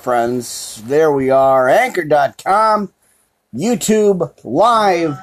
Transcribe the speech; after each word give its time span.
friends. 0.00 0.82
There 0.86 1.12
we 1.12 1.30
are. 1.30 1.68
Anchor.com, 1.68 2.92
YouTube 3.54 4.32
Live, 4.42 5.18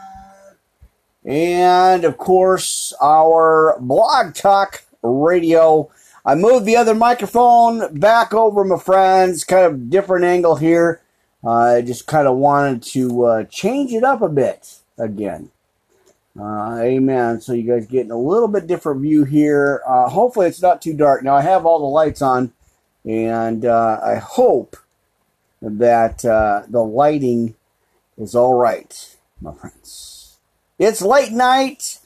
and 1.25 2.05
of 2.05 2.17
course, 2.17 2.93
our 3.01 3.77
Blog 3.79 4.35
Talk 4.35 4.83
Radio. 5.01 5.89
I 6.23 6.35
moved 6.35 6.65
the 6.65 6.77
other 6.77 6.93
microphone 6.93 7.99
back 7.99 8.33
over, 8.33 8.63
my 8.63 8.77
friends. 8.77 9.43
Kind 9.43 9.65
of 9.65 9.89
different 9.89 10.25
angle 10.25 10.57
here. 10.57 11.01
I 11.45 11.81
just 11.81 12.05
kind 12.05 12.27
of 12.27 12.37
wanted 12.37 12.83
to 12.93 13.25
uh, 13.25 13.43
change 13.45 13.93
it 13.93 14.03
up 14.03 14.21
a 14.21 14.29
bit 14.29 14.75
again. 14.97 15.49
Uh, 16.39 16.77
amen. 16.81 17.41
So 17.41 17.53
you 17.53 17.63
guys 17.63 17.87
getting 17.87 18.11
a 18.11 18.19
little 18.19 18.47
bit 18.47 18.67
different 18.67 19.01
view 19.01 19.23
here. 19.23 19.81
Uh, 19.87 20.07
hopefully 20.07 20.45
it's 20.47 20.61
not 20.61 20.83
too 20.83 20.93
dark. 20.93 21.23
Now 21.23 21.35
I 21.35 21.41
have 21.41 21.65
all 21.65 21.79
the 21.79 21.85
lights 21.85 22.21
on, 22.21 22.53
and 23.07 23.65
uh, 23.65 23.99
I 24.03 24.15
hope 24.15 24.75
that 25.61 26.25
uh, 26.25 26.63
the 26.67 26.83
lighting 26.83 27.55
is 28.17 28.35
all 28.35 28.55
right, 28.55 29.15
my 29.41 29.53
friends. 29.53 30.37
It's 30.77 31.01
late 31.01 31.31
night. 31.31 31.99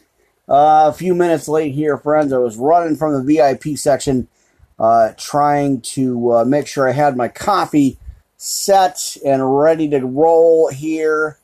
Uh, 0.48 0.90
a 0.90 0.94
few 0.94 1.16
minutes 1.16 1.48
late 1.48 1.74
here, 1.74 1.98
friends. 1.98 2.32
I 2.32 2.38
was 2.38 2.58
running 2.58 2.96
from 2.98 3.14
the 3.14 3.36
VIP 3.36 3.78
section, 3.78 4.28
uh, 4.78 5.14
trying 5.18 5.82
to 5.82 6.46
make 6.46 6.68
sure 6.68 6.88
I 6.88 6.92
had 6.92 7.18
my 7.18 7.30
coffee 7.30 7.98
set 8.38 9.18
and 9.26 9.60
ready 9.60 9.90
to 9.90 10.00
roll 10.00 10.70
here. 10.70 11.38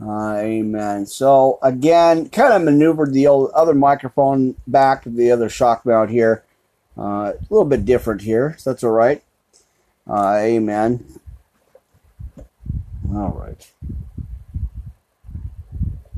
Uh, 0.00 0.36
amen. 0.36 1.06
So 1.06 1.58
again, 1.62 2.28
kind 2.30 2.52
of 2.52 2.62
maneuvered 2.62 3.12
the 3.12 3.26
old 3.26 3.50
other 3.52 3.74
microphone 3.74 4.56
back 4.66 5.02
to 5.04 5.10
the 5.10 5.30
other 5.30 5.48
shock 5.48 5.86
mount 5.86 6.10
here. 6.10 6.44
Uh, 6.96 7.32
a 7.32 7.46
little 7.48 7.64
bit 7.64 7.84
different 7.84 8.20
here, 8.22 8.54
so 8.58 8.70
that's 8.70 8.84
all 8.84 8.90
right. 8.90 9.22
Uh, 10.08 10.36
amen. 10.40 11.04
All 13.14 13.30
right. 13.30 13.70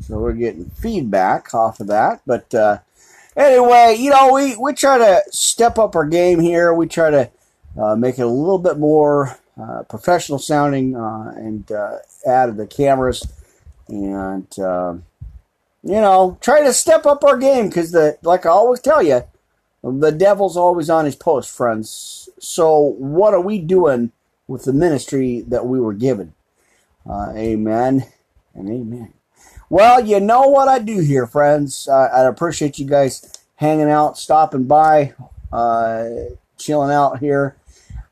So 0.00 0.18
we're 0.18 0.32
getting 0.32 0.66
feedback 0.66 1.54
off 1.54 1.80
of 1.80 1.86
that, 1.86 2.22
but 2.26 2.52
uh, 2.54 2.78
anyway, 3.36 3.96
you 3.98 4.10
know, 4.10 4.32
we 4.32 4.56
we 4.56 4.72
try 4.74 4.98
to 4.98 5.22
step 5.30 5.78
up 5.78 5.96
our 5.96 6.04
game 6.04 6.40
here. 6.40 6.74
We 6.74 6.86
try 6.86 7.10
to 7.10 7.30
uh, 7.80 7.96
make 7.96 8.18
it 8.18 8.22
a 8.22 8.26
little 8.26 8.58
bit 8.58 8.78
more 8.78 9.38
uh, 9.60 9.84
professional 9.84 10.38
sounding 10.38 10.94
and 10.96 11.70
add 12.26 12.56
the 12.56 12.66
cameras 12.66 13.26
and 13.88 14.46
you 14.56 16.00
know 16.00 16.36
try 16.40 16.62
to 16.62 16.72
step 16.72 17.06
up 17.06 17.22
our 17.24 17.36
game 17.36 17.68
because 17.68 17.92
the 17.92 18.18
like 18.22 18.44
I 18.44 18.50
always 18.50 18.80
tell 18.80 19.02
you, 19.02 19.22
the 19.92 20.12
devil's 20.12 20.56
always 20.56 20.88
on 20.88 21.04
his 21.04 21.16
post, 21.16 21.50
friends. 21.50 22.28
So 22.38 22.78
what 22.78 23.34
are 23.34 23.40
we 23.40 23.58
doing 23.58 24.12
with 24.46 24.64
the 24.64 24.72
ministry 24.72 25.44
that 25.48 25.66
we 25.66 25.80
were 25.80 25.92
given? 25.92 26.34
Uh, 27.08 27.32
amen 27.36 28.06
and 28.54 28.68
amen. 28.68 29.12
Well, 29.68 30.04
you 30.04 30.20
know 30.20 30.48
what 30.48 30.68
I 30.68 30.78
do 30.78 31.00
here, 31.00 31.26
friends. 31.26 31.88
Uh, 31.88 32.08
I 32.12 32.26
appreciate 32.26 32.78
you 32.78 32.86
guys 32.86 33.30
hanging 33.56 33.90
out, 33.90 34.18
stopping 34.18 34.64
by, 34.64 35.14
uh, 35.52 36.08
chilling 36.56 36.90
out 36.90 37.18
here 37.18 37.56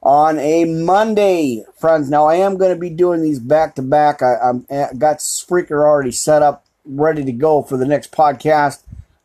on 0.03 0.39
a 0.39 0.65
Monday, 0.65 1.65
friends. 1.77 2.11
Now 2.11 2.27
I 2.27 2.37
am 2.37 2.57
going 2.57 2.73
to 2.73 2.81
be 2.81 2.91
doing 2.91 3.23
these 3.23 3.39
back 3.39 3.77
to 3.77 3.83
back. 3.83 4.23
I 4.23 4.53
got 4.99 5.19
Spreaker 5.19 5.83
already 5.83 6.11
set 6.11 6.43
up, 6.43 6.67
ready 6.85 7.25
to 7.25 7.33
go 7.33 7.63
for 7.63 7.77
the 7.77 7.87
next 7.87 8.11
podcast. 8.13 8.83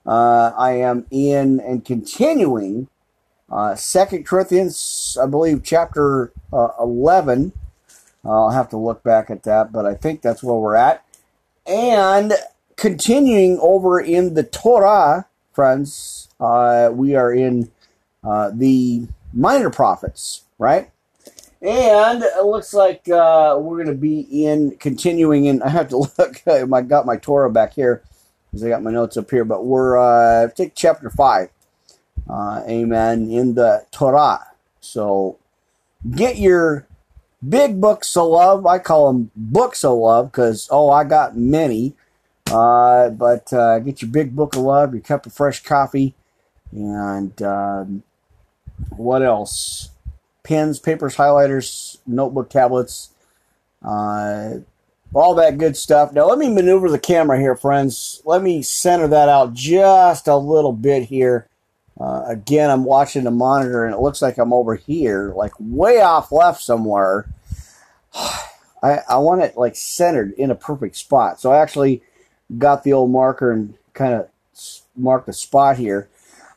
Uh, 0.08 0.54
I 0.58 0.74
am 0.74 1.06
in 1.12 1.60
and 1.60 1.84
continuing 1.84 2.88
uh, 3.52 3.76
Second 3.76 4.26
Corinthians, 4.26 5.18
I 5.22 5.26
believe, 5.28 5.64
chapter 5.64 6.32
uh, 6.54 6.70
eleven. 6.80 7.52
I'll 8.26 8.52
have 8.52 8.70
to 8.70 8.78
look 8.78 9.04
back 9.04 9.30
at 9.30 9.44
that, 9.44 9.72
but 9.72 9.86
I 9.86 9.94
think 9.94 10.22
that's 10.22 10.44
where 10.44 10.56
we're 10.56 10.76
at. 10.76 11.04
And 11.66 12.34
continuing 12.76 13.60
over 13.62 14.00
in 14.00 14.34
the 14.34 14.44
Torah, 14.44 15.28
friends, 15.54 16.30
uh, 16.40 16.90
we 16.94 17.16
are 17.16 17.34
in 17.34 17.72
uh, 18.24 18.52
the 18.54 19.08
minor 19.34 19.70
prophets 19.70 20.44
right? 20.58 20.90
And 21.62 22.24
it 22.24 22.46
looks 22.46 22.74
like 22.74 23.08
uh, 23.10 23.58
we're 23.60 23.84
going 23.84 23.88
to 23.88 23.94
be 23.94 24.46
in 24.46 24.78
continuing 24.78 25.46
in. 25.46 25.62
I 25.64 25.70
have 25.70 25.90
to 25.90 25.98
look. 25.98 26.42
I 26.48 26.82
got 26.82 27.06
my 27.06 27.18
Torah 27.18 27.52
back 27.52 27.74
here 27.74 28.04
because 28.52 28.64
I 28.64 28.70
got 28.70 28.84
my 28.84 28.92
notes 28.92 29.18
up 29.18 29.30
here. 29.30 29.46
But 29.46 29.66
we're 29.66 29.98
uh, 29.98 30.50
take 30.50 30.74
chapter 30.76 31.10
five. 31.10 31.50
Uh, 32.30 32.64
amen. 32.68 33.30
In 33.32 33.56
the 33.56 33.86
Torah. 33.92 34.48
So 34.80 35.38
get 36.10 36.38
your 36.38 36.88
big 37.48 37.80
books 37.80 38.16
of 38.18 38.28
love. 38.28 38.66
I 38.66 38.80
call 38.80 39.12
them 39.12 39.32
books 39.36 39.84
of 39.84 39.98
love 39.98 40.32
because 40.32 40.68
oh, 40.72 40.90
I 40.90 41.04
got 41.04 41.38
many. 41.38 41.94
Uh, 42.52 43.10
but 43.10 43.52
uh, 43.52 43.80
get 43.80 44.02
your 44.02 44.10
big 44.10 44.36
book 44.36 44.56
of 44.56 44.62
love, 44.62 44.94
your 44.94 45.02
cup 45.02 45.26
of 45.26 45.34
fresh 45.34 45.62
coffee, 45.62 46.16
and 46.72 47.42
um, 47.42 48.04
what 48.96 49.22
else? 49.22 49.90
pens, 50.48 50.80
papers, 50.80 51.18
highlighters, 51.18 51.98
notebook 52.08 52.50
tablets, 52.50 53.10
uh, 53.84 54.52
all 55.14 55.36
that 55.36 55.58
good 55.58 55.78
stuff. 55.78 56.14
Now, 56.14 56.26
let 56.26 56.38
me 56.38 56.50
maneuver 56.50 56.90
the 56.90 57.00
camera 57.00 57.40
here, 57.40 57.56
friends. 57.56 58.22
Let 58.26 58.42
me 58.42 58.62
center 58.62 59.08
that 59.08 59.30
out 59.30 59.54
just 59.54 60.28
a 60.28 60.36
little 60.36 60.74
bit 60.74 61.04
here. 61.04 61.48
Uh, 62.00 62.24
again, 62.28 62.70
I'm 62.70 62.84
watching 62.84 63.24
the 63.24 63.32
monitor 63.32 63.86
and 63.86 63.94
it 63.94 64.02
looks 64.02 64.22
like 64.22 64.38
I'm 64.38 64.54
over 64.54 64.76
here, 64.76 65.34
like 65.36 65.54
way 65.60 66.02
off 66.02 66.32
left 66.32 66.62
somewhere. 66.62 67.28
I, 68.84 69.00
I 69.10 69.18
want 69.18 69.42
it 69.42 69.58
like 69.58 69.76
centered 69.76 70.34
in 70.34 70.52
a 70.52 70.56
perfect 70.56 70.96
spot. 70.98 71.40
So 71.40 71.52
I 71.52 71.62
actually 71.62 72.04
got 72.58 72.84
the 72.84 72.94
old 72.94 73.10
marker 73.10 73.52
and 73.52 73.74
kind 73.94 74.14
of 74.14 74.30
marked 74.96 75.26
the 75.26 75.34
spot 75.34 75.78
here. 75.78 76.10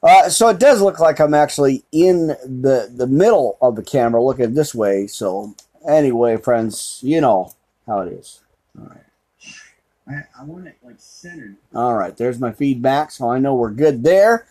Uh, 0.02 0.28
so 0.28 0.48
it 0.48 0.58
does 0.58 0.82
look 0.82 0.98
like 0.98 1.18
I'm 1.18 1.34
actually 1.34 1.84
in 1.92 2.28
the 2.44 2.90
the 2.94 3.06
middle 3.06 3.58
of 3.60 3.76
the 3.76 3.82
camera, 3.82 4.22
looking 4.22 4.54
this 4.54 4.74
way. 4.74 5.06
So 5.06 5.54
anyway, 5.86 6.36
friends, 6.36 7.00
you 7.02 7.20
know 7.20 7.54
how 7.90 8.00
it 8.00 8.12
is. 8.12 8.40
All 8.78 8.86
right. 8.86 9.04
I, 10.08 10.40
I 10.40 10.44
want 10.44 10.66
it 10.68 10.76
like 10.82 10.96
centered. 10.98 11.56
All 11.74 11.94
right, 11.94 12.16
there's 12.16 12.38
my 12.38 12.52
feedback, 12.52 13.10
so 13.10 13.28
I 13.28 13.38
know 13.38 13.54
we're 13.54 13.70
good 13.70 14.04
there. 14.04 14.46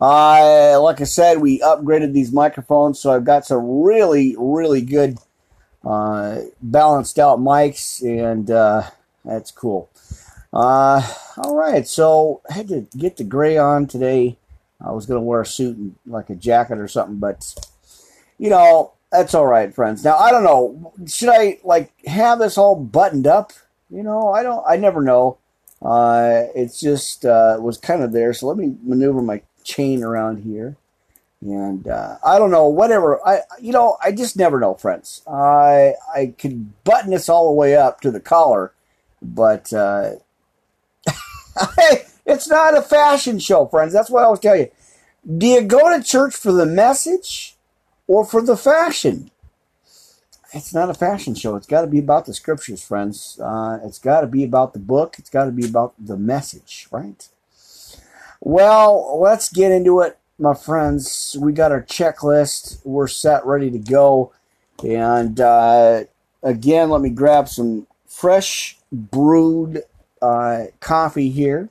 Uh, 0.00 0.80
like 0.80 1.00
I 1.00 1.04
said, 1.04 1.38
we 1.38 1.60
upgraded 1.60 2.12
these 2.12 2.32
microphones, 2.32 2.98
so 2.98 3.12
I've 3.12 3.24
got 3.24 3.46
some 3.46 3.82
really, 3.82 4.34
really 4.38 4.80
good 4.80 5.18
uh, 5.84 6.40
balanced 6.62 7.18
out 7.18 7.38
mics, 7.38 8.02
and 8.02 8.50
uh, 8.50 8.82
that's 9.24 9.50
cool. 9.50 9.88
Uh, 10.52 11.02
all 11.36 11.54
right, 11.54 11.86
so 11.86 12.40
I 12.50 12.54
had 12.54 12.68
to 12.68 12.86
get 12.96 13.16
the 13.16 13.24
gray 13.24 13.56
on 13.56 13.86
today. 13.86 14.36
I 14.84 14.90
was 14.92 15.06
going 15.06 15.18
to 15.18 15.24
wear 15.24 15.42
a 15.42 15.46
suit 15.46 15.76
and 15.76 15.94
like 16.06 16.30
a 16.30 16.34
jacket 16.34 16.78
or 16.78 16.88
something, 16.88 17.18
but 17.18 17.54
you 18.38 18.50
know, 18.50 18.92
that's 19.10 19.34
all 19.34 19.46
right, 19.46 19.74
friends. 19.74 20.04
Now, 20.04 20.16
I 20.16 20.30
don't 20.30 20.44
know. 20.44 20.92
Should 21.06 21.30
I 21.30 21.58
like 21.64 21.92
have 22.06 22.38
this 22.38 22.56
all 22.56 22.76
buttoned 22.76 23.26
up? 23.26 23.52
You 23.90 24.02
know, 24.02 24.30
I 24.30 24.42
don't, 24.42 24.64
I 24.68 24.76
never 24.76 25.02
know. 25.02 25.38
Uh, 25.82 26.44
it's 26.54 26.78
just, 26.78 27.24
uh, 27.24 27.56
was 27.58 27.76
kind 27.76 28.02
of 28.02 28.12
there. 28.12 28.32
So 28.32 28.46
let 28.46 28.56
me 28.56 28.76
maneuver 28.82 29.20
my 29.20 29.42
chain 29.64 30.04
around 30.04 30.42
here. 30.42 30.76
And, 31.40 31.88
uh, 31.88 32.18
I 32.24 32.38
don't 32.38 32.50
know, 32.50 32.68
whatever. 32.68 33.26
I, 33.26 33.40
you 33.60 33.72
know, 33.72 33.96
I 34.02 34.12
just 34.12 34.36
never 34.36 34.60
know, 34.60 34.74
friends. 34.74 35.22
I, 35.26 35.94
I 36.14 36.34
could 36.38 36.84
button 36.84 37.10
this 37.10 37.28
all 37.28 37.48
the 37.48 37.54
way 37.54 37.74
up 37.74 38.02
to 38.02 38.10
the 38.10 38.20
collar, 38.20 38.72
but, 39.22 39.72
uh, 39.72 40.12
it's 42.26 42.48
not 42.48 42.76
a 42.76 42.82
fashion 42.82 43.38
show, 43.38 43.66
friends. 43.66 43.92
That's 43.92 44.10
what 44.10 44.22
I 44.22 44.28
was 44.28 44.38
telling 44.38 44.60
you. 44.60 44.70
Do 45.38 45.46
you 45.46 45.62
go 45.62 45.96
to 45.96 46.04
church 46.04 46.36
for 46.36 46.52
the 46.52 46.66
message 46.66 47.56
or 48.10 48.24
for 48.24 48.42
the 48.42 48.56
fashion? 48.56 49.30
It's 50.52 50.74
not 50.74 50.90
a 50.90 50.94
fashion 50.94 51.36
show. 51.36 51.54
It's 51.54 51.68
got 51.68 51.82
to 51.82 51.86
be 51.86 52.00
about 52.00 52.26
the 52.26 52.34
scriptures, 52.34 52.82
friends. 52.82 53.38
Uh, 53.40 53.78
it's 53.84 54.00
got 54.00 54.22
to 54.22 54.26
be 54.26 54.42
about 54.42 54.72
the 54.72 54.80
book. 54.80 55.14
It's 55.16 55.30
got 55.30 55.44
to 55.44 55.52
be 55.52 55.64
about 55.64 55.94
the 55.96 56.16
message, 56.16 56.88
right? 56.90 57.28
Well, 58.40 59.16
let's 59.22 59.48
get 59.48 59.70
into 59.70 60.00
it, 60.00 60.18
my 60.40 60.54
friends. 60.54 61.36
We 61.40 61.52
got 61.52 61.70
our 61.70 61.82
checklist. 61.82 62.80
We're 62.84 63.06
set, 63.06 63.46
ready 63.46 63.70
to 63.70 63.78
go. 63.78 64.32
And 64.82 65.40
uh, 65.40 66.04
again, 66.42 66.90
let 66.90 67.02
me 67.02 67.10
grab 67.10 67.48
some 67.48 67.86
fresh 68.08 68.76
brewed 68.90 69.84
uh, 70.20 70.64
coffee 70.80 71.30
here. 71.30 71.68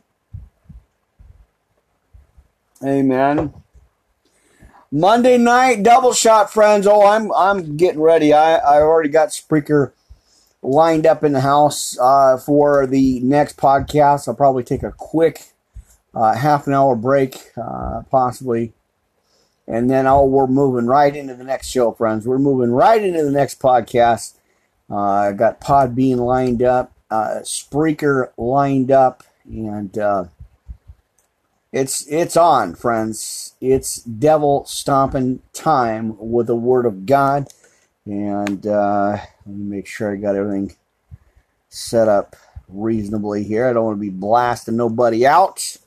Amen. 2.82 3.54
Monday 4.92 5.38
night 5.38 5.84
double 5.84 6.14
shot, 6.14 6.52
friends. 6.52 6.88
Oh, 6.88 7.06
I'm 7.06 7.32
I'm 7.34 7.78
getting 7.78 8.02
ready. 8.02 8.34
I 8.34 8.56
I 8.56 8.82
already 8.82 9.10
got 9.10 9.30
Spreaker 9.30 9.92
lined 10.62 11.06
up 11.06 11.24
in 11.24 11.32
the 11.32 11.42
house 11.42 11.98
uh, 12.00 12.38
for 12.38 12.86
the 12.88 13.20
next 13.22 13.58
podcast. 13.58 14.28
I'll 14.28 14.36
probably 14.36 14.64
take 14.64 14.84
a 14.84 14.92
quick 14.92 15.54
uh, 16.14 16.34
half 16.36 16.68
an 16.68 16.74
hour 16.74 16.96
break, 16.96 17.52
uh, 17.58 18.02
possibly, 18.10 18.74
And 19.68 19.90
then, 19.90 20.08
oh, 20.08 20.26
we're 20.26 20.48
moving 20.48 20.88
right 20.88 21.16
into 21.16 21.36
the 21.36 21.44
next 21.44 21.70
show, 21.70 21.92
friends. 21.92 22.28
We're 22.28 22.40
moving 22.40 22.72
right 22.72 23.02
into 23.02 23.24
the 23.24 23.32
next 23.32 23.60
podcast. 23.60 24.36
Uh, 24.90 24.98
I 24.98 25.32
got 25.34 25.62
Podbean 25.62 26.18
lined 26.18 26.64
up, 26.64 26.92
uh, 27.12 27.42
Spreaker 27.44 28.32
lined 28.38 28.92
up, 28.92 29.24
and 29.46 29.96
uh, 29.98 30.26
it's 31.72 32.08
it's 32.08 32.38
on, 32.38 32.76
friends. 32.76 33.54
It's 33.62 33.98
devil 34.02 34.66
stomping 34.66 35.42
time 35.54 36.16
with 36.18 36.48
the 36.48 36.56
Word 36.56 36.86
of 36.86 37.06
God. 37.06 37.48
And 38.06 38.66
uh, 38.66 39.18
let 39.46 39.56
me 39.56 39.78
make 39.78 39.88
sure 39.88 40.12
I 40.12 40.16
got 40.16 40.36
everything 40.36 40.76
set 41.70 42.08
up 42.08 42.36
reasonably 42.68 43.44
here. 43.44 43.68
I 43.68 43.74
don't 43.74 43.86
want 43.86 43.98
to 43.98 44.02
be 44.02 44.10
blasting 44.10 44.78
nobody 44.78 45.26
out. 45.26 45.78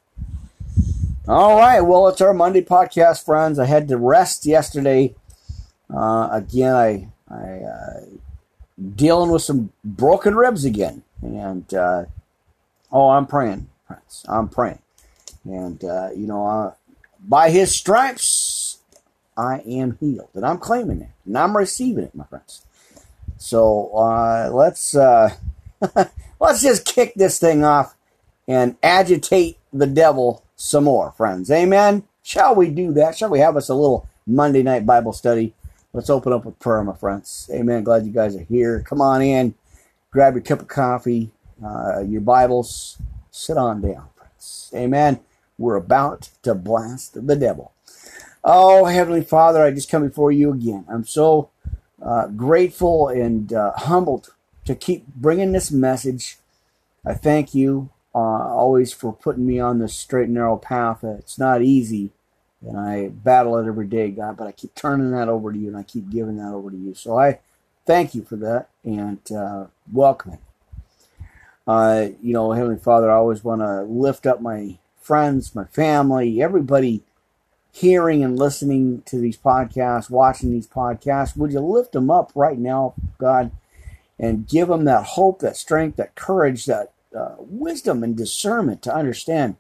All 1.29 1.57
right, 1.57 1.81
well, 1.81 2.09
it's 2.09 2.21
our 2.21 2.35
Monday 2.35 2.63
podcast, 2.63 3.25
friends. 3.25 3.59
I 3.59 3.67
had 3.67 3.87
to 3.89 3.97
rest 3.97 4.45
yesterday. 4.45 5.15
Uh, 5.89 6.29
again, 6.33 6.75
I 6.75 7.09
I 7.31 7.61
uh, 7.61 8.01
dealing 8.97 9.31
with 9.31 9.43
some 9.43 9.73
broken 9.85 10.35
ribs 10.35 10.65
again, 10.65 11.05
and 11.23 11.73
uh, 11.73 12.05
oh, 12.91 13.11
I'm 13.11 13.27
praying, 13.27 13.69
friends. 13.87 14.25
I'm 14.29 14.49
praying, 14.49 14.81
and 15.45 15.83
uh, 15.85 16.11
you 16.15 16.27
know, 16.27 16.47
uh, 16.47 16.73
by 17.27 17.51
His 17.51 17.75
stripes, 17.75 18.79
I 19.37 19.63
am 19.67 19.97
healed, 20.01 20.31
and 20.35 20.45
I'm 20.45 20.59
claiming 20.59 21.01
it, 21.03 21.11
and 21.27 21.37
I'm 21.37 21.57
receiving 21.57 22.05
it, 22.05 22.15
my 22.15 22.25
friends. 22.25 22.67
So 23.39 23.91
uh, 23.97 24.51
let's 24.53 24.95
let's 26.41 26.63
just 26.63 26.85
kick 26.85 27.15
this 27.15 27.39
thing 27.39 27.65
off 27.65 27.95
and 28.47 28.77
agitate 28.83 29.59
the 29.73 29.87
devil 29.87 30.45
some 30.57 30.85
more, 30.85 31.13
friends. 31.13 31.51
Amen. 31.51 32.05
Shall 32.23 32.55
we 32.55 32.71
do 32.71 32.93
that? 32.93 33.17
Shall 33.17 33.31
we 33.31 33.41
have 33.41 33.57
us 33.57 33.69
a 33.69 33.75
little 33.75 34.09
Monday 34.27 34.63
night 34.63 34.87
Bible 34.87 35.13
study? 35.13 35.55
Let's 35.93 36.09
open 36.09 36.33
up 36.33 36.45
with 36.45 36.59
prayer, 36.59 36.83
my 36.85 36.95
friends. 36.95 37.51
Amen. 37.53 37.83
Glad 37.83 38.07
you 38.07 38.13
guys 38.13 38.37
are 38.37 38.45
here. 38.45 38.81
Come 38.81 39.01
on 39.01 39.21
in, 39.21 39.55
grab 40.11 40.35
your 40.35 40.43
cup 40.43 40.61
of 40.61 40.69
coffee, 40.69 41.31
uh, 41.65 42.01
your 42.01 42.21
Bibles, 42.21 42.99
sit 43.31 43.57
on 43.57 43.81
down, 43.81 44.07
friends. 44.17 44.71
Amen. 44.75 45.21
We're 45.59 45.77
about 45.77 46.31
to 46.43 46.55
blast 46.55 47.27
the 47.27 47.37
devil. 47.37 47.73
Oh, 48.45 48.87
Heavenly 48.87 49.23
Father, 49.23 49.63
I 49.63 49.71
just 49.71 49.91
come 49.91 50.07
before 50.07 50.33
you 50.33 50.53
again. 50.53 50.85
I'm 50.89 51.05
so 51.05 51.51
uh, 52.03 52.27
grateful 52.29 53.09
and 53.09 53.53
uh, 53.53 53.73
humbled 53.77 54.35
to 54.65 54.75
keep 54.75 55.07
bringing 55.07 55.53
this 55.53 55.71
message. 55.71 56.39
I 57.05 57.15
thank 57.15 57.55
you 57.55 57.91
uh, 58.15 58.19
always 58.19 58.93
for 58.93 59.13
putting 59.13 59.47
me 59.47 59.61
on 59.61 59.79
this 59.79 59.95
straight 59.95 60.25
and 60.25 60.35
narrow 60.35 60.57
path. 60.57 61.05
It's 61.05 61.39
not 61.39 61.63
easy, 61.63 62.11
and 62.67 62.79
I 62.79 63.09
battle 63.09 63.57
it 63.59 63.67
every 63.67 63.87
day, 63.87 64.11
God, 64.11 64.37
but 64.37 64.47
I 64.47 64.53
keep 64.53 64.75
turning 64.75 65.13
that 65.13 65.29
over 65.29 65.53
to 65.53 65.59
you, 65.59 65.69
and 65.69 65.77
I 65.77 65.83
keep 65.83 66.11
giving 66.11 66.37
that 66.39 66.53
over 66.53 66.71
to 66.71 66.77
you. 66.77 66.95
So 66.95 67.19
I 67.19 67.39
thank 67.87 68.15
you 68.15 68.23
for 68.23 68.37
that, 68.37 68.69
and 68.85 69.21
uh, 69.33 69.67
welcome 69.93 70.33
it. 70.33 70.41
Uh, 71.67 72.09
you 72.21 72.33
know, 72.33 72.53
Heavenly 72.53 72.79
Father, 72.79 73.11
I 73.11 73.15
always 73.15 73.45
want 73.45 73.61
to 73.61 73.83
lift 73.83 74.27
up 74.27 74.41
my 74.41 74.79
friends, 75.03 75.55
my 75.55 75.65
family, 75.65 76.43
everybody 76.43 77.03
hearing 77.73 78.23
and 78.23 78.39
listening 78.39 79.03
to 79.07 79.17
these 79.17 79.37
podcasts, 79.37 80.11
watching 80.11 80.53
these 80.53 80.69
podcasts. 80.69 81.37
Would 81.37 81.53
you 81.53 81.61
lift 81.61 81.93
them 81.93 82.11
up 82.11 82.31
right 82.35 82.59
now, 82.59 82.95
God, 83.19 83.51
and 84.19 84.47
give 84.47 84.69
them 84.69 84.85
that 84.85 85.05
hope, 85.05 85.41
that 85.41 85.57
strength, 85.57 85.97
that 85.97 86.15
courage, 86.15 86.67
that 86.67 86.93
uh, 87.17 87.37
wisdom 87.39 88.05
and 88.05 88.17
discernment 88.17 88.83
to 88.83 88.95
understand, 88.95 89.57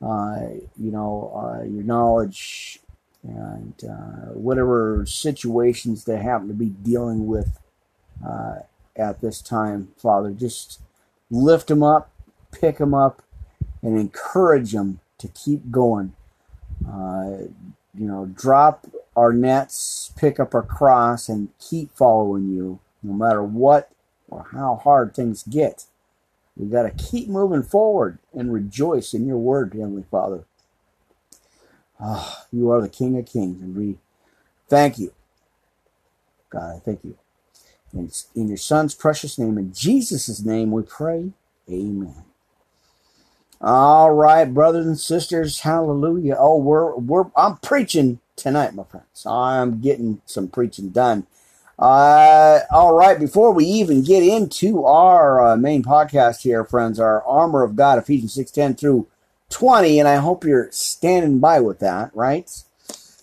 uh, 0.00 0.40
you 0.78 0.90
know, 0.90 1.32
uh, 1.34 1.64
your 1.64 1.82
knowledge 1.82 2.78
and 3.22 3.74
uh, 3.84 4.32
whatever 4.32 5.04
situations 5.06 6.04
they 6.04 6.16
happen 6.16 6.48
to 6.48 6.54
be 6.54 6.70
dealing 6.70 7.26
with 7.26 7.58
uh, 8.26 8.60
at 8.96 9.20
this 9.20 9.42
time, 9.42 9.88
Father. 9.96 10.30
Just 10.30 10.80
lift 11.30 11.66
them 11.68 11.82
up, 11.82 12.10
pick 12.52 12.78
them 12.78 12.94
up, 12.94 13.22
and 13.82 13.98
encourage 13.98 14.72
them 14.72 15.00
to 15.18 15.28
keep 15.28 15.70
going. 15.70 16.14
Uh, 16.86 17.48
you 17.94 18.06
know, 18.06 18.26
drop 18.26 18.86
our 19.16 19.32
nets, 19.32 20.12
pick 20.16 20.40
up 20.40 20.54
our 20.54 20.62
cross, 20.62 21.28
and 21.28 21.48
keep 21.58 21.94
following 21.94 22.50
you, 22.50 22.80
no 23.02 23.12
matter 23.12 23.42
what 23.42 23.90
or 24.28 24.46
how 24.52 24.80
hard 24.82 25.14
things 25.14 25.42
get. 25.42 25.86
We've 26.56 26.70
got 26.70 26.82
to 26.82 27.04
keep 27.04 27.28
moving 27.28 27.62
forward 27.62 28.18
and 28.34 28.52
rejoice 28.52 29.14
in 29.14 29.26
your 29.26 29.38
word, 29.38 29.72
Heavenly 29.74 30.04
Father. 30.10 30.44
Oh, 32.00 32.44
you 32.52 32.70
are 32.70 32.80
the 32.80 32.88
King 32.88 33.18
of 33.18 33.26
Kings, 33.26 33.62
and 33.62 33.76
we 33.76 33.98
thank 34.68 34.98
you. 34.98 35.12
God, 36.50 36.76
I 36.76 36.78
thank 36.80 37.04
you. 37.04 37.16
In, 37.92 38.10
in 38.34 38.48
your 38.48 38.56
Son's 38.56 38.94
precious 38.94 39.38
name, 39.38 39.58
in 39.58 39.72
Jesus' 39.72 40.42
name, 40.44 40.70
we 40.70 40.82
pray. 40.82 41.32
Amen. 41.70 42.29
All 43.60 44.10
right, 44.12 44.46
brothers 44.46 44.86
and 44.86 44.98
sisters, 44.98 45.60
hallelujah. 45.60 46.36
Oh, 46.38 46.56
we're 46.56 46.94
we're 46.96 47.26
I'm 47.36 47.58
preaching 47.58 48.20
tonight, 48.34 48.74
my 48.74 48.84
friends. 48.84 49.26
I'm 49.26 49.80
getting 49.80 50.22
some 50.24 50.48
preaching 50.48 50.90
done. 50.90 51.26
Uh, 51.78 52.60
all 52.70 52.94
right, 52.94 53.18
before 53.18 53.52
we 53.52 53.64
even 53.66 54.02
get 54.02 54.22
into 54.22 54.84
our 54.84 55.44
uh, 55.44 55.56
main 55.56 55.82
podcast 55.82 56.42
here, 56.42 56.64
friends, 56.64 56.98
our 56.98 57.22
armor 57.24 57.62
of 57.62 57.76
God, 57.76 57.98
Ephesians 57.98 58.34
6:10 58.34 58.78
through 58.78 59.06
20, 59.50 59.98
and 59.98 60.08
I 60.08 60.16
hope 60.16 60.44
you're 60.44 60.70
standing 60.70 61.38
by 61.38 61.60
with 61.60 61.80
that, 61.80 62.10
right? 62.14 62.50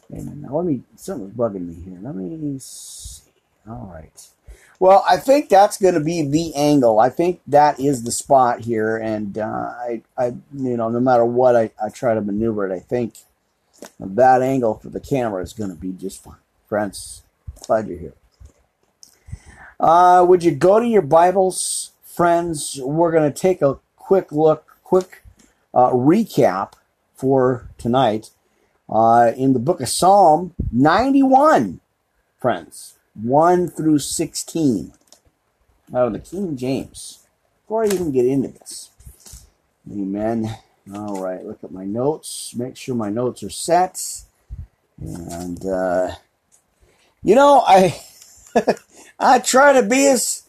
And 0.10 0.48
let 0.52 0.66
me, 0.66 0.84
something's 0.96 1.34
bugging 1.34 1.68
me 1.68 1.74
here. 1.84 2.00
Let 2.02 2.16
me 2.16 2.58
see. 2.60 3.32
All 3.68 3.92
right. 3.94 4.28
Well, 4.80 5.04
I 5.10 5.18
think 5.18 5.50
that's 5.50 5.78
going 5.78 5.96
to 5.96 6.00
be 6.00 6.22
the 6.22 6.54
angle. 6.56 7.00
I 7.00 7.10
think 7.10 7.42
that 7.48 7.80
is 7.80 8.04
the 8.04 8.12
spot 8.12 8.62
here, 8.62 8.96
and 8.98 9.38
uh, 9.38 9.46
I, 9.46 10.04
I, 10.18 10.26
you 10.54 10.78
know, 10.78 10.90
no 10.90 11.00
matter 11.00 11.26
what 11.26 11.56
I, 11.56 11.72
I 11.84 11.90
try 11.90 12.14
to 12.14 12.22
maneuver 12.22 12.70
it, 12.70 12.76
I 12.76 12.80
think 12.80 13.16
that 14.00 14.42
angle 14.42 14.76
for 14.76 14.90
the 14.90 15.00
camera 15.00 15.42
is 15.42 15.54
going 15.54 15.72
to 15.72 15.76
be 15.76 15.94
just 15.94 16.24
fine. 16.24 16.36
Friends, 16.68 17.24
glad 17.66 17.88
you're 17.88 17.98
here. 17.98 18.14
Uh, 19.80 20.26
would 20.28 20.44
you 20.44 20.52
go 20.52 20.80
to 20.80 20.86
your 20.86 21.02
Bibles, 21.02 21.92
friends? 22.04 22.80
We're 22.84 23.12
going 23.12 23.32
to 23.32 23.40
take 23.40 23.62
a 23.62 23.80
quick 23.96 24.32
look, 24.32 24.78
quick 24.84 25.24
uh, 25.74 25.90
recap 25.92 26.74
for 27.16 27.70
tonight 27.78 28.30
uh, 28.90 29.32
in 29.36 29.54
the 29.54 29.60
book 29.60 29.82
of 29.82 29.90
Psalm 29.90 30.54
91, 30.72 31.80
friends, 32.40 32.97
1 33.22 33.70
through 33.70 34.00
16 34.00 34.94
out 35.96 36.08
of 36.08 36.14
the 36.14 36.20
King 36.20 36.58
James. 36.58 37.26
Before 37.64 37.84
I 37.84 37.88
even 37.88 38.12
get 38.12 38.26
into 38.26 38.50
this, 38.50 38.92
amen. 39.92 40.58
All 40.94 41.22
right, 41.22 41.46
look 41.46 41.64
at 41.64 41.72
my 41.72 41.86
notes, 41.86 42.54
make 42.56 42.78
sure 42.78 42.96
my 42.96 43.10
notes 43.10 43.44
are 43.44 43.50
set. 43.50 44.02
And, 45.00 45.66
uh, 45.66 46.12
you 47.24 47.36
know, 47.36 47.64
I. 47.66 48.02
I 49.20 49.40
try 49.40 49.74
to 49.74 49.84
be 49.84 50.08
as 50.08 50.44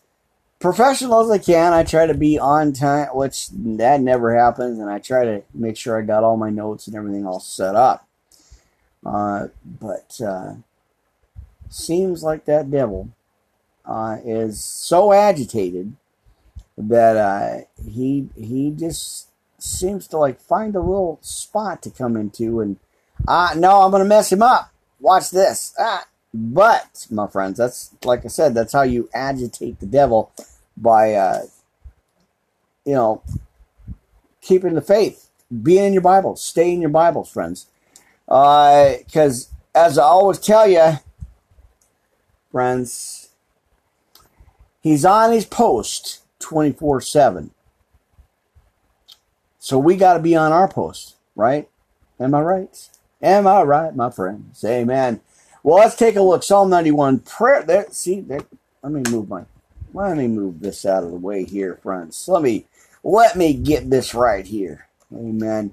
professional 0.59 1.21
as 1.21 1.31
I 1.31 1.39
can. 1.39 1.73
I 1.73 1.85
try 1.85 2.07
to 2.07 2.15
be 2.15 2.39
on 2.39 2.73
time, 2.73 3.09
which 3.15 3.49
that 3.51 4.01
never 4.01 4.37
happens, 4.37 4.79
and 4.79 4.91
I 4.91 4.99
try 4.99 5.25
to 5.25 5.43
make 5.55 5.77
sure 5.77 5.99
I 5.99 6.03
got 6.03 6.25
all 6.25 6.37
my 6.37 6.51
notes 6.51 6.87
and 6.87 6.97
everything 6.97 7.27
all 7.27 7.41
set 7.41 7.75
up. 7.75 8.07
Uh, 9.05 9.49
but 9.65 10.21
uh, 10.25 10.55
seems 11.71 12.23
like 12.23 12.45
that 12.45 12.71
devil 12.71 13.11
uh, 13.85 14.19
is 14.25 14.63
so 14.63 15.13
agitated 15.13 15.95
that 16.77 17.17
uh, 17.17 17.65
he 17.89 18.29
he 18.37 18.71
just 18.71 19.29
seems 19.59 20.07
to 20.09 20.19
like 20.19 20.41
find 20.41 20.77
a 20.77 20.81
little 20.81 21.19
spot 21.23 21.83
to 21.83 21.91
come 21.91 22.17
into, 22.17 22.61
and 22.61 22.77
ah, 23.27 23.53
no, 23.57 23.83
I'm 23.83 23.91
gonna 23.91 24.05
mess 24.05 24.33
him 24.33 24.43
up. 24.43 24.73
Watch 25.01 25.31
this. 25.31 25.75
Ah, 25.79 26.07
but, 26.33 27.07
my 27.11 27.27
friends, 27.27 27.59
that's 27.59 27.95
like 28.05 28.25
I 28.25 28.29
said, 28.29 28.55
that's 28.55 28.73
how 28.73 28.83
you 28.83 29.09
agitate 29.15 29.81
the 29.81 29.87
devil 29.87 30.31
by, 30.77 31.15
uh, 31.15 31.43
you 32.85 32.95
know, 32.95 33.23
keeping 34.41 34.75
the 34.75 34.83
faith, 34.83 35.31
being 35.63 35.85
in 35.85 35.93
your 35.95 36.03
Bibles, 36.03 36.43
stay 36.43 36.73
in 36.73 36.81
your 36.81 36.91
Bibles, 36.91 37.31
friends. 37.31 37.67
Because, 38.27 39.51
uh, 39.75 39.79
as 39.79 39.99
I 39.99 40.05
always 40.05 40.39
tell 40.39 40.69
you, 40.69 40.99
friends, 42.51 43.31
he's 44.81 45.05
on 45.05 45.33
his 45.33 45.45
post 45.45 46.21
24 46.39 47.01
7. 47.01 47.51
So 49.59 49.79
we 49.79 49.97
got 49.97 50.15
to 50.15 50.21
be 50.21 50.35
on 50.35 50.53
our 50.53 50.69
post, 50.69 51.17
right? 51.37 51.69
Am 52.19 52.35
I 52.35 52.41
right? 52.41 52.89
Am 53.21 53.47
I 53.47 53.63
right, 53.63 53.95
my 53.95 54.11
friends? 54.11 54.65
Amen. 54.65 55.21
Well, 55.63 55.79
let's 55.79 55.97
take 55.97 56.17
a 56.17 56.23
look. 56.23 56.43
Psalm 56.43 56.71
91. 56.71 57.21
Prayer. 57.21 57.63
There. 57.63 57.87
See. 57.91 58.21
There. 58.21 58.41
Let 58.83 58.93
me 58.93 59.03
move 59.11 59.29
my. 59.29 59.45
Let 59.93 60.17
me 60.17 60.29
move 60.29 60.61
this 60.61 60.87
out 60.87 61.05
of 61.05 61.11
the 61.11 61.17
way 61.17 61.45
here, 61.45 61.79
friends. 61.83 62.29
Let 62.29 62.43
me. 62.43 62.67
Let 63.03 63.37
me 63.37 63.55
get 63.55 63.91
this 63.91 64.15
right 64.15 64.47
here. 64.47 64.89
Amen. 65.13 65.73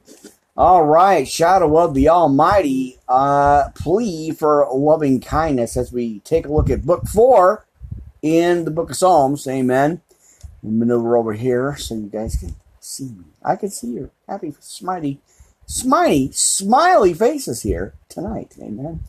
All 0.57 0.85
right, 0.85 1.27
Shadow 1.27 1.77
of 1.79 1.93
the 1.93 2.07
Almighty, 2.07 2.97
uh, 3.09 3.71
plea 3.75 4.31
for 4.31 4.65
loving 4.71 5.19
kindness 5.19 5.75
as 5.75 5.91
we 5.91 6.19
take 6.19 6.45
a 6.45 6.53
look 6.53 6.69
at 6.69 6.85
book 6.85 7.09
four 7.09 7.65
in 8.21 8.63
the 8.63 8.71
book 8.71 8.91
of 8.91 8.95
Psalms. 8.95 9.45
Amen. 9.49 10.01
Maneuver 10.63 11.17
over 11.17 11.33
here 11.33 11.75
so 11.75 11.95
you 11.95 12.07
guys 12.07 12.37
can 12.37 12.55
see 12.79 13.03
me. 13.03 13.25
I 13.43 13.57
can 13.57 13.69
see 13.69 13.87
your 13.87 14.11
happy, 14.29 14.55
smiley, 14.61 15.19
smiley, 15.65 16.31
smiley 16.31 17.13
faces 17.13 17.63
here 17.63 17.93
tonight. 18.07 18.55
Amen. 18.57 19.01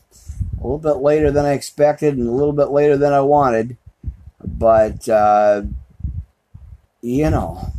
A 0.59 0.63
little 0.63 0.79
bit 0.79 0.97
later 0.97 1.31
than 1.31 1.45
I 1.45 1.53
expected 1.53 2.17
and 2.17 2.27
a 2.27 2.31
little 2.31 2.51
bit 2.51 2.71
later 2.71 2.97
than 2.97 3.13
I 3.13 3.21
wanted. 3.21 3.77
But, 4.43 5.07
uh, 5.07 5.61
you 7.01 7.29
know 7.29 7.71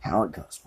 how 0.00 0.22
it 0.22 0.32
goes. 0.32 0.60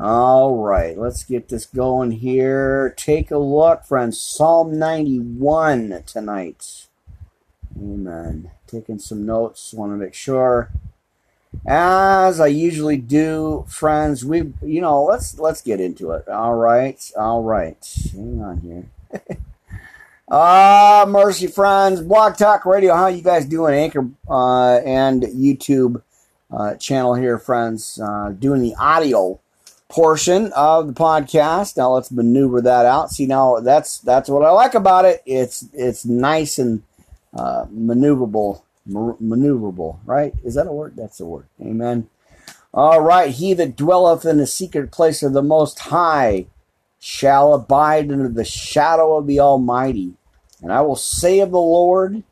All 0.00 0.56
right, 0.56 0.96
let's 0.96 1.24
get 1.24 1.50
this 1.50 1.66
going 1.66 2.12
here. 2.12 2.94
Take 2.96 3.30
a 3.30 3.36
look, 3.36 3.84
friends. 3.84 4.18
Psalm 4.18 4.78
91 4.78 6.04
tonight. 6.06 6.86
Amen. 7.76 8.50
Taking 8.66 8.98
some 8.98 9.26
notes. 9.26 9.74
Want 9.74 9.92
to 9.92 9.96
make 9.96 10.14
sure 10.14 10.70
as 11.66 12.40
I 12.40 12.46
usually 12.46 12.96
do, 12.96 13.66
friends, 13.68 14.24
we 14.24 14.54
you 14.62 14.80
know, 14.80 15.04
let's 15.04 15.38
let's 15.38 15.60
get 15.60 15.82
into 15.82 16.12
it. 16.12 16.26
All 16.28 16.54
right. 16.54 16.98
All 17.18 17.42
right. 17.42 17.76
Hang 18.12 18.42
on 18.42 18.60
here. 18.60 19.38
Ah, 20.32 21.02
uh, 21.02 21.06
mercy 21.06 21.48
friends, 21.48 22.00
Blog 22.00 22.36
Talk 22.36 22.64
Radio, 22.64 22.94
how 22.94 23.08
you 23.08 23.20
guys 23.20 23.44
doing? 23.44 23.74
Anchor 23.74 24.08
uh, 24.28 24.76
and 24.76 25.24
YouTube 25.24 26.02
uh, 26.52 26.76
channel 26.76 27.14
here, 27.14 27.36
friends, 27.36 27.98
uh, 28.00 28.28
doing 28.28 28.62
the 28.62 28.76
audio 28.78 29.39
portion 29.90 30.52
of 30.54 30.86
the 30.86 30.92
podcast. 30.92 31.76
Now 31.76 31.92
let's 31.92 32.10
maneuver 32.10 32.60
that 32.62 32.86
out. 32.86 33.10
See, 33.10 33.26
now 33.26 33.60
that's 33.60 33.98
that's 33.98 34.28
what 34.28 34.44
I 34.44 34.50
like 34.50 34.74
about 34.74 35.04
it. 35.04 35.22
It's 35.26 35.68
it's 35.72 36.04
nice 36.04 36.58
and 36.58 36.82
uh, 37.34 37.66
maneuverable 37.66 38.62
maneuverable, 38.88 39.98
right? 40.04 40.34
Is 40.44 40.54
that 40.54 40.66
a 40.66 40.72
word? 40.72 40.94
That's 40.96 41.20
a 41.20 41.26
word. 41.26 41.46
Amen. 41.60 42.08
All 42.72 43.00
right. 43.00 43.30
He 43.30 43.52
that 43.54 43.76
dwelleth 43.76 44.24
in 44.24 44.38
the 44.38 44.46
secret 44.46 44.92
place 44.92 45.22
of 45.22 45.32
the 45.32 45.42
Most 45.42 45.78
High 45.78 46.46
shall 46.98 47.54
abide 47.54 48.10
under 48.10 48.28
the 48.28 48.44
shadow 48.44 49.16
of 49.16 49.26
the 49.26 49.40
Almighty. 49.40 50.12
And 50.62 50.72
I 50.72 50.82
will 50.82 50.96
say 50.96 51.40
of 51.40 51.50
the 51.50 51.58
Lord, 51.58 52.22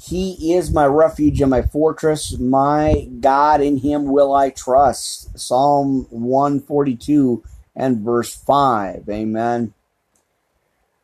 He 0.00 0.54
is 0.54 0.70
my 0.70 0.86
refuge 0.86 1.40
and 1.40 1.50
my 1.50 1.62
fortress, 1.62 2.38
my 2.38 3.08
God, 3.20 3.60
in 3.60 3.78
Him 3.78 4.06
will 4.06 4.32
I 4.32 4.50
trust. 4.50 5.38
Psalm 5.38 6.06
142 6.10 7.42
and 7.74 7.98
verse 7.98 8.34
5. 8.34 9.08
Amen. 9.08 9.74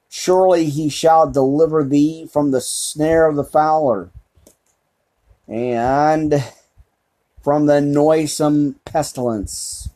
Surely 0.09 0.67
he 0.67 0.89
shall 0.89 1.29
deliver 1.29 1.83
thee 1.83 2.25
from 2.33 2.53
the 2.53 2.61
snare 2.61 3.27
of 3.27 3.35
the 3.35 3.43
fowler 3.43 4.11
and 5.49 6.45
from 7.43 7.67
the 7.67 7.81
noisome 7.81 8.77
pestilence. 8.85 9.91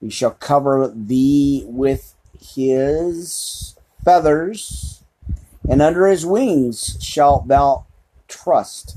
He 0.00 0.10
shall 0.10 0.32
cover 0.32 0.92
thee 0.94 1.64
with 1.66 2.14
his 2.38 3.74
feathers, 4.04 5.02
and 5.68 5.80
under 5.80 6.06
his 6.06 6.26
wings 6.26 6.98
shalt 7.00 7.48
thou 7.48 7.86
trust. 8.48 8.96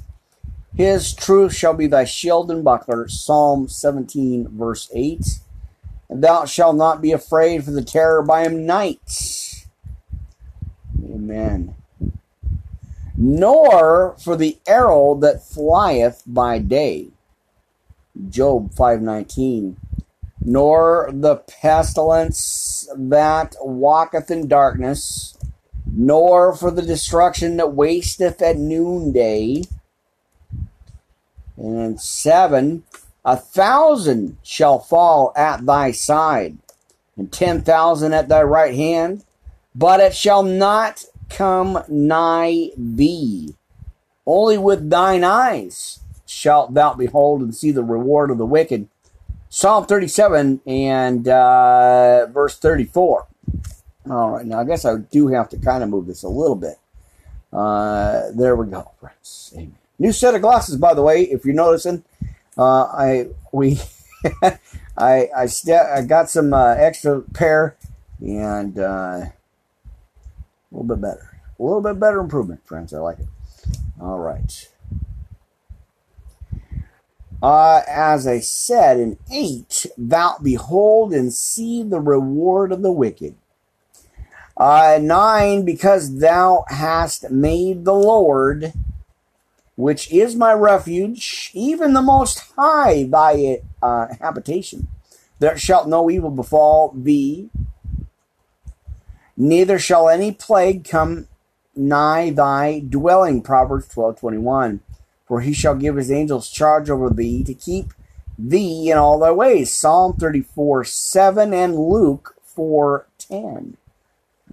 His 0.73 1.13
truth 1.13 1.53
shall 1.53 1.73
be 1.73 1.87
thy 1.87 2.05
shield 2.05 2.49
and 2.49 2.63
buckler. 2.63 3.09
Psalm 3.09 3.67
17, 3.67 4.47
verse 4.49 4.89
8. 4.93 5.39
And 6.09 6.23
thou 6.23 6.45
shalt 6.45 6.77
not 6.77 7.01
be 7.01 7.11
afraid 7.11 7.65
for 7.65 7.71
the 7.71 7.83
terror 7.83 8.21
by 8.21 8.47
night. 8.47 9.65
Amen 11.03 11.75
nor 13.23 14.15
for 14.17 14.35
the 14.35 14.57
arrow 14.65 15.13
that 15.13 15.43
flieth 15.43 16.23
by 16.25 16.57
day. 16.57 17.07
Job 18.29 18.73
5:19 18.73 19.77
nor 20.43 21.07
the 21.13 21.35
pestilence 21.35 22.89
that 22.97 23.55
walketh 23.61 24.31
in 24.31 24.47
darkness 24.47 25.37
nor 25.91 26.55
for 26.55 26.71
the 26.71 26.81
destruction 26.81 27.57
that 27.57 27.73
wasteth 27.73 28.41
at 28.41 28.57
noonday 28.57 29.61
and 31.57 31.99
7 31.99 32.83
a 33.23 33.37
thousand 33.37 34.37
shall 34.41 34.79
fall 34.79 35.31
at 35.35 35.65
thy 35.65 35.91
side 35.91 36.57
and 37.17 37.31
10,000 37.31 38.13
at 38.13 38.29
thy 38.29 38.41
right 38.41 38.75
hand 38.75 39.23
but 39.75 39.99
it 39.99 40.15
shall 40.15 40.43
not 40.43 41.05
come 41.31 41.83
nigh 41.87 42.69
thee. 42.77 43.55
Only 44.25 44.57
with 44.57 44.89
thine 44.89 45.23
eyes 45.23 45.99
shalt 46.25 46.73
thou 46.73 46.93
behold 46.93 47.41
and 47.41 47.55
see 47.55 47.71
the 47.71 47.83
reward 47.83 48.31
of 48.31 48.37
the 48.37 48.45
wicked. 48.45 48.87
Psalm 49.49 49.85
37 49.85 50.61
and 50.65 51.27
uh, 51.27 52.27
verse 52.27 52.57
34. 52.57 53.27
All 54.09 54.31
right, 54.31 54.45
now 54.45 54.59
I 54.59 54.63
guess 54.63 54.83
I 54.85 54.97
do 54.97 55.27
have 55.27 55.49
to 55.49 55.57
kind 55.57 55.83
of 55.83 55.89
move 55.89 56.07
this 56.07 56.23
a 56.23 56.29
little 56.29 56.55
bit. 56.55 56.77
Uh, 57.53 58.31
there 58.33 58.55
we 58.55 58.67
go, 58.67 58.91
friends. 58.99 59.53
New 59.99 60.11
set 60.11 60.33
of 60.33 60.41
glasses, 60.41 60.77
by 60.77 60.93
the 60.93 61.01
way, 61.01 61.23
if 61.23 61.45
you're 61.45 61.53
noticing. 61.53 62.03
Uh, 62.57 62.83
I 62.85 63.27
we 63.51 63.79
I 64.97 65.29
I, 65.35 65.45
st- 65.45 65.75
I 65.79 66.01
got 66.01 66.29
some 66.29 66.53
uh, 66.53 66.73
extra 66.73 67.21
pair 67.21 67.77
and 68.19 68.77
uh, 68.79 68.81
a 69.25 69.33
little 70.71 70.87
bit 70.87 71.01
better. 71.01 71.39
A 71.59 71.63
little 71.63 71.81
bit 71.81 71.99
better 71.99 72.19
improvement, 72.19 72.65
friends. 72.65 72.93
I 72.93 72.99
like 72.99 73.19
it. 73.19 73.27
All 73.99 74.17
right. 74.17 74.67
Uh, 77.41 77.81
as 77.87 78.27
I 78.27 78.39
said 78.39 78.99
in 78.99 79.17
8, 79.31 79.87
thou 79.97 80.37
behold 80.41 81.11
and 81.13 81.33
see 81.33 81.81
the 81.81 81.99
reward 81.99 82.71
of 82.71 82.83
the 82.83 82.91
wicked. 82.91 83.35
Uh, 84.61 84.99
9, 85.01 85.65
because 85.65 86.19
thou 86.19 86.65
hast 86.67 87.31
made 87.31 87.83
the 87.83 87.95
Lord, 87.95 88.73
which 89.75 90.11
is 90.11 90.35
my 90.35 90.53
refuge, 90.53 91.49
even 91.55 91.93
the 91.93 92.01
Most 92.03 92.43
High 92.55 93.05
thy 93.05 93.61
uh, 93.81 94.09
habitation. 94.21 94.87
There 95.39 95.57
shalt 95.57 95.87
no 95.87 96.11
evil 96.11 96.29
befall 96.29 96.93
thee, 96.95 97.49
neither 99.35 99.79
shall 99.79 100.07
any 100.07 100.31
plague 100.31 100.87
come 100.87 101.27
nigh 101.75 102.29
thy 102.29 102.81
dwelling. 102.87 103.41
Proverbs 103.41 103.87
twelve 103.87 104.19
twenty 104.19 104.37
one. 104.37 104.81
For 105.25 105.41
he 105.41 105.53
shall 105.53 105.73
give 105.73 105.95
his 105.95 106.11
angels 106.11 106.47
charge 106.47 106.87
over 106.87 107.09
thee 107.09 107.43
to 107.45 107.55
keep 107.55 107.95
thee 108.37 108.91
in 108.91 108.99
all 108.99 109.17
thy 109.17 109.31
ways. 109.31 109.73
Psalm 109.73 110.13
34 110.17 110.83
7 110.83 111.51
and 111.51 111.75
Luke 111.75 112.35
4 112.43 113.07
10. 113.17 113.77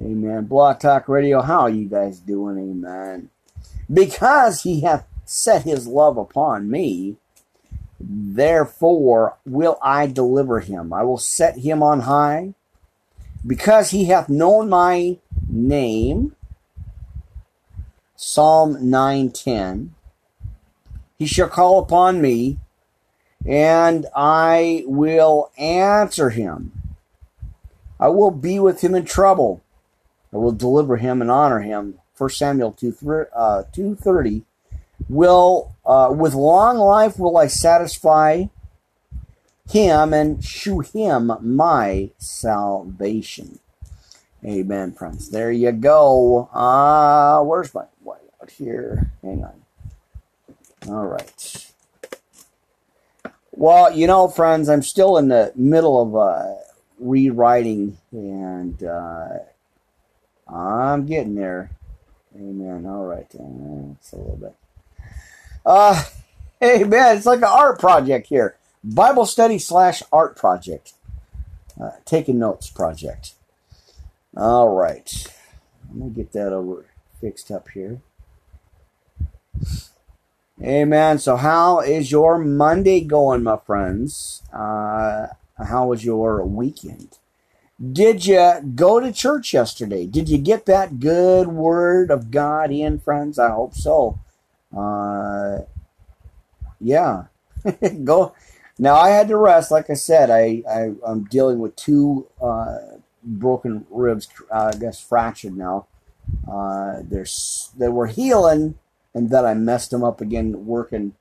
Amen. 0.00 0.45
Blog 0.45 0.78
Talk 0.78 1.09
Radio, 1.09 1.43
how 1.43 1.62
are 1.62 1.71
you 1.71 1.87
guys 1.87 2.21
doing? 2.21 2.57
Amen. 2.57 3.31
Because 3.93 4.62
he 4.62 4.83
hath 4.83 5.05
set 5.25 5.62
his 5.64 5.88
love 5.88 6.17
upon 6.17 6.71
me, 6.71 7.17
therefore 7.99 9.38
will 9.45 9.76
I 9.83 10.07
deliver 10.07 10.61
him. 10.61 10.93
I 10.93 11.02
will 11.02 11.19
set 11.19 11.59
him 11.59 11.83
on 11.83 12.00
high 12.00 12.55
because 13.45 13.90
he 13.90 14.05
hath 14.05 14.28
known 14.28 14.69
my 14.69 15.19
name. 15.49 16.37
Psalm 18.14 18.76
9:10 18.76 19.90
He 21.19 21.26
shall 21.26 21.49
call 21.49 21.81
upon 21.81 22.21
me 22.21 22.59
and 23.45 24.07
I 24.14 24.85
will 24.87 25.50
answer 25.59 26.31
him. 26.31 26.73
I 27.99 28.09
will 28.09 28.31
be 28.31 28.61
with 28.61 28.83
him 28.83 28.95
in 28.95 29.05
trouble. 29.05 29.61
I 30.33 30.37
will 30.37 30.53
deliver 30.53 30.97
him 30.97 31.21
and 31.21 31.31
honor 31.31 31.61
him. 31.61 31.99
1 32.17 32.31
Samuel 32.31 32.73
2 32.73 33.27
uh, 33.35 33.63
230 33.73 34.43
will 35.09 35.75
uh, 35.87 36.09
with 36.11 36.35
long 36.35 36.77
life 36.79 37.19
will 37.19 37.37
I 37.37 37.47
satisfy 37.47 38.47
him 39.71 40.13
and 40.13 40.45
shew 40.45 40.81
him 40.81 41.33
my 41.41 42.11
salvation. 42.19 43.61
Amen, 44.45 44.93
friends. 44.93 45.31
There 45.31 45.51
you 45.51 45.73
go. 45.73 46.49
Uh, 46.53 47.43
where's 47.43 47.75
my 47.75 47.85
white 48.03 48.21
out 48.41 48.51
here? 48.51 49.11
Hang 49.23 49.45
on. 49.45 49.63
All 50.89 51.07
right. 51.07 51.73
Well, 53.51 53.97
you 53.97 54.07
know, 54.07 54.29
friends, 54.29 54.69
I'm 54.69 54.83
still 54.83 55.19
in 55.19 55.29
the 55.29 55.53
middle 55.57 56.01
of 56.01 56.15
uh, 56.15 56.55
rewriting, 57.01 57.99
and 58.13 58.81
uh, 58.85 59.29
I'm 60.49 61.07
getting 61.07 61.35
there. 61.35 61.71
Amen. 62.35 62.87
All 62.87 63.05
right. 63.05 63.26
It's 63.28 64.12
a 64.12 64.17
little 64.17 64.37
bit. 64.40 64.55
Uh, 65.67 66.05
hey, 66.61 66.85
man, 66.85 67.17
it's 67.17 67.26
like 67.26 67.38
an 67.38 67.45
art 67.45 67.78
project 67.78 68.28
here. 68.28 68.57
Bible 68.83 69.26
study 69.26 69.59
slash 69.59 70.02
art 70.12 70.37
project. 70.37 70.95
uh, 71.81 71.90
taking 72.05 72.38
notes 72.38 72.71
project. 72.71 73.35
All 74.37 74.69
right. 74.71 75.11
Let 75.88 75.97
me 75.97 76.11
get 76.11 76.33
that 76.33 76.52
over 76.52 76.87
fixed 77.21 77.50
up 77.50 77.69
here. 77.71 78.00
Amen. 80.62 81.19
So, 81.19 81.37
how 81.37 81.81
is 81.81 82.11
your 82.11 82.38
Monday 82.38 83.00
going, 83.00 83.43
my 83.43 83.59
friends? 83.59 84.43
Uh, 84.52 85.28
how 85.59 85.87
was 85.87 86.05
your 86.05 86.45
weekend? 86.45 87.19
Did 87.81 88.27
you 88.27 88.73
go 88.75 88.99
to 88.99 89.13
church 89.13 89.55
yesterday? 89.55 90.07
Did 90.07 90.29
you 90.29 90.39
get 90.39 90.67
that 90.67 90.99
good 90.99 91.49
word 91.49 92.11
of 92.11 92.31
God 92.31 92.73
in, 92.73 92.99
friends? 92.99 93.39
I 93.39 93.51
hope 93.51 93.75
so. 93.75 94.19
Uh, 94.77 95.61
yeah. 96.81 97.25
go. 98.05 98.35
Now, 98.79 98.95
I 98.97 99.11
had 99.11 99.29
to 99.29 99.37
rest. 99.37 99.71
Like 99.71 99.91
I 99.91 99.95
said, 99.95 100.31
I, 100.31 100.63
I, 100.69 101.11
am 101.11 101.25
dealing 101.25 101.59
with 101.59 101.77
two 101.77 102.27
uh, 102.43 102.79
broken 103.23 103.87
ribs, 103.91 104.29
uh, 104.53 104.73
I 104.75 104.79
guess 104.79 105.01
fractured 105.01 105.57
now. 105.57 105.87
Uh, 106.51 106.99
there's, 107.03 107.71
they 107.77 107.89
were 107.89 108.07
healing 108.07 108.77
and 109.15 109.31
then 109.31 109.45
I 109.45 109.55
messed 109.55 109.91
them 109.91 110.05
up 110.05 110.21
again 110.21 110.67
working 110.67 111.15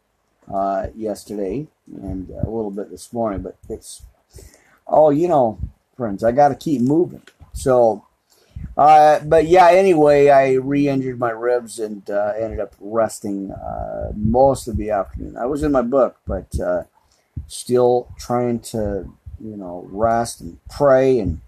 uh, 0.54 0.88
yesterday 0.96 1.68
and 1.92 2.30
a 2.30 2.50
little 2.50 2.72
bit 2.72 2.92
this 2.92 3.12
morning. 3.12 3.42
But 3.42 3.58
it's 3.70 4.04
oh, 4.88 5.10
you 5.10 5.28
know, 5.28 5.60
friends, 5.98 6.24
I 6.24 6.32
got 6.32 6.50
to 6.50 6.56
keep 6.56 6.82
moving. 6.82 7.24
So, 7.54 8.06
uh, 8.78 9.20
but 9.26 9.48
yeah. 9.48 9.70
Anyway, 9.72 10.30
I 10.30 10.54
re-injured 10.54 11.20
my 11.20 11.32
ribs 11.32 11.80
and 11.80 12.08
uh, 12.10 12.34
ended 12.40 12.60
up 12.60 12.76
resting 12.80 13.52
uh, 13.52 14.12
most 14.16 14.68
of 14.68 14.78
the 14.78 14.92
afternoon. 14.92 15.36
I 15.38 15.48
was 15.48 15.64
in 15.64 15.72
my 15.72 15.82
book, 15.82 16.18
but 16.26 16.60
uh, 16.60 16.84
still 17.48 18.10
trying 18.20 18.60
to 18.60 19.12
you 19.44 19.58
know 19.58 19.88
rest 19.92 20.42
and 20.42 20.60
pray 20.70 21.20
and 21.20 21.42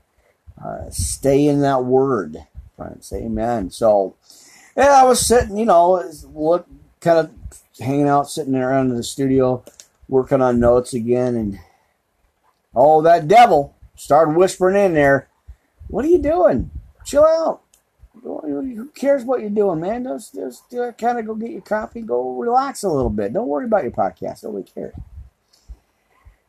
uh, 0.64 0.90
stay 0.90 1.48
in 1.48 1.62
that 1.62 1.86
word, 1.86 2.38
friends. 2.76 3.14
Amen. 3.14 3.70
So 3.70 4.16
and 4.76 4.88
I 4.88 5.04
was 5.04 5.26
sitting, 5.26 5.58
you 5.58 5.66
know, 5.66 6.02
look, 6.34 6.66
kind 7.02 7.20
of 7.20 7.32
hanging 7.80 8.08
out, 8.08 8.30
sitting 8.30 8.56
around 8.56 8.90
in 8.90 8.96
the 8.96 9.04
studio, 9.04 9.64
working 10.08 10.42
on 10.42 10.60
notes 10.60 10.94
again, 10.94 11.36
and 11.36 11.60
oh, 12.76 13.02
that 13.02 13.28
devil 13.28 13.76
started 14.00 14.36
whispering 14.36 14.76
in 14.76 14.94
there, 14.94 15.28
"What 15.88 16.06
are 16.06 16.10
you 16.10 16.20
doing? 16.20 16.72
Chill 17.06 17.26
out. 17.26 17.62
Who 18.22 18.90
cares 18.96 19.24
what 19.24 19.42
you're 19.42 19.50
doing, 19.50 19.80
man? 19.80 20.04
Just, 20.04 20.36
just 20.36 20.74
uh, 20.74 20.92
kind 20.94 21.20
of 21.20 21.26
go 21.26 21.36
get 21.36 21.52
your 21.52 21.62
coffee, 21.62 22.02
go 22.02 22.34
relax 22.34 22.84
a 22.84 22.90
little 22.90 23.10
bit. 23.10 23.34
Don't 23.34 23.48
worry 23.48 23.66
about 23.66 23.84
your 23.84 23.92
podcast. 23.92 24.44
Nobody 24.44 24.70
cares." 24.70 24.96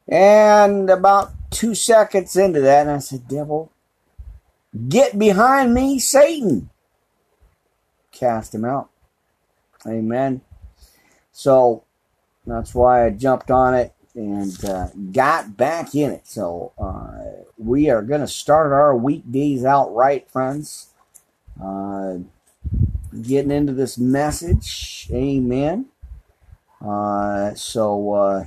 And 0.09 0.91
about 0.91 1.33
two 1.51 1.75
seconds 1.75 2.37
into 2.37 2.61
that, 2.61 2.83
and 2.83 2.91
I 2.91 2.99
said, 2.99 3.29
"Devil, 3.29 3.71
get 4.89 5.19
behind 5.19 5.75
me, 5.75 5.99
Satan." 5.99 6.71
cast 8.21 8.55
him 8.55 8.65
out. 8.65 8.91
Amen. 9.87 10.43
So 11.33 11.85
that's 12.47 12.75
why 12.75 13.07
I 13.07 13.11
jumped 13.11 13.51
on 13.51 13.75
it 13.75 13.95
and 14.21 14.65
uh, 14.65 14.89
got 15.13 15.57
back 15.57 15.95
in 15.95 16.11
it. 16.11 16.27
So 16.27 16.73
uh, 16.79 17.45
we 17.57 17.89
are 17.89 18.03
going 18.03 18.21
to 18.21 18.29
start 18.29 18.73
our 18.73 18.95
weekdays 18.95 19.65
out 19.65 19.95
right, 19.95 20.29
friends. 20.31 20.89
Uh, 21.63 22.19
getting 23.23 23.51
into 23.51 23.73
this 23.73 23.97
message. 23.99 25.09
Amen. 25.13 25.87
Uh, 26.85 27.55
so, 27.55 28.15
uh, 28.15 28.45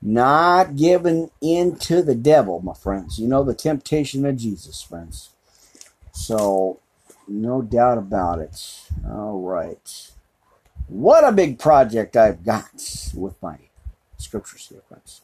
not 0.00 0.76
giving 0.76 1.30
in 1.40 1.76
to 1.76 2.02
the 2.02 2.14
devil, 2.14 2.60
my 2.60 2.74
friends. 2.74 3.18
You 3.18 3.26
know 3.28 3.42
the 3.42 3.54
temptation 3.54 4.24
of 4.24 4.36
Jesus, 4.36 4.82
friends. 4.82 5.30
So, 6.12 6.80
no 7.26 7.62
doubt 7.62 7.98
about 7.98 8.38
it. 8.38 8.82
All 9.06 9.40
right. 9.40 10.10
What 10.86 11.24
a 11.24 11.32
big 11.32 11.58
project 11.58 12.16
I've 12.16 12.44
got 12.44 12.70
with 13.14 13.40
my 13.42 13.58
scripture 14.18 14.58
sequence. 14.58 15.22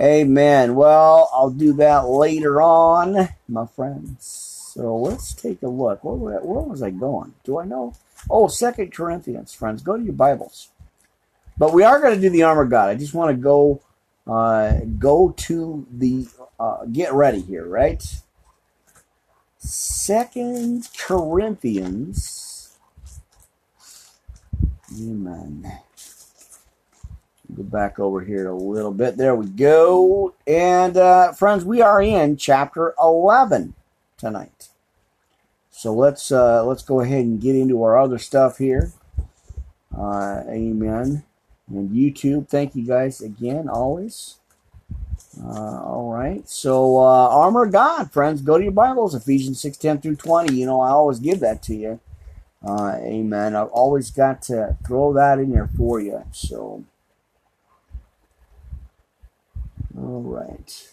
Amen. 0.00 0.74
Well, 0.74 1.30
I'll 1.32 1.50
do 1.50 1.72
that 1.74 2.08
later 2.08 2.62
on, 2.62 3.30
my 3.48 3.66
friends. 3.66 4.26
So 4.74 4.96
let's 4.96 5.34
take 5.34 5.62
a 5.62 5.68
look. 5.68 6.04
Where, 6.04 6.40
where 6.40 6.62
was 6.62 6.82
I 6.82 6.90
going? 6.90 7.34
Do 7.44 7.58
I 7.58 7.64
know? 7.64 7.94
Oh, 8.28 8.46
Second 8.46 8.92
Corinthians, 8.92 9.52
friends. 9.52 9.82
Go 9.82 9.96
to 9.96 10.02
your 10.02 10.12
Bibles. 10.12 10.68
But 11.58 11.72
we 11.72 11.82
are 11.82 12.00
going 12.00 12.14
to 12.14 12.20
do 12.20 12.30
the 12.30 12.44
armor 12.44 12.62
of 12.62 12.70
God. 12.70 12.88
I 12.88 12.94
just 12.94 13.14
want 13.14 13.30
to 13.30 13.36
go 13.36 13.82
uh, 14.26 14.80
go 14.98 15.34
to 15.36 15.86
the 15.90 16.26
uh, 16.58 16.84
get 16.86 17.12
ready 17.12 17.40
here, 17.40 17.66
right? 17.66 18.02
Second 19.58 20.88
Corinthians. 20.96 22.76
Amen. 24.98 25.80
Go 27.54 27.62
back 27.62 27.98
over 27.98 28.20
here 28.20 28.48
a 28.48 28.56
little 28.56 28.92
bit. 28.92 29.16
There 29.16 29.34
we 29.34 29.46
go. 29.46 30.34
And 30.46 30.96
uh, 30.96 31.32
friends, 31.32 31.64
we 31.64 31.80
are 31.80 32.00
in 32.00 32.36
chapter 32.36 32.94
11 33.00 33.74
tonight. 34.16 34.68
So 35.70 35.94
let's 35.94 36.30
uh, 36.30 36.64
let's 36.64 36.82
go 36.82 37.00
ahead 37.00 37.24
and 37.24 37.40
get 37.40 37.56
into 37.56 37.82
our 37.82 37.98
other 37.98 38.18
stuff 38.18 38.58
here. 38.58 38.92
Uh, 39.96 40.42
amen. 40.48 41.24
And 41.68 41.90
YouTube, 41.90 42.48
thank 42.48 42.74
you 42.74 42.84
guys 42.84 43.20
again, 43.20 43.68
always. 43.68 44.36
Uh, 45.42 45.80
all 45.82 46.12
right. 46.12 46.48
So, 46.48 46.98
uh, 46.98 47.28
armor 47.28 47.64
of 47.64 47.72
God, 47.72 48.10
friends, 48.10 48.42
go 48.42 48.58
to 48.58 48.64
your 48.64 48.72
Bibles, 48.72 49.14
Ephesians 49.14 49.60
6 49.60 49.76
10 49.76 50.00
through 50.00 50.16
20. 50.16 50.54
You 50.54 50.66
know, 50.66 50.80
I 50.80 50.90
always 50.90 51.18
give 51.18 51.40
that 51.40 51.62
to 51.64 51.74
you. 51.74 52.00
Uh, 52.66 52.96
amen. 53.00 53.54
I've 53.54 53.68
always 53.68 54.10
got 54.10 54.42
to 54.42 54.76
throw 54.86 55.12
that 55.14 55.38
in 55.38 55.50
there 55.50 55.68
for 55.76 56.00
you. 56.00 56.24
So, 56.32 56.84
all 59.96 60.22
right. 60.22 60.92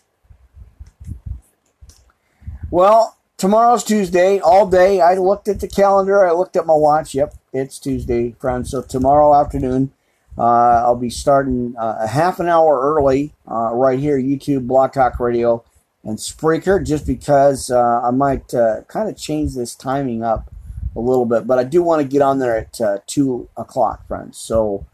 Well, 2.70 3.18
tomorrow's 3.38 3.84
Tuesday, 3.84 4.40
all 4.40 4.68
day. 4.68 5.00
I 5.00 5.16
looked 5.16 5.48
at 5.48 5.60
the 5.60 5.68
calendar, 5.68 6.28
I 6.28 6.32
looked 6.32 6.56
at 6.56 6.66
my 6.66 6.76
watch. 6.76 7.14
Yep, 7.14 7.36
it's 7.54 7.80
Tuesday, 7.80 8.36
friends. 8.40 8.72
So, 8.72 8.82
tomorrow 8.82 9.34
afternoon, 9.34 9.92
uh, 10.38 10.84
I'll 10.86 10.96
be 10.96 11.10
starting 11.10 11.76
uh, 11.78 12.00
a 12.02 12.08
half 12.08 12.40
an 12.40 12.48
hour 12.48 12.80
early 12.80 13.34
uh, 13.50 13.72
right 13.74 14.00
here, 14.00 14.18
YouTube, 14.18 14.68
Blog 14.68 14.94
Talk 14.94 15.20
Radio, 15.20 15.64
and 16.04 16.18
Spreaker, 16.18 16.86
just 16.86 17.08
because 17.08 17.72
uh, 17.72 18.02
I 18.04 18.12
might 18.12 18.54
uh, 18.54 18.82
kind 18.88 19.10
of 19.10 19.18
change 19.18 19.56
this 19.56 19.76
timing 19.76 20.24
up 20.24 20.52
a 20.96 21.00
little 21.00 21.26
bit. 21.26 21.48
But 21.48 21.60
I 21.60 21.64
do 21.64 21.82
want 21.82 22.02
to 22.02 22.08
get 22.08 22.22
on 22.22 22.40
there 22.40 22.58
at 22.58 22.82
uh, 22.82 23.00
2 23.08 23.50
o'clock, 23.56 24.08
friends. 24.08 24.38
So 24.38 24.86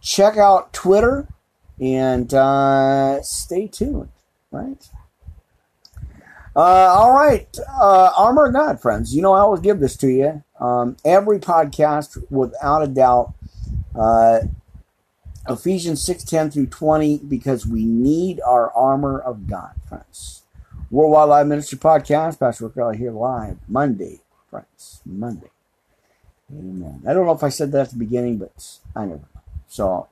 check 0.00 0.36
out 0.36 0.72
Twitter 0.72 1.28
and 1.80 3.24
stay 3.24 3.66
tuned, 3.66 4.08
right? 4.50 4.88
all 6.56 7.12
right, 7.12 7.54
Armor 7.78 8.46
of 8.46 8.54
God, 8.54 8.80
friends. 8.80 9.14
You 9.14 9.22
know, 9.22 9.34
I 9.34 9.40
always 9.40 9.60
give 9.60 9.80
this 9.80 9.96
to 9.98 10.08
you. 10.08 10.42
Um, 10.58 10.96
every 11.04 11.38
podcast, 11.38 12.22
without 12.30 12.82
a 12.82 12.86
doubt, 12.86 13.34
uh, 13.94 14.40
Ephesians 15.48 16.02
6 16.02 16.24
10 16.24 16.50
through 16.50 16.66
20, 16.66 17.18
because 17.18 17.66
we 17.66 17.84
need 17.84 18.40
our 18.40 18.72
armor 18.72 19.18
of 19.20 19.46
God, 19.46 19.72
friends. 19.88 20.42
Worldwide 20.90 21.28
Live 21.28 21.46
Ministry 21.46 21.78
Podcast, 21.78 22.38
Pastor 22.38 22.66
Rick 22.66 22.76
Riley 22.76 22.98
here 22.98 23.10
live 23.10 23.58
Monday, 23.68 24.20
friends. 24.48 25.02
Monday. 25.04 25.50
Amen. 26.50 27.02
I 27.06 27.12
don't 27.12 27.26
know 27.26 27.32
if 27.32 27.42
I 27.42 27.48
said 27.48 27.72
that 27.72 27.80
at 27.80 27.90
the 27.90 27.96
beginning, 27.96 28.38
but 28.38 28.78
I 28.94 29.04
never. 29.04 29.24
So, 29.68 30.08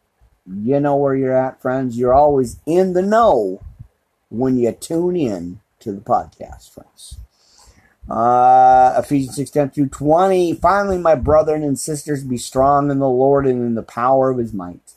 you 0.47 0.81
know 0.81 0.97
where 0.97 1.15
you're 1.15 1.37
at, 1.37 1.61
friends. 1.61 1.99
You're 1.99 2.15
always 2.15 2.59
in 2.67 2.93
the 2.93 3.03
know 3.03 3.63
when 4.29 4.57
you 4.57 4.73
tune 4.73 5.17
in 5.17 5.61
to 5.81 5.93
the 5.93 6.01
podcast, 6.01 6.71
friends. 6.71 7.19
Uh, 8.09 8.95
Ephesians 8.99 9.37
6 9.37 9.51
10 9.51 9.71
through 9.71 9.89
20. 9.89 10.55
Finally, 10.55 10.99
my 10.99 11.15
brethren 11.15 11.63
and 11.63 11.79
sisters, 11.79 12.23
be 12.23 12.37
strong 12.37 12.91
in 12.91 12.99
the 12.99 13.09
Lord 13.09 13.47
and 13.47 13.63
in 13.63 13.75
the 13.75 13.83
power 13.83 14.31
of 14.31 14.39
his 14.39 14.53
might. 14.53 14.95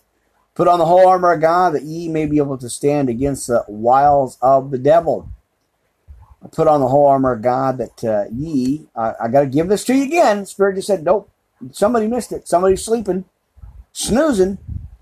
Put 0.55 0.67
on 0.67 0.79
the 0.79 0.85
whole 0.85 1.07
armor 1.07 1.31
of 1.33 1.41
God 1.41 1.73
that 1.73 1.83
ye 1.83 2.09
may 2.09 2.25
be 2.25 2.37
able 2.37 2.57
to 2.57 2.69
stand 2.69 3.09
against 3.09 3.47
the 3.47 3.63
wiles 3.67 4.37
of 4.41 4.71
the 4.71 4.77
devil. 4.77 5.29
Put 6.51 6.67
on 6.67 6.81
the 6.81 6.87
whole 6.87 7.07
armor 7.07 7.33
of 7.33 7.41
God 7.41 7.77
that 7.77 8.03
uh, 8.03 8.25
ye, 8.33 8.87
uh, 8.95 9.13
I 9.21 9.27
got 9.27 9.41
to 9.41 9.47
give 9.47 9.69
this 9.69 9.83
to 9.85 9.95
you 9.95 10.03
again. 10.03 10.45
Spirit 10.45 10.75
just 10.75 10.87
said, 10.87 11.03
nope, 11.03 11.29
somebody 11.71 12.07
missed 12.07 12.31
it. 12.31 12.47
Somebody's 12.47 12.83
sleeping, 12.83 13.25
snoozing. 13.93 14.57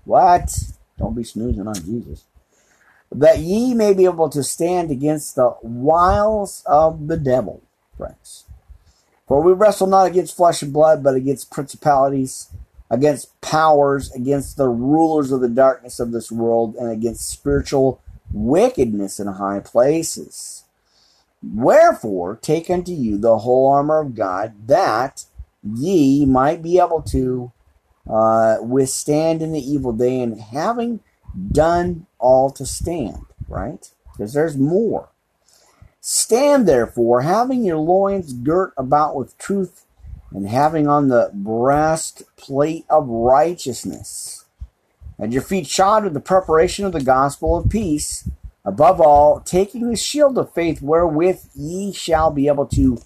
What? 0.06 0.56
Don't 0.98 1.14
be 1.14 1.24
snoozing 1.24 1.66
on 1.66 1.74
Jesus. 1.74 2.24
That 3.12 3.40
ye 3.40 3.74
may 3.74 3.92
be 3.92 4.04
able 4.04 4.30
to 4.30 4.42
stand 4.42 4.90
against 4.90 5.34
the 5.34 5.54
wiles 5.62 6.62
of 6.64 7.08
the 7.08 7.18
devil 7.18 7.62
friends. 7.96 8.44
For 9.26 9.42
we 9.42 9.52
wrestle 9.52 9.88
not 9.88 10.06
against 10.06 10.36
flesh 10.36 10.62
and 10.62 10.72
blood, 10.72 11.02
but 11.02 11.14
against 11.14 11.50
principalities, 11.50 12.48
against 12.90 13.38
powers, 13.40 14.12
against 14.12 14.56
the 14.56 14.68
rulers 14.68 15.32
of 15.32 15.40
the 15.40 15.48
darkness 15.48 15.98
of 15.98 16.12
this 16.12 16.30
world, 16.30 16.76
and 16.76 16.90
against 16.90 17.28
spiritual 17.28 18.00
wickedness 18.32 19.18
in 19.18 19.26
high 19.26 19.60
places. 19.60 20.64
Wherefore, 21.42 22.36
take 22.36 22.70
unto 22.70 22.92
you 22.92 23.18
the 23.18 23.38
whole 23.38 23.68
armor 23.68 24.00
of 24.00 24.14
God, 24.14 24.54
that 24.68 25.24
ye 25.62 26.24
might 26.24 26.62
be 26.62 26.78
able 26.78 27.02
to 27.02 27.50
uh, 28.08 28.58
withstand 28.60 29.42
in 29.42 29.52
the 29.52 29.60
evil 29.60 29.92
day, 29.92 30.20
and 30.20 30.40
having 30.40 31.00
done 31.52 32.06
all 32.18 32.50
to 32.50 32.64
stand, 32.64 33.26
right? 33.48 33.90
Because 34.12 34.32
there's 34.32 34.56
more. 34.56 35.08
Stand 36.00 36.68
therefore, 36.68 37.22
having 37.22 37.64
your 37.64 37.78
loins 37.78 38.32
girt 38.32 38.72
about 38.76 39.16
with 39.16 39.36
truth, 39.38 39.84
and 40.32 40.48
having 40.48 40.86
on 40.86 41.08
the 41.08 41.30
breastplate 41.34 42.84
of 42.88 43.08
righteousness, 43.08 44.44
and 45.18 45.32
your 45.32 45.42
feet 45.42 45.66
shod 45.66 46.04
with 46.04 46.14
the 46.14 46.20
preparation 46.20 46.84
of 46.84 46.92
the 46.92 47.02
gospel 47.02 47.56
of 47.56 47.70
peace. 47.70 48.28
Above 48.64 49.00
all, 49.00 49.40
taking 49.40 49.88
the 49.88 49.96
shield 49.96 50.36
of 50.36 50.52
faith 50.52 50.82
wherewith 50.82 51.40
ye 51.54 51.92
shall 51.92 52.32
be 52.32 52.48
able 52.48 52.66
to 52.66 52.98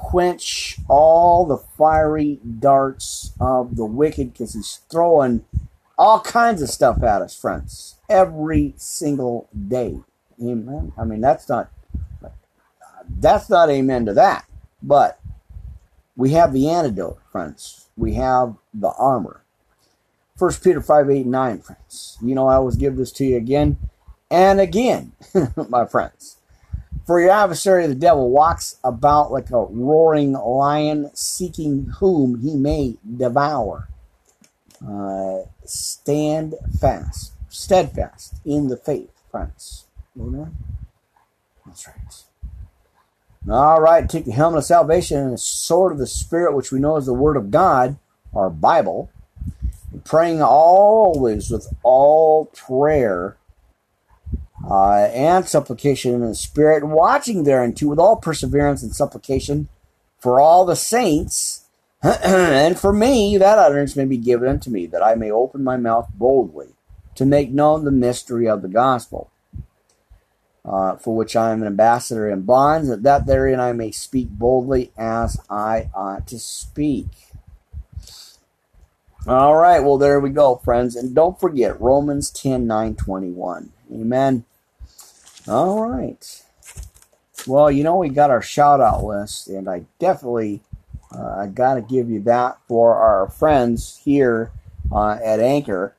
quench 0.00 0.78
all 0.88 1.44
the 1.44 1.58
fiery 1.58 2.40
darts 2.58 3.32
of 3.40 3.76
the 3.76 3.84
wicked, 3.84 4.32
because 4.32 4.54
he's 4.54 4.80
throwing 4.90 5.44
all 5.98 6.20
kinds 6.20 6.62
of 6.62 6.70
stuff 6.70 7.02
at 7.02 7.22
us, 7.22 7.38
friends, 7.38 7.96
every 8.08 8.72
single 8.76 9.48
day. 9.68 10.00
Amen. 10.42 10.92
I 10.98 11.04
mean, 11.04 11.20
that's 11.20 11.48
not 11.48 11.70
that's 13.18 13.50
not 13.50 13.68
amen 13.70 14.06
to 14.06 14.14
that. 14.14 14.46
But 14.82 15.20
we 16.16 16.30
have 16.30 16.52
the 16.52 16.70
antidote, 16.70 17.18
friends. 17.30 17.88
We 17.96 18.14
have 18.14 18.56
the 18.72 18.92
armor. 18.92 19.44
First 20.36 20.64
Peter 20.64 20.80
5, 20.80 21.10
8, 21.10 21.26
9, 21.26 21.58
friends. 21.58 22.16
You 22.22 22.34
know, 22.34 22.46
I 22.46 22.54
always 22.54 22.76
give 22.76 22.96
this 22.96 23.12
to 23.12 23.24
you 23.26 23.36
again 23.36 23.76
and 24.30 24.60
again, 24.60 25.12
my 25.68 25.84
friends. 25.84 26.36
For 27.10 27.20
your 27.20 27.32
adversary, 27.32 27.88
the 27.88 27.96
devil, 27.96 28.30
walks 28.30 28.76
about 28.84 29.32
like 29.32 29.50
a 29.50 29.64
roaring 29.64 30.34
lion, 30.34 31.10
seeking 31.12 31.86
whom 31.98 32.40
he 32.40 32.54
may 32.54 32.98
devour. 33.16 33.88
Uh, 34.80 35.40
stand 35.64 36.54
fast, 36.78 37.32
steadfast 37.48 38.34
in 38.44 38.68
the 38.68 38.76
faith, 38.76 39.10
friends. 39.28 39.86
Amen. 40.16 40.54
That's 41.66 41.88
right. 41.88 42.22
All 43.52 43.80
right, 43.80 44.08
take 44.08 44.26
the 44.26 44.30
helmet 44.30 44.58
of 44.58 44.64
salvation 44.66 45.18
and 45.18 45.32
the 45.32 45.38
sword 45.38 45.90
of 45.90 45.98
the 45.98 46.06
Spirit, 46.06 46.54
which 46.54 46.70
we 46.70 46.78
know 46.78 46.96
is 46.96 47.06
the 47.06 47.12
Word 47.12 47.36
of 47.36 47.50
God, 47.50 47.98
our 48.32 48.50
Bible. 48.50 49.10
Praying 50.04 50.42
always 50.42 51.50
with 51.50 51.74
all 51.82 52.44
prayer 52.54 53.36
uh, 54.68 55.08
and 55.14 55.46
supplication 55.46 56.14
in 56.14 56.20
the 56.20 56.34
Spirit, 56.34 56.84
watching 56.84 57.44
thereunto 57.44 57.86
with 57.86 57.98
all 57.98 58.16
perseverance 58.16 58.82
and 58.82 58.94
supplication 58.94 59.68
for 60.18 60.40
all 60.40 60.64
the 60.64 60.76
saints, 60.76 61.66
and 62.02 62.78
for 62.78 62.92
me, 62.92 63.36
that 63.36 63.58
utterance 63.58 63.96
may 63.96 64.04
be 64.04 64.16
given 64.16 64.48
unto 64.48 64.70
me, 64.70 64.86
that 64.86 65.02
I 65.02 65.14
may 65.14 65.30
open 65.30 65.64
my 65.64 65.76
mouth 65.76 66.08
boldly 66.12 66.74
to 67.14 67.26
make 67.26 67.50
known 67.50 67.84
the 67.84 67.90
mystery 67.90 68.48
of 68.48 68.62
the 68.62 68.68
gospel 68.68 69.30
uh, 70.64 70.96
for 70.96 71.16
which 71.16 71.36
I 71.36 71.52
am 71.52 71.62
an 71.62 71.66
ambassador 71.66 72.30
in 72.30 72.42
bonds, 72.42 72.88
that, 72.88 73.02
that 73.02 73.26
therein 73.26 73.60
I 73.60 73.72
may 73.72 73.90
speak 73.90 74.28
boldly 74.30 74.92
as 74.96 75.40
I 75.48 75.90
ought 75.94 76.26
to 76.28 76.38
speak. 76.38 77.06
All 79.26 79.56
right, 79.56 79.80
well, 79.80 79.98
there 79.98 80.18
we 80.20 80.30
go, 80.30 80.56
friends. 80.56 80.96
And 80.96 81.14
don't 81.14 81.38
forget 81.38 81.80
Romans 81.80 82.30
10 82.30 82.66
9 82.66 82.94
21. 82.94 83.72
Amen. 83.92 84.44
All 85.48 85.88
right. 85.88 86.42
Well, 87.46 87.70
you 87.70 87.82
know, 87.82 87.96
we 87.96 88.10
got 88.10 88.30
our 88.30 88.42
shout 88.42 88.80
out 88.80 89.02
list, 89.04 89.48
and 89.48 89.68
I 89.68 89.84
definitely 89.98 90.60
uh, 91.14 91.38
I 91.40 91.46
got 91.46 91.74
to 91.74 91.80
give 91.80 92.10
you 92.10 92.20
that 92.22 92.58
for 92.68 92.96
our 92.96 93.28
friends 93.30 94.00
here 94.04 94.52
uh, 94.92 95.18
at 95.24 95.40
Anchor. 95.40 95.94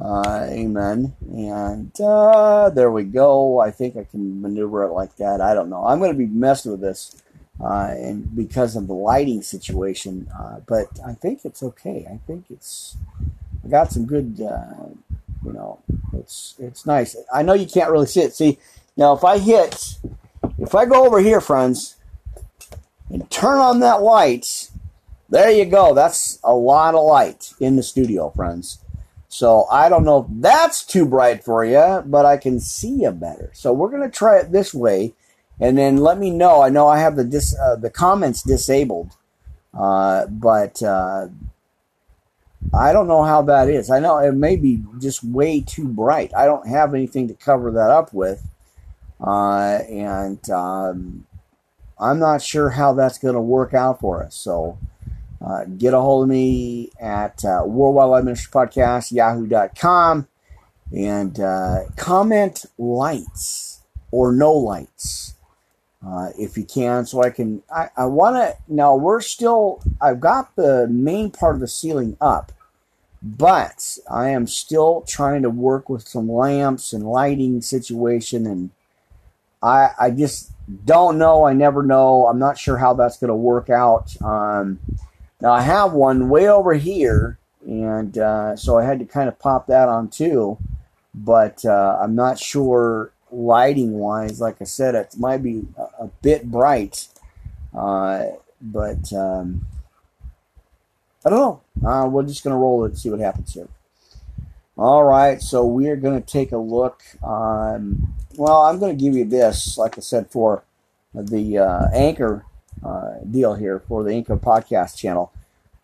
Uh, 0.00 0.46
amen. 0.48 1.14
And 1.30 1.92
uh, 2.00 2.70
there 2.70 2.90
we 2.90 3.04
go. 3.04 3.60
I 3.60 3.70
think 3.70 3.96
I 3.96 4.04
can 4.04 4.40
maneuver 4.40 4.84
it 4.84 4.92
like 4.92 5.16
that. 5.16 5.40
I 5.40 5.54
don't 5.54 5.68
know. 5.68 5.84
I'm 5.86 5.98
going 5.98 6.12
to 6.12 6.18
be 6.18 6.26
messing 6.26 6.72
with 6.72 6.80
this, 6.80 7.20
uh, 7.60 7.90
and 7.90 8.34
because 8.34 8.76
of 8.76 8.86
the 8.86 8.94
lighting 8.94 9.42
situation. 9.42 10.28
Uh, 10.38 10.60
but 10.66 10.86
I 11.06 11.12
think 11.14 11.44
it's 11.44 11.62
okay. 11.62 12.06
I 12.10 12.18
think 12.26 12.46
it's. 12.48 12.96
I 13.64 13.68
got 13.68 13.92
some 13.92 14.06
good. 14.06 14.36
You 14.38 15.52
know, 15.52 15.78
it's 16.14 16.54
it's 16.58 16.84
nice. 16.84 17.16
I 17.32 17.42
know 17.42 17.52
you 17.54 17.66
can't 17.66 17.90
really 17.90 18.06
see 18.06 18.22
it. 18.22 18.34
See 18.34 18.58
now, 18.98 19.12
if 19.12 19.22
I 19.22 19.38
hit, 19.38 19.94
if 20.58 20.74
I 20.74 20.84
go 20.84 21.06
over 21.06 21.20
here, 21.20 21.40
friends, 21.40 21.96
and 23.08 23.30
turn 23.30 23.58
on 23.58 23.78
that 23.80 24.02
light, 24.02 24.70
there 25.28 25.52
you 25.52 25.64
go. 25.66 25.94
That's 25.94 26.40
a 26.42 26.52
lot 26.52 26.96
of 26.96 27.04
light 27.04 27.52
in 27.60 27.76
the 27.76 27.82
studio, 27.84 28.30
friends. 28.30 28.80
So 29.28 29.66
I 29.70 29.88
don't 29.88 30.04
know 30.04 30.22
if 30.22 30.26
that's 30.40 30.84
too 30.84 31.06
bright 31.06 31.44
for 31.44 31.64
you, 31.64 32.02
but 32.06 32.26
I 32.26 32.38
can 32.38 32.58
see 32.58 33.02
you 33.02 33.12
better. 33.12 33.52
So 33.54 33.72
we're 33.72 33.90
going 33.90 34.02
to 34.02 34.10
try 34.10 34.38
it 34.38 34.50
this 34.50 34.74
way, 34.74 35.14
and 35.60 35.78
then 35.78 35.98
let 35.98 36.18
me 36.18 36.30
know. 36.30 36.60
I 36.60 36.68
know 36.68 36.88
I 36.88 36.98
have 36.98 37.14
the 37.14 37.24
dis, 37.24 37.56
uh, 37.56 37.76
the 37.76 37.90
comments 37.90 38.42
disabled, 38.42 39.12
uh, 39.74 40.26
but 40.26 40.82
uh, 40.82 41.28
I 42.74 42.92
don't 42.92 43.06
know 43.06 43.22
how 43.22 43.42
that 43.42 43.68
is. 43.68 43.90
I 43.90 44.00
know 44.00 44.18
it 44.18 44.32
may 44.32 44.56
be 44.56 44.82
just 44.98 45.22
way 45.22 45.60
too 45.60 45.86
bright. 45.86 46.32
I 46.34 46.46
don't 46.46 46.66
have 46.66 46.94
anything 46.94 47.28
to 47.28 47.34
cover 47.34 47.70
that 47.70 47.90
up 47.90 48.12
with, 48.12 48.42
uh, 49.20 49.80
and 49.88 50.48
um, 50.50 51.26
I'm 51.98 52.18
not 52.18 52.42
sure 52.42 52.70
how 52.70 52.92
that's 52.92 53.18
going 53.18 53.34
to 53.34 53.40
work 53.40 53.74
out 53.74 54.00
for 54.00 54.22
us. 54.22 54.34
So. 54.34 54.78
Uh, 55.40 55.64
get 55.66 55.94
a 55.94 56.00
hold 56.00 56.24
of 56.24 56.28
me 56.28 56.90
at 57.00 57.44
uh, 57.44 57.62
Worldwide 57.64 58.08
Live 58.08 58.24
Ministry 58.24 58.50
Podcast, 58.50 59.12
yahoo.com, 59.12 60.26
and 60.92 61.38
uh, 61.38 61.84
comment 61.94 62.66
lights 62.76 63.82
or 64.10 64.32
no 64.32 64.52
lights 64.52 65.34
uh, 66.06 66.30
if 66.38 66.56
you 66.56 66.64
can, 66.64 67.06
so 67.06 67.22
I 67.22 67.30
can. 67.30 67.62
I, 67.74 67.88
I 67.96 68.06
want 68.06 68.36
to. 68.36 68.56
Now, 68.68 68.94
we're 68.94 69.20
still, 69.20 69.82
I've 70.00 70.20
got 70.20 70.54
the 70.56 70.86
main 70.88 71.30
part 71.30 71.54
of 71.54 71.60
the 71.60 71.68
ceiling 71.68 72.16
up, 72.20 72.52
but 73.22 73.98
I 74.10 74.30
am 74.30 74.46
still 74.46 75.02
trying 75.02 75.42
to 75.42 75.50
work 75.50 75.88
with 75.88 76.06
some 76.06 76.30
lamps 76.30 76.92
and 76.92 77.04
lighting 77.04 77.60
situation, 77.62 78.46
and 78.46 78.70
I, 79.62 79.90
I 79.98 80.10
just 80.10 80.52
don't 80.84 81.18
know. 81.18 81.46
I 81.46 81.52
never 81.52 81.82
know. 81.82 82.26
I'm 82.26 82.38
not 82.38 82.58
sure 82.58 82.76
how 82.76 82.94
that's 82.94 83.18
going 83.18 83.28
to 83.28 83.34
work 83.34 83.70
out. 83.70 84.14
Um, 84.22 84.78
now 85.40 85.52
I 85.52 85.62
have 85.62 85.92
one 85.92 86.28
way 86.28 86.48
over 86.48 86.74
here, 86.74 87.38
and 87.66 88.16
uh, 88.18 88.56
so 88.56 88.78
I 88.78 88.84
had 88.84 88.98
to 88.98 89.04
kind 89.04 89.28
of 89.28 89.38
pop 89.38 89.66
that 89.68 89.88
on 89.88 90.08
too. 90.08 90.58
But 91.14 91.64
uh, 91.64 91.98
I'm 92.00 92.14
not 92.14 92.38
sure 92.38 93.12
lighting 93.30 93.92
wise. 93.92 94.40
Like 94.40 94.56
I 94.60 94.64
said, 94.64 94.94
it 94.94 95.14
might 95.18 95.42
be 95.42 95.66
a, 95.76 96.04
a 96.04 96.10
bit 96.22 96.50
bright, 96.50 97.08
uh, 97.76 98.24
but 98.60 99.12
um, 99.12 99.66
I 101.24 101.30
don't 101.30 101.38
know. 101.82 101.88
Uh, 101.88 102.08
we're 102.08 102.24
just 102.24 102.44
gonna 102.44 102.58
roll 102.58 102.84
it 102.84 102.88
and 102.88 102.98
see 102.98 103.10
what 103.10 103.20
happens 103.20 103.54
here. 103.54 103.68
All 104.78 105.02
right, 105.02 105.42
so 105.42 105.66
we 105.66 105.88
are 105.88 105.96
going 105.96 106.22
to 106.22 106.24
take 106.24 106.52
a 106.52 106.56
look. 106.56 107.02
Um, 107.20 108.14
well, 108.38 108.62
I'm 108.62 108.78
going 108.78 108.96
to 108.96 109.04
give 109.04 109.14
you 109.14 109.24
this, 109.24 109.76
like 109.76 109.98
I 109.98 110.00
said, 110.00 110.30
for 110.30 110.62
the 111.12 111.58
uh, 111.58 111.88
anchor 111.92 112.44
uh, 112.84 113.14
deal 113.28 113.54
here 113.54 113.80
for 113.80 114.04
the 114.04 114.12
Anchor 114.12 114.36
Podcast 114.36 114.96
channel. 114.96 115.32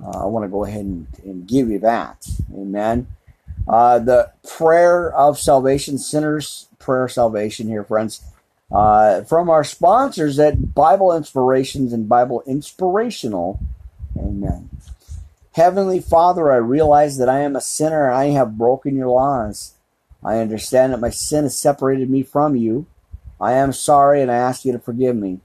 Uh, 0.03 0.25
I 0.25 0.27
want 0.27 0.45
to 0.45 0.49
go 0.49 0.65
ahead 0.65 0.85
and, 0.85 1.07
and, 1.25 1.47
give 1.47 1.69
you 1.69 1.79
that. 1.81 2.27
Amen. 2.53 3.09
Uh, 3.67 3.99
the 3.99 4.33
prayer 4.47 5.13
of 5.13 5.39
salvation, 5.39 5.99
sinners' 5.99 6.69
prayer 6.79 7.09
salvation 7.09 7.69
here, 7.69 7.85
friends. 7.85 8.23
Uh, 8.71 9.23
from 9.23 9.51
our 9.51 9.65
sponsors 9.65 10.39
at 10.39 10.75
Bible 10.75 11.15
Inspirations 11.15 11.93
and 11.93 12.09
Bible 12.09 12.43
Inspirational. 12.47 13.61
Amen. 14.17 14.71
Heavenly 15.53 16.01
Father, 16.01 16.53
I 16.53 16.57
realize 16.57 17.19
that 17.19 17.29
I 17.29 17.41
am 17.41 17.55
a 17.55 17.61
sinner 17.61 18.11
I 18.11 18.27
have 18.27 18.59
broken 18.59 18.97
your 18.97 19.09
laws. 19.09 19.75
I 20.25 20.39
understand 20.39 20.93
that 20.93 21.01
my 21.01 21.11
sin 21.11 21.45
has 21.45 21.59
separated 21.59 22.09
me 22.09 22.23
from 22.23 22.57
you. 22.57 22.87
I 23.41 23.53
am 23.53 23.73
sorry 23.73 24.23
and 24.23 24.31
I 24.31 24.37
ask 24.37 24.65
you 24.65 24.73
to 24.73 24.79
forgive 24.79 25.17
me. 25.17 25.41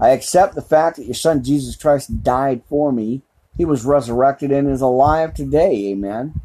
I 0.00 0.10
accept 0.10 0.54
the 0.54 0.62
fact 0.62 0.96
that 0.96 1.06
your 1.06 1.14
Son 1.14 1.42
Jesus 1.42 1.74
Christ 1.74 2.22
died 2.22 2.62
for 2.68 2.92
me. 2.92 3.22
He 3.56 3.64
was 3.64 3.84
resurrected 3.84 4.52
and 4.52 4.70
is 4.70 4.80
alive 4.80 5.34
today. 5.34 5.88
Amen. 5.88 6.40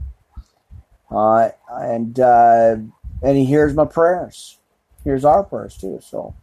Uh, 1.11 1.49
and 1.69 2.19
uh, 2.19 2.77
and 3.21 3.37
He 3.37 3.45
hears 3.45 3.75
my 3.75 3.85
prayers. 3.85 4.57
Here's 5.03 5.23
our 5.23 5.43
prayers 5.43 5.77
too. 5.77 5.99
So 6.01 6.33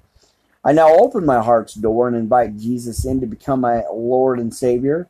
I 0.64 0.72
now 0.72 0.94
open 0.94 1.26
my 1.26 1.42
heart's 1.42 1.74
door 1.74 2.06
and 2.06 2.16
invite 2.16 2.56
Jesus 2.56 3.04
in 3.04 3.20
to 3.20 3.26
become 3.26 3.60
my 3.60 3.82
Lord 3.92 4.38
and 4.38 4.54
Savior. 4.54 5.08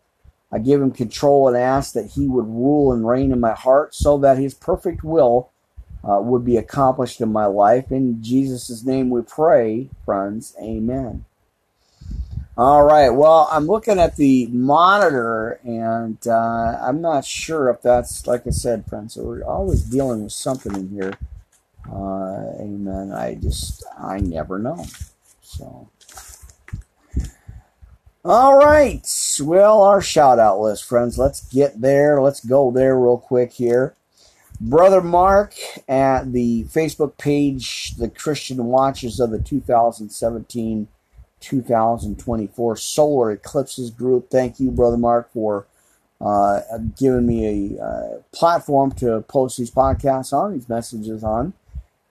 I 0.50 0.58
give 0.58 0.80
Him 0.80 0.92
control 0.92 1.48
and 1.48 1.56
ask 1.56 1.92
that 1.92 2.12
He 2.12 2.26
would 2.26 2.46
rule 2.46 2.92
and 2.92 3.06
reign 3.06 3.30
in 3.30 3.40
my 3.40 3.52
heart, 3.52 3.94
so 3.94 4.16
that 4.18 4.38
His 4.38 4.54
perfect 4.54 5.04
will 5.04 5.49
uh, 6.08 6.20
would 6.20 6.44
be 6.44 6.56
accomplished 6.56 7.20
in 7.20 7.32
my 7.32 7.46
life. 7.46 7.90
In 7.90 8.22
Jesus' 8.22 8.84
name 8.84 9.10
we 9.10 9.22
pray, 9.22 9.88
friends. 10.04 10.54
Amen. 10.60 11.24
All 12.56 12.84
right. 12.84 13.08
Well, 13.10 13.48
I'm 13.50 13.66
looking 13.66 13.98
at 13.98 14.16
the 14.16 14.46
monitor, 14.48 15.60
and 15.64 16.18
uh, 16.26 16.78
I'm 16.82 17.00
not 17.00 17.24
sure 17.24 17.70
if 17.70 17.80
that's, 17.80 18.26
like 18.26 18.46
I 18.46 18.50
said, 18.50 18.86
friends, 18.86 19.14
so 19.14 19.22
we're 19.22 19.44
always 19.44 19.82
dealing 19.82 20.24
with 20.24 20.32
something 20.32 20.74
in 20.74 20.88
here. 20.90 21.14
Uh, 21.90 22.52
amen. 22.60 23.12
I 23.12 23.36
just, 23.36 23.84
I 23.98 24.18
never 24.18 24.58
know. 24.58 24.84
So. 25.42 25.88
All 28.22 28.58
right. 28.58 29.08
Well, 29.40 29.82
our 29.82 30.02
shout 30.02 30.38
out 30.38 30.60
list, 30.60 30.84
friends. 30.84 31.18
Let's 31.18 31.46
get 31.46 31.80
there. 31.80 32.20
Let's 32.20 32.44
go 32.44 32.70
there 32.70 32.98
real 32.98 33.16
quick 33.16 33.52
here. 33.52 33.94
Brother 34.61 35.01
Mark 35.01 35.55
at 35.88 36.33
the 36.33 36.64
Facebook 36.64 37.16
page, 37.16 37.96
the 37.96 38.11
Christian 38.11 38.64
Watchers 38.66 39.18
of 39.18 39.31
the 39.31 39.38
2017 39.38 40.88
2024 41.40 42.77
Solar 42.77 43.31
Eclipses 43.33 43.90
Group. 43.90 44.29
Thank 44.31 44.61
you, 44.61 44.70
Brother 44.70 44.99
Mark, 44.99 45.33
for 45.33 45.66
uh, 46.20 46.61
giving 46.99 47.27
me 47.27 47.77
a 47.79 47.83
uh, 47.83 48.09
platform 48.33 48.92
to 48.92 49.23
post 49.23 49.57
these 49.57 49.70
podcasts 49.70 50.35
on, 50.35 50.53
these 50.53 50.68
messages 50.68 51.25
on. 51.25 51.55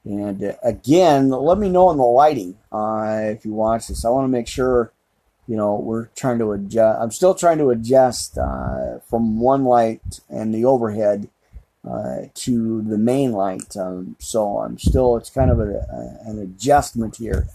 And 0.04 0.44
uh, 0.44 0.54
again, 0.64 1.30
let 1.30 1.60
me 1.60 1.70
know 1.70 1.90
on 1.90 1.98
the 1.98 2.04
lighting 2.04 2.58
uh, 2.72 3.20
if 3.26 3.46
you 3.46 3.54
watch 3.54 3.88
this. 3.88 4.04
I 4.04 4.10
want 4.10 4.26
to 4.26 4.32
make 4.32 4.48
sure, 4.48 4.92
you 5.48 5.56
know, 5.56 5.76
we're 5.76 6.06
trying 6.16 6.40
to 6.40 6.54
adjust. 6.54 7.00
I'm 7.00 7.12
still 7.12 7.36
trying 7.36 7.60
to 7.60 7.70
adjust 7.70 8.40
uh, 8.40 9.00
from 9.08 9.40
one 9.40 9.66
light 9.66 10.22
and 10.28 10.54
the 10.54 10.66
overhead 10.66 11.30
uh, 11.88 12.24
to 12.34 12.82
the 12.82 12.98
main 12.98 13.32
light. 13.32 13.76
Um, 13.78 14.16
so 14.20 14.60
I'm 14.60 14.78
still, 14.78 15.18
it's 15.18 15.30
kind 15.30 15.52
of 15.52 15.60
a, 15.60 15.64
a, 15.64 16.30
an 16.30 16.40
adjustment 16.40 17.18
here. 17.18 17.48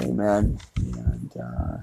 Amen. 0.00 0.58
And 0.76 1.36
uh, 1.36 1.78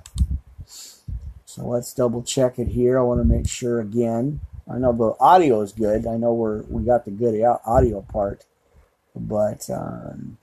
so 0.66 1.66
let's 1.66 1.94
double 1.94 2.24
check 2.24 2.60
it 2.60 2.70
here. 2.70 2.98
I 2.98 3.02
want 3.02 3.20
to 3.22 3.26
make 3.26 3.48
sure 3.48 3.80
again. 3.80 4.42
I 4.72 4.78
know 4.78 4.94
the 4.94 5.16
audio 5.24 5.62
is 5.62 5.72
good. 5.74 6.08
I 6.08 6.18
know 6.18 6.34
we're 6.34 6.64
we 6.64 6.84
got 6.84 7.06
the 7.06 7.12
good 7.12 7.40
audio 7.66 8.02
part, 8.02 8.46
but 9.16 9.70
um, 9.70 10.38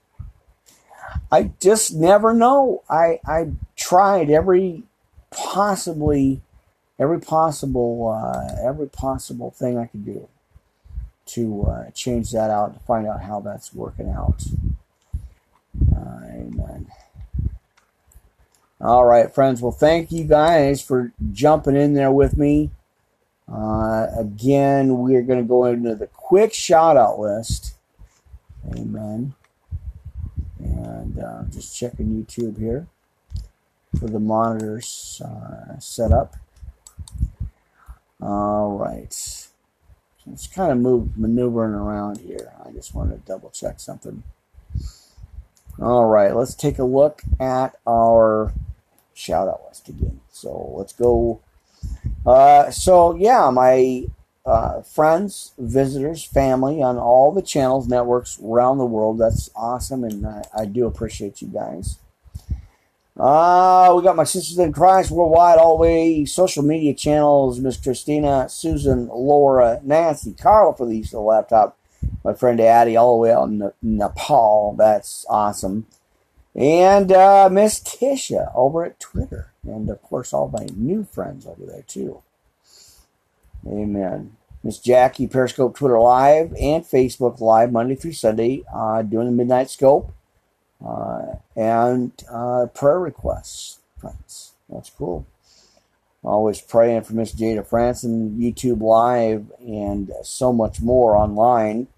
I 1.31 1.51
just 1.61 1.95
never 1.95 2.33
know. 2.33 2.83
I 2.89 3.21
I 3.27 3.51
tried 3.75 4.31
every 4.31 4.85
possibly 5.33 6.41
every 7.01 7.21
possible 7.21 8.09
uh, 8.09 8.55
every 8.63 8.89
possible 8.89 9.51
thing 9.51 9.77
I 9.77 9.87
could 9.87 10.05
do 10.05 10.29
to 11.27 11.63
uh, 11.65 11.91
change 11.93 12.33
that 12.33 12.51
out 12.51 12.75
to 12.75 12.81
find 12.81 13.07
out 13.07 13.23
how 13.23 13.41
that's 13.41 13.73
working 13.75 14.11
out. 14.11 14.45
Amen. 16.53 16.87
All 18.81 19.05
right, 19.05 19.33
friends. 19.33 19.63
Well, 19.63 19.73
thank 19.73 20.11
you 20.11 20.25
guys 20.25 20.83
for 20.83 21.13
jumping 21.31 21.77
in 21.77 21.95
there 21.95 22.11
with 22.11 22.37
me. 22.37 22.71
Uh, 23.51 24.09
again, 24.19 24.99
we're 24.99 25.23
going 25.23 25.39
to 25.39 25.49
go 25.49 25.67
into 25.67 25.95
the 25.95 26.09
quick 26.09 26.53
shout 26.53 26.97
out 26.97 27.19
list. 27.19 27.77
Amen. 28.77 29.35
And 30.59 31.19
uh, 31.19 31.45
just 31.51 31.77
checking 31.77 32.07
YouTube 32.07 32.59
here 32.59 32.87
for 33.99 34.07
the 34.07 34.21
monitors 34.21 35.21
uh, 35.25 35.79
set 35.79 36.13
up. 36.13 36.35
All 38.21 38.77
right. 38.79 39.42
It's 40.31 40.47
kind 40.47 40.71
of 40.71 40.79
move, 40.79 41.19
maneuvering 41.19 41.75
around 41.75 42.19
here. 42.19 42.53
I 42.65 42.71
just 42.71 42.95
wanted 42.95 43.25
to 43.25 43.33
double 43.33 43.51
check 43.51 43.81
something. 43.81 44.23
All 45.81 46.07
right, 46.07 46.35
let's 46.35 46.55
take 46.55 46.79
a 46.79 46.85
look 46.85 47.23
at 47.41 47.77
our 47.87 48.53
shout 49.15 49.49
out 49.49 49.63
list 49.69 49.89
again. 49.89 50.21
So 50.31 50.75
let's 50.77 50.93
go. 50.93 51.41
Uh, 52.25 52.71
so 52.71 53.15
yeah, 53.17 53.51
my 53.51 54.05
uh, 54.45 54.83
friends, 54.83 55.53
visitors, 55.59 56.25
family 56.25 56.83
on 56.83 56.99
all 56.99 57.33
the 57.33 57.43
channels, 57.43 57.89
networks 57.89 58.39
around 58.43 58.79
the 58.79 58.87
world. 58.87 59.19
That's 59.19 59.51
awesome, 59.57 60.05
and 60.05 60.27
I, 60.27 60.45
I 60.57 60.65
do 60.67 60.87
appreciate 60.87 61.43
you 61.43 61.49
guys. 61.49 61.99
Uh, 63.19 63.93
we 63.95 64.03
got 64.03 64.17
my 64.17 64.25
sisters 64.25 64.59
in 64.59 64.73
Christ 64.73 65.11
worldwide, 65.11 65.59
all 65.59 65.77
the 65.77 65.83
way 65.83 66.25
social 66.25 66.63
media 66.63 66.95
channels. 66.95 67.61
Miss 67.61 67.77
Christina, 67.77 68.49
Susan, 68.49 69.09
Laura, 69.09 69.81
Nancy, 69.83 70.33
Carl 70.33 70.73
for 70.73 70.87
the 70.87 71.05
laptop. 71.15 71.77
My 72.25 72.33
friend 72.33 72.61
Addie, 72.61 72.97
all 72.97 73.17
the 73.17 73.23
way 73.23 73.33
out 73.33 73.49
in 73.49 73.73
Nepal. 73.83 74.75
That's 74.79 75.27
awesome. 75.29 75.87
And 76.55 77.13
uh, 77.13 77.49
Miss 77.51 77.81
Tisha 77.81 78.51
over 78.55 78.85
at 78.85 78.99
Twitter. 78.99 79.53
And 79.63 79.89
of 79.91 80.03
course, 80.03 80.33
all 80.33 80.49
my 80.49 80.67
new 80.75 81.05
friends 81.05 81.47
over 81.47 81.65
there 81.65 81.85
too. 81.87 82.23
Amen. 83.67 84.37
Miss 84.65 84.79
Jackie, 84.79 85.27
Periscope, 85.27 85.77
Twitter 85.77 85.99
Live, 85.99 86.55
and 86.59 86.85
Facebook 86.85 87.41
Live 87.41 87.73
Monday 87.73 87.95
through 87.95 88.13
Sunday, 88.13 88.65
uh, 88.73 89.03
doing 89.03 89.27
the 89.27 89.33
Midnight 89.33 89.71
Scope 89.71 90.13
uh, 90.85 91.37
and 91.57 92.13
uh, 92.31 92.67
prayer 92.75 92.99
requests, 92.99 93.79
friends. 93.99 94.53
That's 94.69 94.91
cool. 94.91 95.27
Always 96.25 96.61
praying 96.61 97.03
for 97.03 97.15
Miss 97.15 97.35
Jada 97.35 97.67
Franson, 97.67 98.39
YouTube 98.39 98.81
Live, 98.81 99.51
and 99.59 100.13
so 100.23 100.53
much 100.53 100.81
more 100.81 101.17
online. 101.17 101.89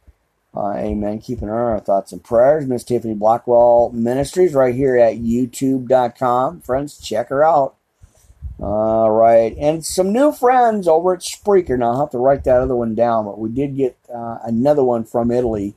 Uh, 0.57 0.75
amen. 0.77 1.19
Keeping 1.21 1.49
her 1.49 1.73
our 1.73 1.81
thoughts 1.81 2.13
and 2.13 2.23
prayers. 2.23 2.67
Miss 2.67 2.85
Tiffany 2.85 3.15
Blackwell 3.15 3.91
Ministries 3.93 4.55
right 4.55 4.75
here 4.75 4.97
at 4.97 5.17
youtube.com. 5.17 6.61
Friends, 6.61 6.99
check 6.99 7.29
her 7.29 7.45
out. 7.45 7.75
All 8.61 9.11
right. 9.11 9.55
And 9.59 9.85
some 9.85 10.13
new 10.13 10.33
friends 10.33 10.87
over 10.87 11.15
at 11.15 11.21
Spreaker. 11.21 11.77
Now, 11.77 11.91
I'll 11.91 12.01
have 12.01 12.11
to 12.11 12.19
write 12.19 12.45
that 12.45 12.61
other 12.61 12.77
one 12.77 12.95
down, 12.95 13.25
but 13.25 13.39
we 13.39 13.51
did 13.51 13.77
get 13.77 13.97
uh, 14.15 14.39
another 14.45 14.85
one 14.85 15.05
from 15.05 15.31
Italy. 15.31 15.75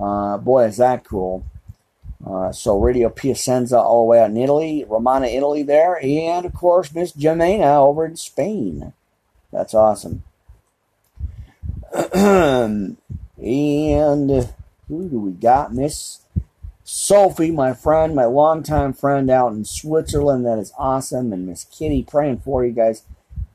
Uh, 0.00 0.36
boy, 0.36 0.64
is 0.64 0.76
that 0.76 1.02
cool. 1.02 1.44
Uh, 2.24 2.52
so 2.52 2.78
Radio 2.78 3.08
Piacenza 3.08 3.78
all 3.78 4.02
the 4.02 4.10
way 4.10 4.20
out 4.20 4.30
in 4.30 4.36
Italy, 4.36 4.84
Romana, 4.86 5.26
Italy 5.26 5.62
there, 5.62 5.98
and 6.02 6.44
of 6.44 6.52
course 6.52 6.94
Miss 6.94 7.12
Jimena 7.12 7.76
over 7.76 8.04
in 8.04 8.16
Spain. 8.16 8.92
That's 9.52 9.74
awesome. 9.74 10.22
And 13.42 14.50
who 14.88 15.08
do 15.08 15.18
we 15.18 15.32
got? 15.32 15.72
Miss 15.72 16.20
Sophie, 16.84 17.50
my 17.50 17.72
friend, 17.72 18.14
my 18.14 18.26
longtime 18.26 18.92
friend 18.92 19.30
out 19.30 19.52
in 19.52 19.64
Switzerland. 19.64 20.44
That 20.44 20.58
is 20.58 20.72
awesome. 20.76 21.32
And 21.32 21.46
Miss 21.46 21.64
Kitty, 21.64 22.02
praying 22.02 22.40
for 22.40 22.64
you 22.64 22.72
guys. 22.72 23.04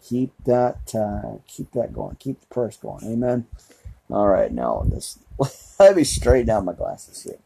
Keep 0.04 0.34
that, 0.46 0.94
uh, 0.96 1.40
keep 1.48 1.72
that 1.72 1.94
going. 1.94 2.16
Keep 2.20 2.42
the 2.42 2.48
purse 2.48 2.78
going. 2.78 3.04
Amen. 3.06 3.48
All 4.10 4.28
right, 4.28 4.52
now 4.52 4.86
this. 4.88 5.20
Let 5.80 5.96
me 5.96 6.04
straighten 6.04 6.50
out 6.50 6.66
my 6.66 6.74
glasses 6.74 7.24
here. 7.24 7.40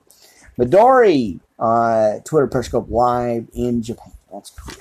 Midori, 0.60 1.40
uh, 1.58 2.20
Twitter 2.26 2.48
Periscope 2.48 2.90
live 2.90 3.48
in 3.54 3.82
Japan. 3.82 4.12
That's 4.32 4.50
cool. 4.50 4.76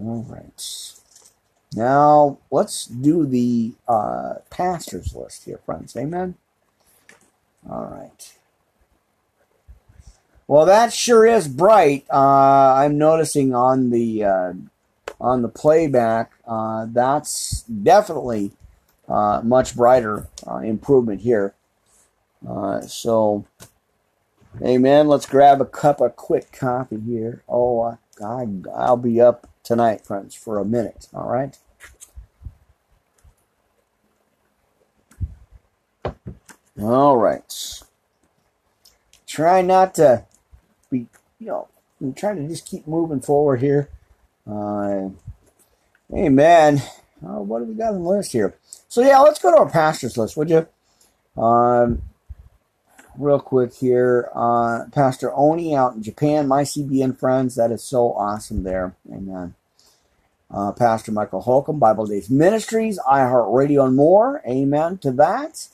All 0.00 0.26
right. 0.28 0.92
Now, 1.76 2.38
let's 2.50 2.86
do 2.86 3.26
the 3.26 3.72
uh, 3.86 4.34
pastors 4.48 5.14
list 5.14 5.44
here, 5.44 5.60
friends. 5.66 5.94
Amen? 5.96 6.36
All 7.68 7.84
right. 7.84 8.32
Well, 10.46 10.66
that 10.66 10.92
sure 10.92 11.26
is 11.26 11.46
bright. 11.46 12.04
Uh, 12.10 12.74
I'm 12.76 12.96
noticing 12.96 13.54
on 13.54 13.90
the 13.90 14.24
uh, 14.24 14.52
on 15.20 15.42
the 15.42 15.48
playback. 15.48 16.32
Uh, 16.46 16.86
that's 16.90 17.62
definitely 17.62 18.52
uh, 19.08 19.40
much 19.42 19.74
brighter 19.76 20.28
uh, 20.46 20.58
improvement 20.58 21.22
here. 21.22 21.54
so, 22.86 23.44
amen. 24.62 25.08
Let's 25.08 25.26
grab 25.26 25.60
a 25.60 25.66
cup 25.66 26.00
of 26.00 26.16
quick 26.16 26.52
coffee 26.52 27.00
here. 27.00 27.42
Oh, 27.48 27.96
I, 28.22 28.46
I'll 28.74 28.96
be 28.96 29.20
up 29.20 29.48
tonight, 29.62 30.06
friends, 30.06 30.34
for 30.34 30.58
a 30.58 30.64
minute. 30.64 31.08
All 31.12 31.28
right. 31.28 31.56
All 36.80 37.16
right. 37.16 37.82
Try 39.26 39.62
not 39.62 39.94
to 39.96 40.24
be, 40.90 41.06
you 41.38 41.46
know, 41.46 41.68
I'm 42.00 42.14
trying 42.14 42.36
to 42.36 42.48
just 42.48 42.66
keep 42.66 42.86
moving 42.86 43.20
forward 43.20 43.60
here. 43.60 43.88
Uh, 44.48 45.08
amen. 46.12 46.82
Uh, 47.24 47.40
what 47.40 47.60
do 47.60 47.64
we 47.64 47.74
got 47.74 47.94
on 47.94 48.02
the 48.02 48.08
list 48.08 48.32
here? 48.32 48.54
So, 48.88 49.02
yeah, 49.02 49.18
let's 49.20 49.38
go 49.38 49.50
to 49.50 49.58
our 49.58 49.70
pastors 49.70 50.18
list, 50.18 50.36
would 50.36 50.50
you? 50.50 50.66
Um, 51.40 52.02
real 53.18 53.40
quick 53.40 53.74
here. 53.74 54.30
Uh, 54.34 54.84
Pastor 54.92 55.32
Oni 55.34 55.74
out 55.74 55.94
in 55.94 56.02
Japan, 56.02 56.48
my 56.48 56.62
CBN 56.62 57.18
friends. 57.18 57.54
That 57.56 57.70
is 57.70 57.82
so 57.82 58.12
awesome 58.12 58.62
there. 58.62 58.94
Amen. 59.10 59.54
Uh, 60.50 60.72
Pastor 60.72 61.10
Michael 61.10 61.40
Holcomb, 61.40 61.78
Bible 61.78 62.06
Days 62.06 62.30
Ministries, 62.30 62.98
iHeartRadio, 63.10 63.86
and 63.86 63.96
more. 63.96 64.42
Amen 64.46 64.98
to 64.98 65.10
that. 65.12 65.68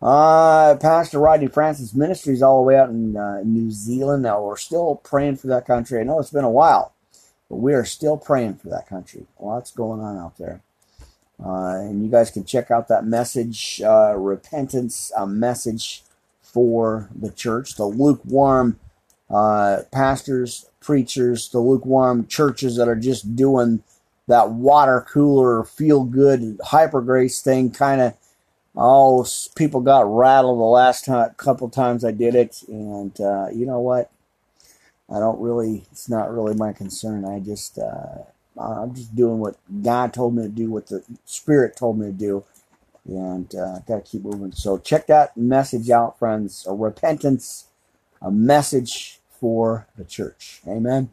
Uh, 0.00 0.76
Pastor 0.76 1.18
Rodney 1.18 1.48
Francis 1.48 1.94
Ministries 1.94 2.42
all 2.42 2.62
the 2.62 2.68
way 2.68 2.76
out 2.76 2.90
in 2.90 3.16
uh, 3.16 3.42
New 3.44 3.70
Zealand. 3.70 4.22
Now 4.22 4.42
we're 4.42 4.56
still 4.56 4.96
praying 4.96 5.36
for 5.36 5.48
that 5.48 5.66
country. 5.66 6.00
I 6.00 6.04
know 6.04 6.20
it's 6.20 6.30
been 6.30 6.44
a 6.44 6.50
while, 6.50 6.92
but 7.48 7.56
we 7.56 7.74
are 7.74 7.84
still 7.84 8.16
praying 8.16 8.56
for 8.56 8.68
that 8.68 8.88
country. 8.88 9.26
Lots 9.40 9.70
going 9.70 10.00
on 10.00 10.16
out 10.16 10.36
there. 10.38 10.60
Uh, 11.42 11.78
and 11.78 12.04
you 12.04 12.10
guys 12.10 12.30
can 12.30 12.44
check 12.44 12.70
out 12.70 12.88
that 12.88 13.04
message, 13.04 13.80
uh, 13.82 14.14
repentance, 14.16 15.12
a 15.16 15.26
message 15.26 16.02
for 16.52 17.08
the 17.14 17.30
church, 17.30 17.76
the 17.76 17.84
lukewarm 17.86 18.78
uh, 19.30 19.82
pastors, 19.92 20.66
preachers, 20.80 21.48
the 21.50 21.58
lukewarm 21.60 22.26
churches 22.26 22.76
that 22.76 22.88
are 22.88 22.96
just 22.96 23.36
doing 23.36 23.82
that 24.26 24.50
water 24.50 25.06
cooler, 25.08 25.64
feel 25.64 26.04
good, 26.04 26.60
hyper 26.64 27.00
grace 27.00 27.40
thing 27.40 27.70
kind 27.70 28.00
of 28.00 28.14
oh, 28.78 29.26
people 29.56 29.80
got 29.80 30.02
rattled 30.02 30.58
the 30.58 30.64
last 30.64 31.04
time, 31.04 31.30
couple 31.36 31.68
times 31.68 32.04
I 32.04 32.12
did 32.12 32.34
it, 32.34 32.62
and 32.68 33.20
uh, 33.20 33.48
you 33.52 33.66
know 33.66 33.80
what? 33.80 34.10
I 35.10 35.18
don't 35.18 35.40
really. 35.40 35.84
It's 35.90 36.08
not 36.08 36.32
really 36.32 36.54
my 36.54 36.72
concern. 36.72 37.24
I 37.24 37.40
just, 37.40 37.78
uh, 37.78 38.22
I'm 38.58 38.94
just 38.94 39.16
doing 39.16 39.38
what 39.38 39.56
God 39.82 40.12
told 40.14 40.36
me 40.36 40.42
to 40.44 40.48
do, 40.48 40.70
what 40.70 40.86
the 40.86 41.02
Spirit 41.24 41.76
told 41.76 41.98
me 41.98 42.06
to 42.06 42.12
do, 42.12 42.44
and 43.08 43.52
uh, 43.54 43.78
got 43.86 44.04
to 44.04 44.10
keep 44.10 44.22
moving. 44.22 44.52
So 44.52 44.78
check 44.78 45.06
that 45.06 45.36
message 45.36 45.90
out, 45.90 46.18
friends. 46.18 46.66
A 46.68 46.74
repentance, 46.74 47.66
a 48.20 48.30
message 48.30 49.18
for 49.30 49.86
the 49.96 50.04
church. 50.04 50.60
Amen. 50.66 51.10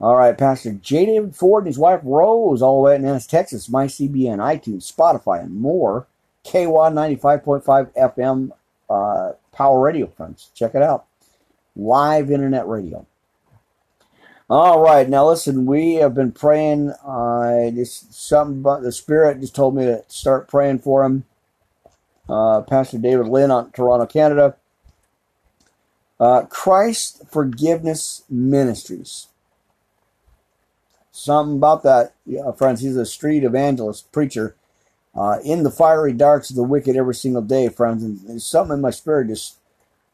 All 0.00 0.16
right, 0.16 0.36
Pastor 0.36 0.72
J. 0.72 1.04
David 1.06 1.36
Ford 1.36 1.64
and 1.64 1.66
his 1.66 1.78
wife 1.78 2.00
Rose, 2.02 2.62
all 2.62 2.80
the 2.80 2.86
way 2.86 2.96
in 2.96 3.04
Ennis, 3.04 3.26
Texas, 3.26 3.68
my 3.68 3.86
CBN, 3.86 4.38
iTunes, 4.38 4.90
Spotify, 4.90 5.42
and 5.42 5.54
more. 5.54 6.06
KY 6.42 6.64
95.5 6.64 7.62
FM 7.94 8.50
uh, 8.88 9.32
Power 9.52 9.80
Radio, 9.80 10.06
friends. 10.06 10.50
Check 10.54 10.74
it 10.74 10.82
out. 10.82 11.04
Live 11.76 12.30
internet 12.30 12.66
radio. 12.66 13.04
All 14.50 14.80
right, 14.80 15.08
now 15.08 15.28
listen, 15.28 15.64
we 15.64 15.94
have 15.94 16.12
been 16.12 16.32
praying. 16.32 16.90
Uh, 17.06 17.70
just 17.70 18.12
something 18.12 18.58
about 18.58 18.82
the 18.82 18.90
Spirit 18.90 19.40
just 19.40 19.54
told 19.54 19.76
me 19.76 19.84
to 19.84 20.02
start 20.08 20.48
praying 20.48 20.80
for 20.80 21.04
him. 21.04 21.22
Uh, 22.28 22.62
Pastor 22.62 22.98
David 22.98 23.28
Lynn 23.28 23.52
on 23.52 23.70
Toronto, 23.70 24.06
Canada. 24.06 24.56
Uh, 26.18 26.46
Christ 26.46 27.22
Forgiveness 27.30 28.24
Ministries. 28.28 29.28
Something 31.12 31.58
about 31.58 31.84
that, 31.84 32.14
yeah, 32.26 32.50
friends. 32.50 32.80
He's 32.80 32.96
a 32.96 33.06
street 33.06 33.44
evangelist 33.44 34.10
preacher 34.10 34.56
uh, 35.14 35.38
in 35.44 35.62
the 35.62 35.70
fiery 35.70 36.12
darts 36.12 36.50
of 36.50 36.56
the 36.56 36.64
wicked 36.64 36.96
every 36.96 37.14
single 37.14 37.42
day, 37.42 37.68
friends. 37.68 38.02
And, 38.02 38.20
and 38.28 38.42
something 38.42 38.74
in 38.74 38.80
my 38.80 38.90
spirit 38.90 39.28
just 39.28 39.58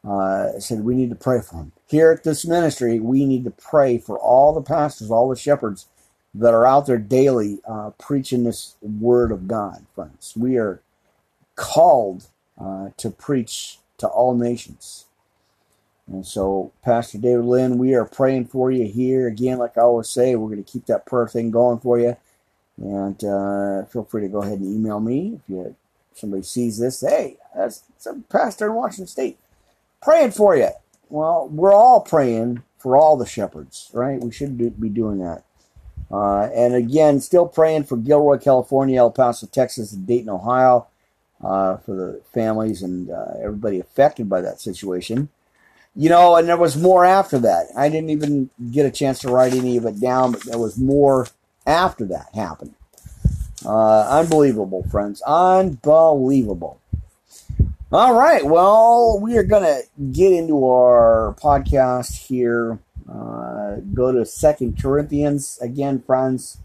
uh, 0.07 0.59
said 0.59 0.81
we 0.81 0.93
need 0.93 1.09
to 1.09 1.15
pray 1.15 1.41
for 1.41 1.55
him. 1.55 1.71
Here 1.87 2.11
at 2.11 2.23
this 2.23 2.45
ministry, 2.45 2.99
we 2.99 3.25
need 3.25 3.45
to 3.45 3.51
pray 3.51 3.97
for 3.97 4.19
all 4.19 4.53
the 4.53 4.61
pastors, 4.61 5.09
all 5.09 5.29
the 5.29 5.35
shepherds 5.37 5.87
that 6.33 6.53
are 6.53 6.65
out 6.65 6.85
there 6.85 6.97
daily 6.97 7.59
uh, 7.67 7.91
preaching 7.97 8.43
this 8.43 8.75
word 8.81 9.31
of 9.31 9.47
God, 9.47 9.85
friends. 9.95 10.33
We 10.35 10.57
are 10.57 10.81
called 11.55 12.27
uh, 12.59 12.89
to 12.97 13.09
preach 13.09 13.79
to 13.99 14.07
all 14.07 14.35
nations. 14.35 15.05
And 16.07 16.25
so, 16.25 16.71
Pastor 16.83 17.17
David 17.17 17.45
Lynn, 17.45 17.77
we 17.77 17.93
are 17.93 18.05
praying 18.05 18.47
for 18.47 18.71
you 18.71 18.85
here. 18.85 19.27
Again, 19.27 19.57
like 19.57 19.77
I 19.77 19.81
always 19.81 20.09
say, 20.09 20.35
we're 20.35 20.49
going 20.49 20.63
to 20.63 20.71
keep 20.71 20.85
that 20.87 21.05
prayer 21.05 21.27
thing 21.27 21.51
going 21.51 21.79
for 21.79 21.99
you. 21.99 22.15
And 22.77 23.21
uh, 23.23 23.85
feel 23.85 24.05
free 24.05 24.21
to 24.21 24.27
go 24.27 24.41
ahead 24.41 24.59
and 24.59 24.75
email 24.75 24.99
me 24.99 25.35
if 25.35 25.49
you 25.49 25.75
somebody 26.13 26.43
sees 26.43 26.79
this. 26.79 27.01
Hey, 27.01 27.37
that's 27.55 27.83
some 27.97 28.23
pastor 28.29 28.67
in 28.67 28.73
Washington 28.73 29.07
State 29.07 29.37
praying 30.01 30.31
for 30.31 30.55
you. 30.55 30.69
Well, 31.09 31.47
we're 31.49 31.73
all 31.73 32.01
praying 32.01 32.63
for 32.77 32.97
all 32.97 33.17
the 33.17 33.25
shepherds, 33.25 33.89
right? 33.93 34.19
We 34.19 34.31
should 34.31 34.57
be 34.57 34.89
doing 34.89 35.19
that. 35.19 35.43
Uh, 36.09 36.49
and 36.53 36.73
again, 36.73 37.19
still 37.19 37.47
praying 37.47 37.83
for 37.83 37.97
Gilroy, 37.97 38.37
California, 38.37 38.99
El 38.99 39.11
Paso, 39.11 39.47
Texas, 39.47 39.91
and 39.93 40.07
Dayton, 40.07 40.29
Ohio, 40.29 40.87
uh, 41.43 41.77
for 41.77 41.95
the 41.95 42.21
families 42.33 42.81
and 42.81 43.09
uh, 43.09 43.33
everybody 43.41 43.79
affected 43.79 44.29
by 44.29 44.41
that 44.41 44.61
situation. 44.61 45.29
You 45.95 46.09
know, 46.09 46.35
and 46.35 46.47
there 46.47 46.57
was 46.57 46.77
more 46.77 47.05
after 47.05 47.39
that. 47.39 47.67
I 47.75 47.89
didn't 47.89 48.11
even 48.11 48.49
get 48.71 48.85
a 48.85 48.91
chance 48.91 49.19
to 49.19 49.29
write 49.29 49.53
any 49.53 49.77
of 49.77 49.85
it 49.85 49.99
down, 49.99 50.31
but 50.31 50.43
there 50.43 50.59
was 50.59 50.77
more 50.77 51.27
after 51.65 52.05
that 52.05 52.27
happened. 52.35 52.75
Uh, 53.65 54.07
unbelievable, 54.07 54.85
friends. 54.91 55.21
Unbelievable. 55.23 56.79
All 57.89 58.15
right. 58.15 58.45
Well, 58.45 59.17
we 59.21 59.37
are 59.37 59.43
going 59.43 59.63
to 59.63 59.81
get 60.11 60.33
into 60.33 60.65
our 60.65 61.33
podcast 61.41 62.27
here. 62.27 62.79
Uh, 63.09 63.77
go 63.93 64.11
to 64.11 64.25
Second 64.25 64.81
Corinthians 64.81 65.57
again, 65.61 66.01
friends. 66.01 66.57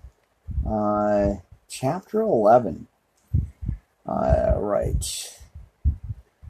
Uh, 0.69 1.35
chapter 1.69 2.23
11. 2.23 2.89
All 4.05 4.61
right. 4.61 5.39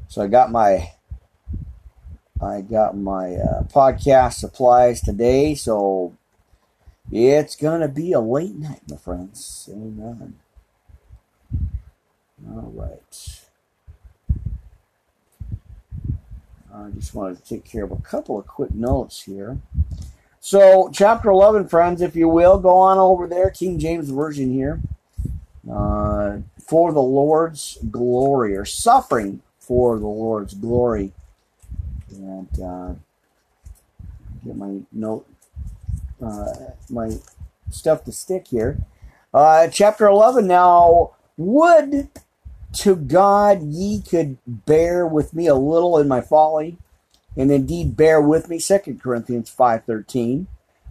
So 0.08 0.22
I 0.22 0.26
got 0.28 0.50
my 0.50 0.92
I 2.40 2.62
got 2.62 2.96
my 2.96 3.34
uh, 3.34 3.64
podcast 3.64 4.34
supplies 4.34 5.02
today. 5.02 5.54
So 5.54 6.16
it's 7.10 7.56
to 7.82 7.88
be 7.88 8.12
a 8.12 8.20
late 8.20 8.54
night, 8.54 8.80
my 8.88 8.96
friends. 8.96 9.68
Amen. 9.70 10.36
All 12.48 12.72
right. 12.74 13.41
I 16.74 16.88
just 16.90 17.14
wanted 17.14 17.36
to 17.36 17.48
take 17.48 17.64
care 17.64 17.84
of 17.84 17.92
a 17.92 17.96
couple 17.96 18.38
of 18.38 18.46
quick 18.46 18.72
notes 18.72 19.22
here. 19.22 19.58
So, 20.40 20.90
chapter 20.92 21.30
11, 21.30 21.68
friends, 21.68 22.00
if 22.00 22.16
you 22.16 22.28
will, 22.28 22.58
go 22.58 22.76
on 22.76 22.98
over 22.98 23.26
there, 23.26 23.50
King 23.50 23.78
James 23.78 24.10
Version 24.10 24.52
here. 24.52 24.80
Uh, 25.70 26.38
for 26.66 26.92
the 26.92 27.02
Lord's 27.02 27.78
glory, 27.90 28.56
or 28.56 28.64
suffering 28.64 29.42
for 29.58 29.98
the 29.98 30.06
Lord's 30.06 30.54
glory. 30.54 31.12
And 32.10 32.48
uh, 32.60 32.94
get 34.44 34.56
my 34.56 34.80
note 34.90 35.26
uh, 36.24 36.52
my 36.88 37.10
stuff 37.70 38.04
to 38.04 38.12
stick 38.12 38.48
here. 38.48 38.78
Uh, 39.34 39.68
chapter 39.68 40.06
11 40.06 40.46
now, 40.46 41.12
would 41.36 42.08
to 42.72 42.96
God 42.96 43.62
ye 43.62 44.00
could 44.00 44.38
bear 44.46 45.06
with 45.06 45.34
me 45.34 45.46
a 45.46 45.54
little 45.54 45.98
in 45.98 46.08
my 46.08 46.20
folly, 46.20 46.78
and 47.36 47.50
indeed 47.50 47.96
bear 47.96 48.20
with 48.20 48.48
me, 48.48 48.58
2 48.58 48.98
Corinthians 49.02 49.54
5.13. 49.54 50.46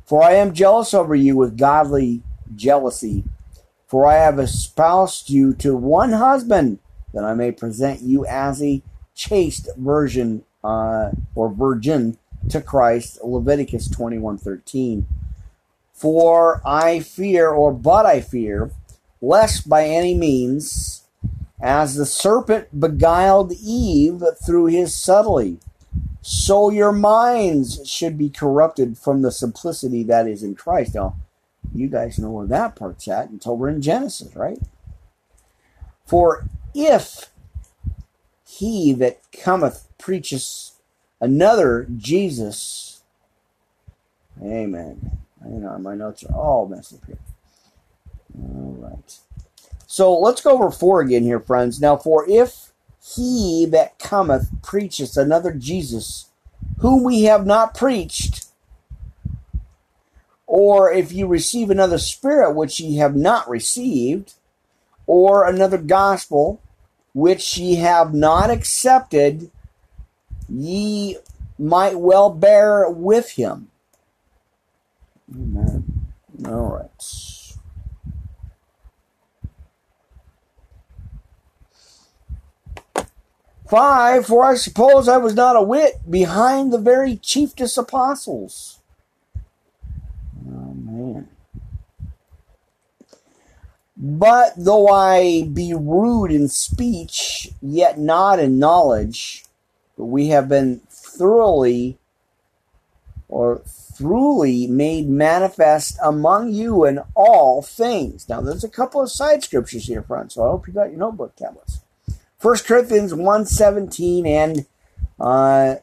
For 0.05 0.23
I 0.23 0.33
am 0.33 0.53
jealous 0.53 0.93
over 0.93 1.15
you 1.15 1.35
with 1.37 1.57
godly 1.57 2.21
jealousy, 2.55 3.23
for 3.87 4.05
I 4.05 4.15
have 4.15 4.39
espoused 4.39 5.29
you 5.29 5.53
to 5.55 5.75
one 5.75 6.13
husband, 6.13 6.79
that 7.13 7.23
I 7.23 7.33
may 7.33 7.51
present 7.51 8.01
you 8.01 8.25
as 8.25 8.61
a 8.61 8.81
chaste 9.15 9.69
virgin 9.77 10.43
uh, 10.63 11.11
or 11.35 11.49
virgin 11.49 12.17
to 12.49 12.61
Christ. 12.61 13.23
Leviticus 13.23 13.87
21:13. 13.89 15.05
For 15.93 16.61
I 16.65 16.99
fear, 16.99 17.49
or 17.49 17.71
but 17.71 18.05
I 18.05 18.21
fear, 18.21 18.71
lest 19.21 19.69
by 19.69 19.85
any 19.85 20.15
means, 20.15 21.00
as 21.61 21.95
the 21.95 22.05
serpent 22.05 22.79
beguiled 22.79 23.53
Eve 23.53 24.23
through 24.43 24.65
his 24.65 24.95
subtlety, 24.95 25.59
so 26.21 26.69
your 26.69 26.91
minds 26.91 27.87
should 27.87 28.17
be 28.17 28.29
corrupted 28.29 28.97
from 28.97 29.21
the 29.21 29.31
simplicity 29.31 30.03
that 30.03 30.27
is 30.27 30.43
in 30.43 30.55
Christ. 30.55 30.95
Now, 30.95 31.15
you 31.73 31.87
guys 31.87 32.19
know 32.19 32.31
where 32.31 32.47
that 32.47 32.75
part's 32.75 33.07
at 33.07 33.29
until 33.29 33.57
we're 33.57 33.69
in 33.69 33.81
Genesis, 33.81 34.35
right? 34.35 34.59
For 36.05 36.45
if 36.73 37.29
he 38.47 38.93
that 38.93 39.19
cometh 39.31 39.87
preaches 39.97 40.73
another 41.19 41.87
Jesus, 41.95 43.03
amen. 44.41 45.19
Hang 45.41 45.65
on, 45.65 45.83
my 45.83 45.95
notes 45.95 46.23
are 46.23 46.35
all 46.35 46.67
messed 46.67 46.93
up 46.93 47.05
here. 47.05 47.17
All 48.37 48.75
right. 48.77 49.17
So 49.91 50.17
let's 50.17 50.39
go 50.39 50.51
over 50.51 50.71
four 50.71 51.01
again 51.01 51.23
here, 51.23 51.41
friends. 51.41 51.81
Now, 51.81 51.97
for 51.97 52.25
if 52.25 52.71
he 53.03 53.67
that 53.71 53.99
cometh 53.99 54.49
preacheth 54.61 55.17
another 55.17 55.51
Jesus, 55.51 56.29
whom 56.77 57.03
we 57.03 57.23
have 57.23 57.45
not 57.45 57.75
preached, 57.75 58.45
or 60.47 60.93
if 60.93 61.11
you 61.11 61.27
receive 61.27 61.69
another 61.69 61.97
spirit 61.97 62.53
which 62.53 62.79
ye 62.79 62.95
have 62.99 63.17
not 63.17 63.49
received, 63.49 64.35
or 65.07 65.45
another 65.45 65.77
gospel 65.77 66.61
which 67.13 67.57
ye 67.57 67.75
have 67.75 68.13
not 68.13 68.49
accepted, 68.49 69.51
ye 70.47 71.17
might 71.59 71.99
well 71.99 72.29
bear 72.29 72.89
with 72.89 73.31
him. 73.31 73.69
Amen. 75.35 76.13
All 76.45 76.77
right. 76.77 77.30
5 83.71 84.27
For 84.27 84.43
I 84.43 84.55
suppose 84.55 85.07
I 85.07 85.15
was 85.15 85.33
not 85.33 85.55
a 85.55 85.61
whit 85.61 86.01
behind 86.09 86.73
the 86.73 86.77
very 86.77 87.15
chiefest 87.15 87.77
apostles. 87.77 88.79
Oh, 90.45 90.73
man. 90.73 91.29
But 93.95 94.55
though 94.57 94.89
I 94.89 95.43
be 95.43 95.73
rude 95.73 96.33
in 96.33 96.49
speech, 96.49 97.51
yet 97.61 97.97
not 97.97 98.39
in 98.39 98.59
knowledge, 98.59 99.45
but 99.97 100.07
we 100.07 100.27
have 100.27 100.49
been 100.49 100.81
thoroughly 100.89 101.97
or 103.29 103.61
truly 103.95 104.67
made 104.67 105.07
manifest 105.07 105.97
among 106.03 106.51
you 106.51 106.83
in 106.83 106.99
all 107.15 107.61
things. 107.61 108.27
Now, 108.27 108.41
there's 108.41 108.65
a 108.65 108.69
couple 108.69 108.99
of 108.99 109.09
side 109.09 109.45
scriptures 109.45 109.85
here, 109.85 110.03
front, 110.03 110.33
so 110.33 110.43
I 110.43 110.49
hope 110.49 110.67
you 110.67 110.73
got 110.73 110.89
your 110.89 110.99
notebook 110.99 111.37
tablets. 111.37 111.79
1 112.41 112.57
Corinthians 112.65 113.13
1.17 113.13 114.25
and 114.25 114.65
uh, 115.19 115.75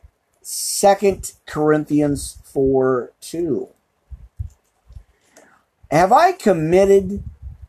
2 0.44 1.22
Corinthians 1.46 2.38
4 2.44 3.12
2. 3.20 3.68
Have 5.90 6.12
I 6.12 6.32
committed 6.32 7.22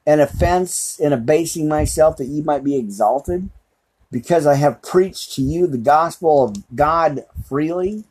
an 0.08 0.20
offense 0.20 1.00
in 1.00 1.14
abasing 1.14 1.68
myself 1.68 2.18
that 2.18 2.26
ye 2.26 2.42
might 2.42 2.64
be 2.64 2.76
exalted? 2.76 3.50
Because 4.12 4.48
I 4.48 4.56
have 4.56 4.82
preached 4.82 5.34
to 5.34 5.44
you 5.44 5.68
the 5.68 5.78
gospel 5.78 6.44
of 6.44 6.76
God 6.76 7.26
freely? 7.48 8.06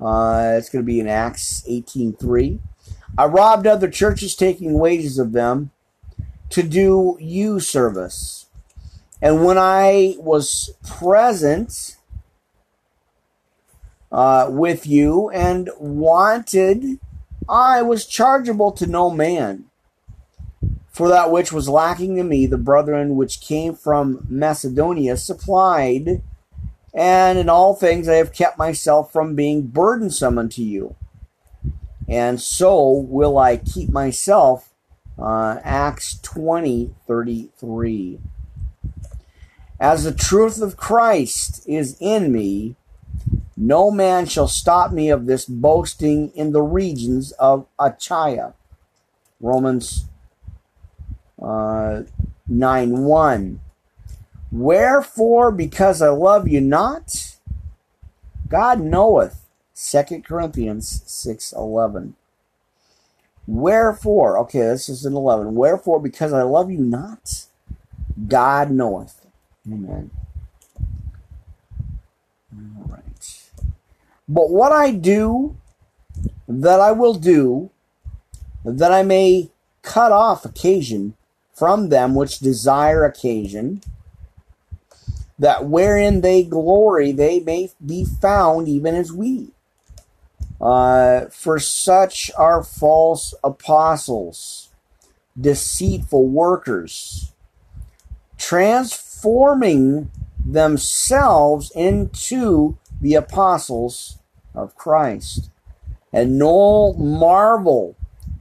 Uh, 0.00 0.56
it's 0.58 0.68
going 0.68 0.84
to 0.84 0.86
be 0.86 0.98
in 0.98 1.06
Acts 1.06 1.62
18.3. 1.70 2.58
I 3.16 3.26
robbed 3.26 3.68
other 3.68 3.88
churches, 3.88 4.34
taking 4.34 4.74
wages 4.74 5.18
of 5.18 5.30
them 5.30 5.70
to 6.50 6.64
do 6.64 7.16
you 7.20 7.60
service. 7.60 8.41
And 9.22 9.44
when 9.44 9.56
I 9.56 10.16
was 10.18 10.70
present 10.84 11.96
uh, 14.10 14.48
with 14.50 14.84
you 14.84 15.30
and 15.30 15.70
wanted, 15.78 16.98
I 17.48 17.82
was 17.82 18.04
chargeable 18.04 18.72
to 18.72 18.86
no 18.86 19.10
man. 19.10 19.66
For 20.90 21.08
that 21.08 21.30
which 21.30 21.52
was 21.52 21.68
lacking 21.68 22.16
to 22.16 22.24
me, 22.24 22.46
the 22.46 22.58
brethren 22.58 23.14
which 23.16 23.40
came 23.40 23.74
from 23.74 24.26
Macedonia 24.28 25.16
supplied 25.16 26.20
and 26.92 27.38
in 27.38 27.48
all 27.48 27.74
things 27.74 28.08
I 28.08 28.16
have 28.16 28.32
kept 28.32 28.58
myself 28.58 29.12
from 29.12 29.34
being 29.34 29.68
burdensome 29.68 30.36
unto 30.36 30.62
you. 30.62 30.96
And 32.08 32.40
so 32.40 32.90
will 32.90 33.38
I 33.38 33.56
keep 33.56 33.90
myself. 33.90 34.68
Uh, 35.18 35.60
Acts 35.62 36.18
20 36.22 36.94
33. 37.06 38.18
As 39.82 40.04
the 40.04 40.14
truth 40.14 40.62
of 40.62 40.76
Christ 40.76 41.64
is 41.66 41.96
in 41.98 42.30
me, 42.30 42.76
no 43.56 43.90
man 43.90 44.26
shall 44.26 44.46
stop 44.46 44.92
me 44.92 45.10
of 45.10 45.26
this 45.26 45.44
boasting 45.44 46.30
in 46.36 46.52
the 46.52 46.62
regions 46.62 47.32
of 47.32 47.66
Achaia. 47.80 48.54
Romans 49.40 50.04
uh, 51.42 52.02
9 52.46 52.98
1. 52.98 53.60
Wherefore, 54.52 55.50
because 55.50 56.00
I 56.00 56.10
love 56.10 56.46
you 56.46 56.60
not, 56.60 57.36
God 58.48 58.80
knoweth. 58.80 59.44
2 59.74 60.22
Corinthians 60.24 61.02
6.11. 61.08 62.12
Wherefore, 63.48 64.38
okay, 64.38 64.60
this 64.60 64.88
is 64.88 65.04
an 65.04 65.16
11. 65.16 65.56
Wherefore, 65.56 65.98
because 65.98 66.32
I 66.32 66.42
love 66.42 66.70
you 66.70 66.78
not, 66.78 67.46
God 68.28 68.70
knoweth. 68.70 69.21
Amen. 69.70 70.10
All 72.52 72.84
right. 72.88 73.50
But 74.28 74.50
what 74.50 74.72
I 74.72 74.90
do, 74.90 75.56
that 76.48 76.80
I 76.80 76.92
will 76.92 77.14
do, 77.14 77.70
that 78.64 78.92
I 78.92 79.02
may 79.02 79.50
cut 79.82 80.12
off 80.12 80.44
occasion 80.44 81.14
from 81.52 81.88
them 81.88 82.14
which 82.14 82.38
desire 82.38 83.04
occasion, 83.04 83.82
that 85.38 85.66
wherein 85.66 86.20
they 86.20 86.42
glory 86.42 87.12
they 87.12 87.40
may 87.40 87.70
be 87.84 88.04
found 88.04 88.68
even 88.68 88.94
as 88.94 89.12
we. 89.12 89.48
Uh, 90.60 91.26
for 91.26 91.58
such 91.58 92.30
are 92.38 92.62
false 92.62 93.34
apostles, 93.42 94.70
deceitful 95.38 96.28
workers, 96.28 97.31
transforming 98.42 100.10
themselves 100.44 101.70
into 101.76 102.76
the 103.00 103.14
apostles 103.14 104.18
of 104.52 104.74
Christ. 104.74 105.48
And 106.12 106.40
no 106.40 106.92
marvel, 106.94 107.96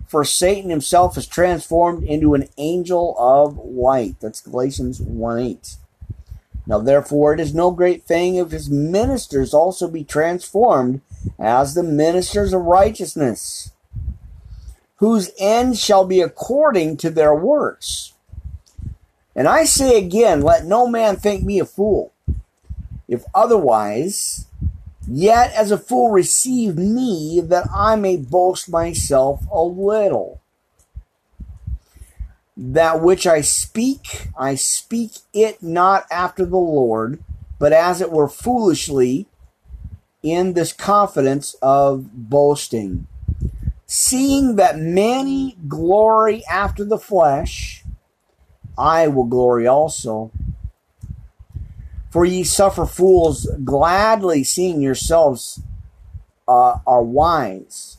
for 0.08 0.26
Satan 0.26 0.72
himself 0.72 1.18
is 1.18 1.28
transformed 1.28 2.04
into 2.04 2.34
an 2.34 2.50
angel 2.58 3.16
of 3.20 3.58
light. 3.64 4.16
That's 4.20 4.42
Galatians 4.42 5.00
1 5.00 5.40
8. 5.40 5.76
Now, 6.66 6.80
therefore, 6.80 7.34
it 7.36 7.40
is 7.40 7.54
no 7.54 7.70
great 7.70 8.04
thing 8.04 8.36
if 8.36 8.50
his 8.50 8.72
ministers 8.72 9.54
also 9.54 9.88
be 9.88 10.04
transformed 10.04 11.02
as 11.38 11.76
the 11.76 11.84
ministers 11.84 12.54
of 12.54 12.64
righteousness, 12.64 13.72
whose 14.96 15.30
end 15.40 15.78
shall 15.78 16.06
be 16.06 16.22
according 16.22 16.98
to 16.98 17.12
their 17.12 17.36
works. 17.36 18.14
And 19.36 19.48
I 19.48 19.64
say 19.64 19.98
again, 19.98 20.42
let 20.42 20.66
no 20.66 20.88
man 20.88 21.16
think 21.16 21.44
me 21.44 21.60
a 21.60 21.66
fool. 21.66 22.12
If 23.08 23.24
otherwise, 23.34 24.48
yet 25.08 25.54
as 25.54 25.72
a 25.72 25.78
fool 25.78 26.12
receive 26.12 26.78
me, 26.78 27.42
that 27.44 27.68
I 27.74 27.96
may 27.96 28.18
boast 28.18 28.70
myself 28.70 29.42
a 29.52 29.62
little 29.62 30.42
that 32.58 33.02
which 33.02 33.26
I 33.26 33.42
speak, 33.42 34.28
I 34.38 34.56
speak 34.56 35.14
it 35.34 35.64
not 35.64 36.06
after 36.12 36.46
the 36.46 36.58
Lord, 36.58 37.24
but 37.58 37.74
as 37.74 38.02
it 38.02 38.12
were 38.12 38.28
foolishly 38.28 39.28
in 40.22 40.54
this 40.54 40.72
confidence 40.72 41.56
of 41.62 42.30
boasting. 42.30 43.08
Seeing 43.88 44.56
that 44.58 44.78
many 44.78 45.58
glory 45.68 46.44
after 46.46 46.86
the 46.86 47.00
flesh, 47.00 47.81
I 48.78 49.08
will 49.08 49.26
glory 49.26 49.68
also. 49.68 50.32
For 52.10 52.26
ye 52.26 52.44
suffer 52.44 52.86
fools 52.86 53.50
gladly, 53.64 54.44
seeing 54.44 54.82
yourselves 54.82 55.62
uh, 56.48 56.80
are 56.86 57.04
wise. 57.04 57.98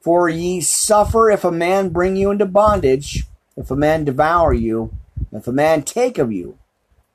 For 0.00 0.28
ye 0.28 0.60
suffer 0.60 1.30
if 1.30 1.44
a 1.44 1.50
man 1.50 1.88
bring 1.88 2.16
you 2.16 2.30
into 2.30 2.46
bondage, 2.46 3.24
if 3.56 3.70
a 3.70 3.76
man 3.76 4.04
devour 4.04 4.52
you, 4.52 4.92
if 5.32 5.48
a 5.48 5.52
man 5.52 5.82
take 5.82 6.18
of 6.18 6.32
you, 6.32 6.56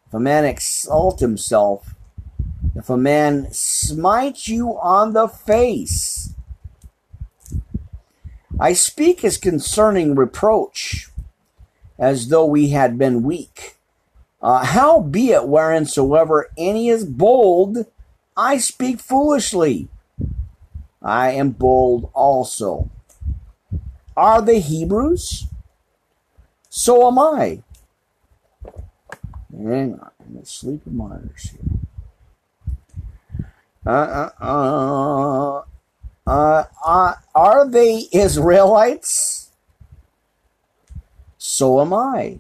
if 0.08 0.14
a 0.14 0.20
man 0.20 0.44
exalt 0.44 1.22
himself, 1.22 1.96
if 2.76 2.90
a 2.90 2.98
man 2.98 3.48
smite 3.52 4.48
you 4.48 4.78
on 4.80 5.14
the 5.14 5.28
face. 5.28 6.34
I 8.60 8.74
speak 8.74 9.24
as 9.24 9.38
concerning 9.38 10.16
reproach, 10.16 11.10
as 11.98 12.30
though 12.30 12.46
we 12.46 12.70
had 12.70 12.98
been 12.98 13.24
weak. 13.24 13.78
Uh, 14.42 14.66
how 14.66 15.00
be 15.00 15.32
it 15.32 15.44
whereinsoever 15.44 16.44
any 16.58 16.90
is 16.90 17.06
bold, 17.06 17.86
I 18.36 18.58
speak 18.58 19.00
foolishly. 19.00 19.88
I 21.02 21.32
am 21.32 21.52
bold 21.52 22.10
also. 22.14 22.90
Are 24.16 24.42
they 24.42 24.60
Hebrews? 24.60 25.48
So 26.70 27.08
am 27.08 27.20
I. 27.20 27.64
Hang 29.56 30.00
on, 30.00 30.12
to 30.40 30.46
sleep 30.46 30.82
in 30.86 30.98
monitors 30.98 31.52
here. 31.52 31.60
Uh, 33.86 33.90
uh, 33.90 34.30
uh, 34.42 35.62
uh, 36.26 36.64
uh, 36.86 37.14
are 37.36 37.68
they 37.70 38.08
Israelites? 38.12 39.43
So 41.56 41.82
am 41.82 41.94
I. 41.94 42.40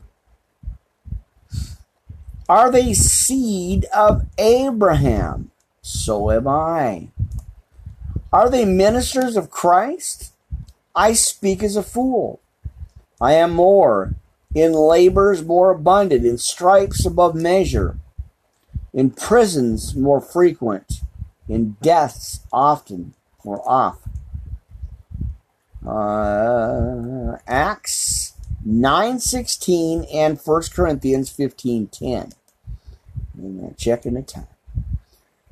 Are 2.49 2.71
they 2.71 2.93
seed 2.93 3.85
of 3.95 4.25
Abraham? 4.39 5.51
So 5.83 6.31
am 6.31 6.47
I. 6.47 7.09
Are 8.31 8.49
they 8.49 8.65
ministers 8.65 9.37
of 9.37 9.51
Christ? 9.51 10.33
I 10.95 11.13
speak 11.13 11.61
as 11.61 11.75
a 11.75 11.83
fool. 11.83 12.41
I 13.21 13.33
am 13.33 13.51
more, 13.51 14.15
in 14.55 14.73
labors 14.73 15.45
more 15.45 15.69
abundant, 15.69 16.25
in 16.25 16.39
stripes 16.39 17.05
above 17.05 17.35
measure, 17.35 17.99
in 18.95 19.11
prisons 19.11 19.95
more 19.95 20.21
frequent, 20.21 21.01
in 21.47 21.77
deaths 21.83 22.39
often 22.51 23.13
more 23.45 23.61
oft. 23.63 24.07
Uh, 25.85 27.37
Acts 27.45 28.32
9.16 28.67 30.07
and 30.13 30.39
1 30.39 30.61
Corinthians 30.73 31.35
15.10. 31.35 32.33
Amen. 33.37 33.75
Checking 33.77 34.13
the 34.13 34.21
time. 34.21 34.47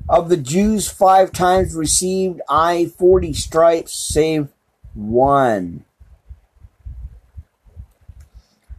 Of 0.08 0.28
the 0.28 0.36
Jews 0.36 0.90
five 0.90 1.32
times 1.32 1.74
received 1.74 2.40
I 2.48 2.92
forty 2.98 3.32
stripes, 3.32 3.94
save 3.94 4.48
one. 4.94 5.84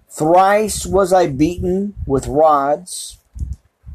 Thrice 0.10 0.86
was 0.86 1.12
I 1.12 1.28
beaten 1.28 1.96
with 2.06 2.28
rods. 2.28 3.18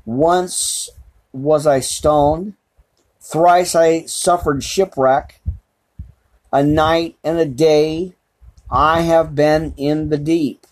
Once 0.05 0.91
was 1.33 1.67
I 1.67 1.81
stoned. 1.81 2.55
Thrice 3.21 3.75
I 3.75 4.07
suffered 4.07 4.65
shipwreck. 4.65 5.41
A 6.51 6.65
night 6.65 7.17
and 7.23 7.39
a 7.39 7.45
day 7.45 8.15
I 8.71 9.03
have 9.03 9.35
been 9.35 9.75
in 9.77 10.11
the 10.11 10.19
deep. 10.19 10.67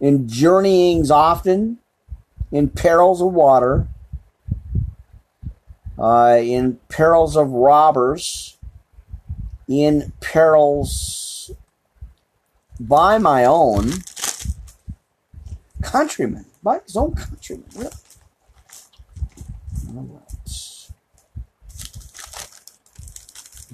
In 0.00 0.28
journeyings 0.28 1.10
often, 1.10 1.78
in 2.50 2.68
perils 2.68 3.20
of 3.20 3.32
water, 3.32 3.88
uh, 5.98 6.38
in 6.40 6.78
perils 6.88 7.36
of 7.36 7.50
robbers, 7.50 8.58
in 9.68 10.12
perils 10.20 11.50
by 12.78 13.18
my 13.18 13.44
own 13.44 13.92
countrymen, 15.82 16.46
by 16.62 16.80
his 16.80 16.96
own 16.96 17.14
countrymen, 17.14 17.66
really. 17.76 17.90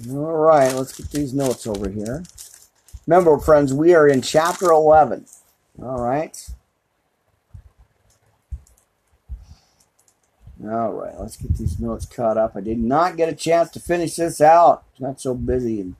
All 0.09 0.37
right. 0.37 0.73
Let's 0.73 0.95
get 0.95 1.11
these 1.11 1.33
notes 1.33 1.67
over 1.67 1.89
here. 1.89 2.23
Remember, 3.07 3.37
friends, 3.39 3.73
we 3.73 3.95
are 3.95 4.07
in 4.07 4.21
chapter 4.21 4.67
11. 4.67 5.25
All 5.81 6.01
right. 6.01 6.37
All 10.63 10.91
right, 10.91 11.17
let's 11.17 11.37
get 11.37 11.55
these 11.55 11.79
notes 11.79 12.05
caught 12.05 12.37
up. 12.37 12.53
I 12.55 12.59
did 12.59 12.79
not 12.79 13.15
get 13.15 13.29
a 13.29 13.35
chance 13.35 13.69
to 13.71 13.79
finish 13.79 14.15
this 14.15 14.41
out. 14.41 14.83
Not 14.99 15.21
so 15.21 15.33
busy 15.33 15.79
and 15.79 15.95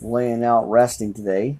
laying 0.00 0.42
out 0.42 0.68
resting 0.68 1.14
today. 1.14 1.58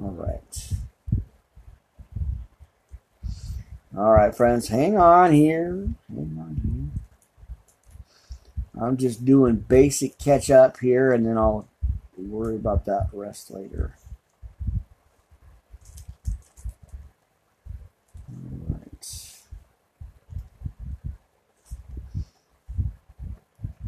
All 0.00 0.12
right. 0.12 0.72
All 3.94 4.12
right, 4.12 4.34
friends, 4.34 4.68
hang 4.68 4.96
on 4.96 5.32
here. 5.32 5.88
Hang 6.08 6.38
on 6.40 6.60
here. 6.64 6.69
I'm 8.80 8.96
just 8.96 9.24
doing 9.24 9.56
basic 9.56 10.18
catch 10.18 10.50
up 10.50 10.78
here 10.78 11.12
and 11.12 11.26
then 11.26 11.36
I'll 11.36 11.68
worry 12.16 12.56
about 12.56 12.86
that 12.86 13.08
rest 13.12 13.50
later. 13.50 13.94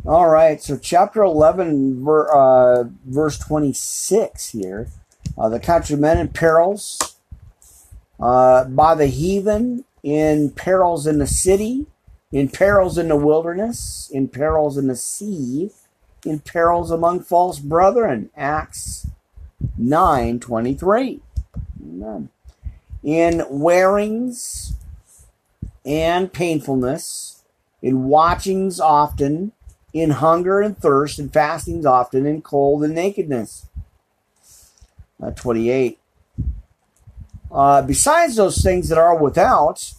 All 0.05 0.29
right, 0.29 0.61
so 0.61 0.77
chapter 0.77 1.23
11, 1.23 2.05
ver, 2.05 2.29
uh, 2.29 2.85
verse 3.07 3.39
26 3.39 4.51
here. 4.51 4.89
Uh, 5.39 5.49
the 5.49 5.61
countrymen 5.61 6.19
in 6.19 6.27
perils, 6.27 7.17
uh, 8.19 8.65
by 8.65 8.97
the 8.97 9.07
heathen, 9.07 9.85
in 10.03 10.51
perils 10.51 11.07
in 11.07 11.19
the 11.19 11.27
city, 11.29 11.87
in 12.33 12.49
perils 12.49 12.97
in 12.97 13.09
the 13.09 13.17
wilderness, 13.17 14.11
in 14.13 14.27
perils 14.27 14.79
in 14.79 14.89
the 14.89 14.97
sea, 14.97 15.71
in 16.25 16.41
perils 16.41 16.91
among 16.91 17.21
false 17.21 17.59
brethren. 17.59 18.31
Acts 18.37 19.07
9 19.77 20.41
23. 20.41 21.21
Amen. 21.83 22.31
In 23.03 23.45
wearings 23.51 24.75
and 25.85 26.33
painfulness, 26.33 27.43
in 27.83 28.05
watchings 28.05 28.81
often, 28.81 29.53
in 29.93 30.11
hunger 30.11 30.61
and 30.61 30.79
thirst, 30.79 31.19
and 31.19 31.33
fastings 31.33 31.85
often, 31.85 32.25
in 32.25 32.41
cold 32.41 32.83
and 32.83 32.95
nakedness. 32.95 33.69
Uh, 35.23 35.31
28. 35.33 35.99
Uh, 37.51 37.83
besides 37.83 38.37
those 38.37 38.63
things 38.63 38.89
that 38.89 38.97
are 38.99 39.17
without, 39.17 39.93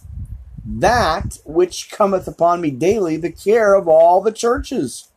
that 0.64 1.38
which 1.44 1.90
cometh 1.90 2.26
upon 2.26 2.60
me 2.60 2.70
daily, 2.70 3.16
the 3.16 3.30
care 3.30 3.74
of 3.74 3.86
all 3.86 4.20
the 4.20 4.32
churches. 4.32 5.08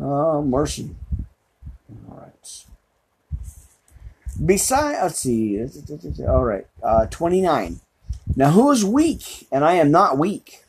Oh, 0.00 0.42
mercy. 0.42 0.94
All 2.08 2.16
right. 2.16 2.64
Besides, 4.44 4.98
let's 5.02 5.18
see. 5.18 5.62
All 6.26 6.44
right. 6.44 6.66
Uh, 6.82 7.06
29. 7.06 7.80
Now, 8.34 8.50
who 8.50 8.70
is 8.70 8.84
weak? 8.84 9.46
And 9.52 9.64
I 9.64 9.74
am 9.74 9.90
not 9.90 10.18
weak. 10.18 10.64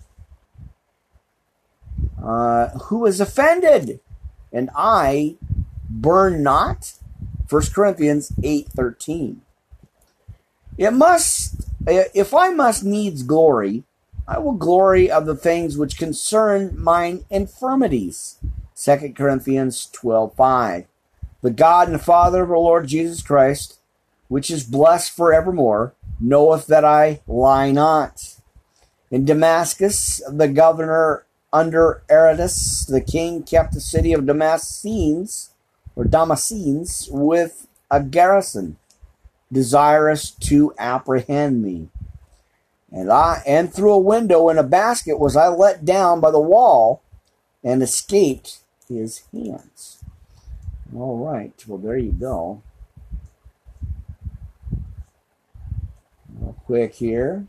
Uh, 2.22 2.70
who 2.70 3.06
is 3.06 3.20
offended? 3.20 4.00
And 4.52 4.70
I 4.76 5.36
burn 5.90 6.44
not? 6.44 6.94
1 7.50 7.62
Corinthians 7.74 8.32
8.13. 8.42 9.38
It 10.78 10.92
must, 10.92 11.70
Uh, 11.88 12.04
if 12.14 12.34
I 12.34 12.50
must 12.50 12.84
needs 12.84 13.24
glory, 13.24 13.84
I 14.28 14.40
will 14.40 14.54
glory 14.54 15.12
of 15.12 15.26
the 15.26 15.36
things 15.36 15.78
which 15.78 15.98
concern 15.98 16.80
mine 16.80 17.26
infirmities. 17.30 18.38
2 18.76 19.14
Corinthians 19.16 19.90
12.5. 19.94 20.86
The 21.42 21.52
God 21.52 21.90
and 21.90 22.02
Father 22.02 22.44
of 22.44 22.52
our 22.52 22.58
Lord 22.58 22.88
Jesus 22.88 23.22
Christ, 23.22 23.80
which 24.30 24.50
is 24.50 24.64
blessed 24.64 25.12
forevermore, 25.12 25.94
knoweth 26.20 26.68
that 26.68 26.86
I 26.86 27.22
lie 27.28 27.72
not. 27.72 28.36
In 29.12 29.26
Damascus, 29.26 30.22
the 30.32 30.48
governor 30.48 31.26
under 31.52 32.02
Aretas, 32.10 32.86
the 32.88 33.02
king 33.02 33.44
kept 33.44 33.74
the 33.74 33.82
city 33.82 34.14
of 34.14 34.22
Damascenes, 34.22 35.50
or 35.96 36.06
Damascenes, 36.06 37.10
with 37.12 37.68
a 37.92 38.02
garrison, 38.02 38.78
desirous 39.54 40.32
to 40.32 40.74
apprehend 40.78 41.62
me. 41.62 41.90
And 42.92 43.12
I 43.12 43.42
and 43.48 43.74
through 43.74 43.94
a 43.94 44.00
window 44.00 44.50
in 44.50 44.58
a 44.58 44.64
basket 44.64 45.20
was 45.20 45.36
I 45.36 45.48
let 45.48 45.86
down 45.86 46.20
by 46.20 46.32
the 46.32 46.40
wall 46.40 47.02
and 47.64 47.82
escaped 47.82 48.60
his 48.88 49.24
hands. 49.32 50.04
All 50.96 51.18
right, 51.18 51.54
well 51.68 51.80
there 51.80 51.98
you 51.98 52.12
go. 52.12 52.62
Real 56.40 56.56
quick 56.66 56.96
here. 56.96 57.48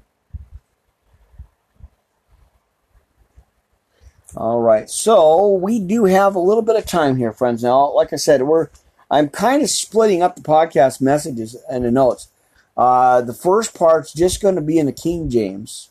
All 4.36 4.60
right, 4.60 4.90
so 4.90 5.52
we 5.52 5.78
do 5.78 6.06
have 6.06 6.34
a 6.34 6.40
little 6.40 6.62
bit 6.62 6.74
of 6.74 6.86
time 6.86 7.16
here, 7.16 7.32
friends. 7.32 7.62
Now, 7.62 7.92
like 7.92 8.12
I 8.12 8.16
said, 8.16 8.42
we're 8.42 8.68
I'm 9.10 9.28
kind 9.28 9.62
of 9.62 9.70
splitting 9.70 10.22
up 10.22 10.36
the 10.36 10.42
podcast 10.42 11.00
messages 11.00 11.56
and 11.70 11.84
the 11.84 11.90
notes. 11.90 12.28
Uh, 12.76 13.20
the 13.20 13.34
first 13.34 13.76
part's 13.76 14.12
just 14.12 14.42
going 14.42 14.56
to 14.56 14.60
be 14.60 14.78
in 14.78 14.86
the 14.86 14.92
King 14.92 15.30
James. 15.30 15.90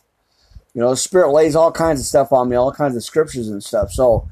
You 0.74 0.82
know, 0.82 0.90
the 0.90 0.98
Spirit 0.98 1.32
lays 1.32 1.56
all 1.56 1.72
kinds 1.72 2.00
of 2.00 2.06
stuff 2.06 2.34
on 2.34 2.50
me, 2.50 2.56
all 2.56 2.72
kinds 2.72 2.96
of 2.96 3.04
scriptures 3.04 3.48
and 3.48 3.64
stuff. 3.64 3.92
So 3.92 4.28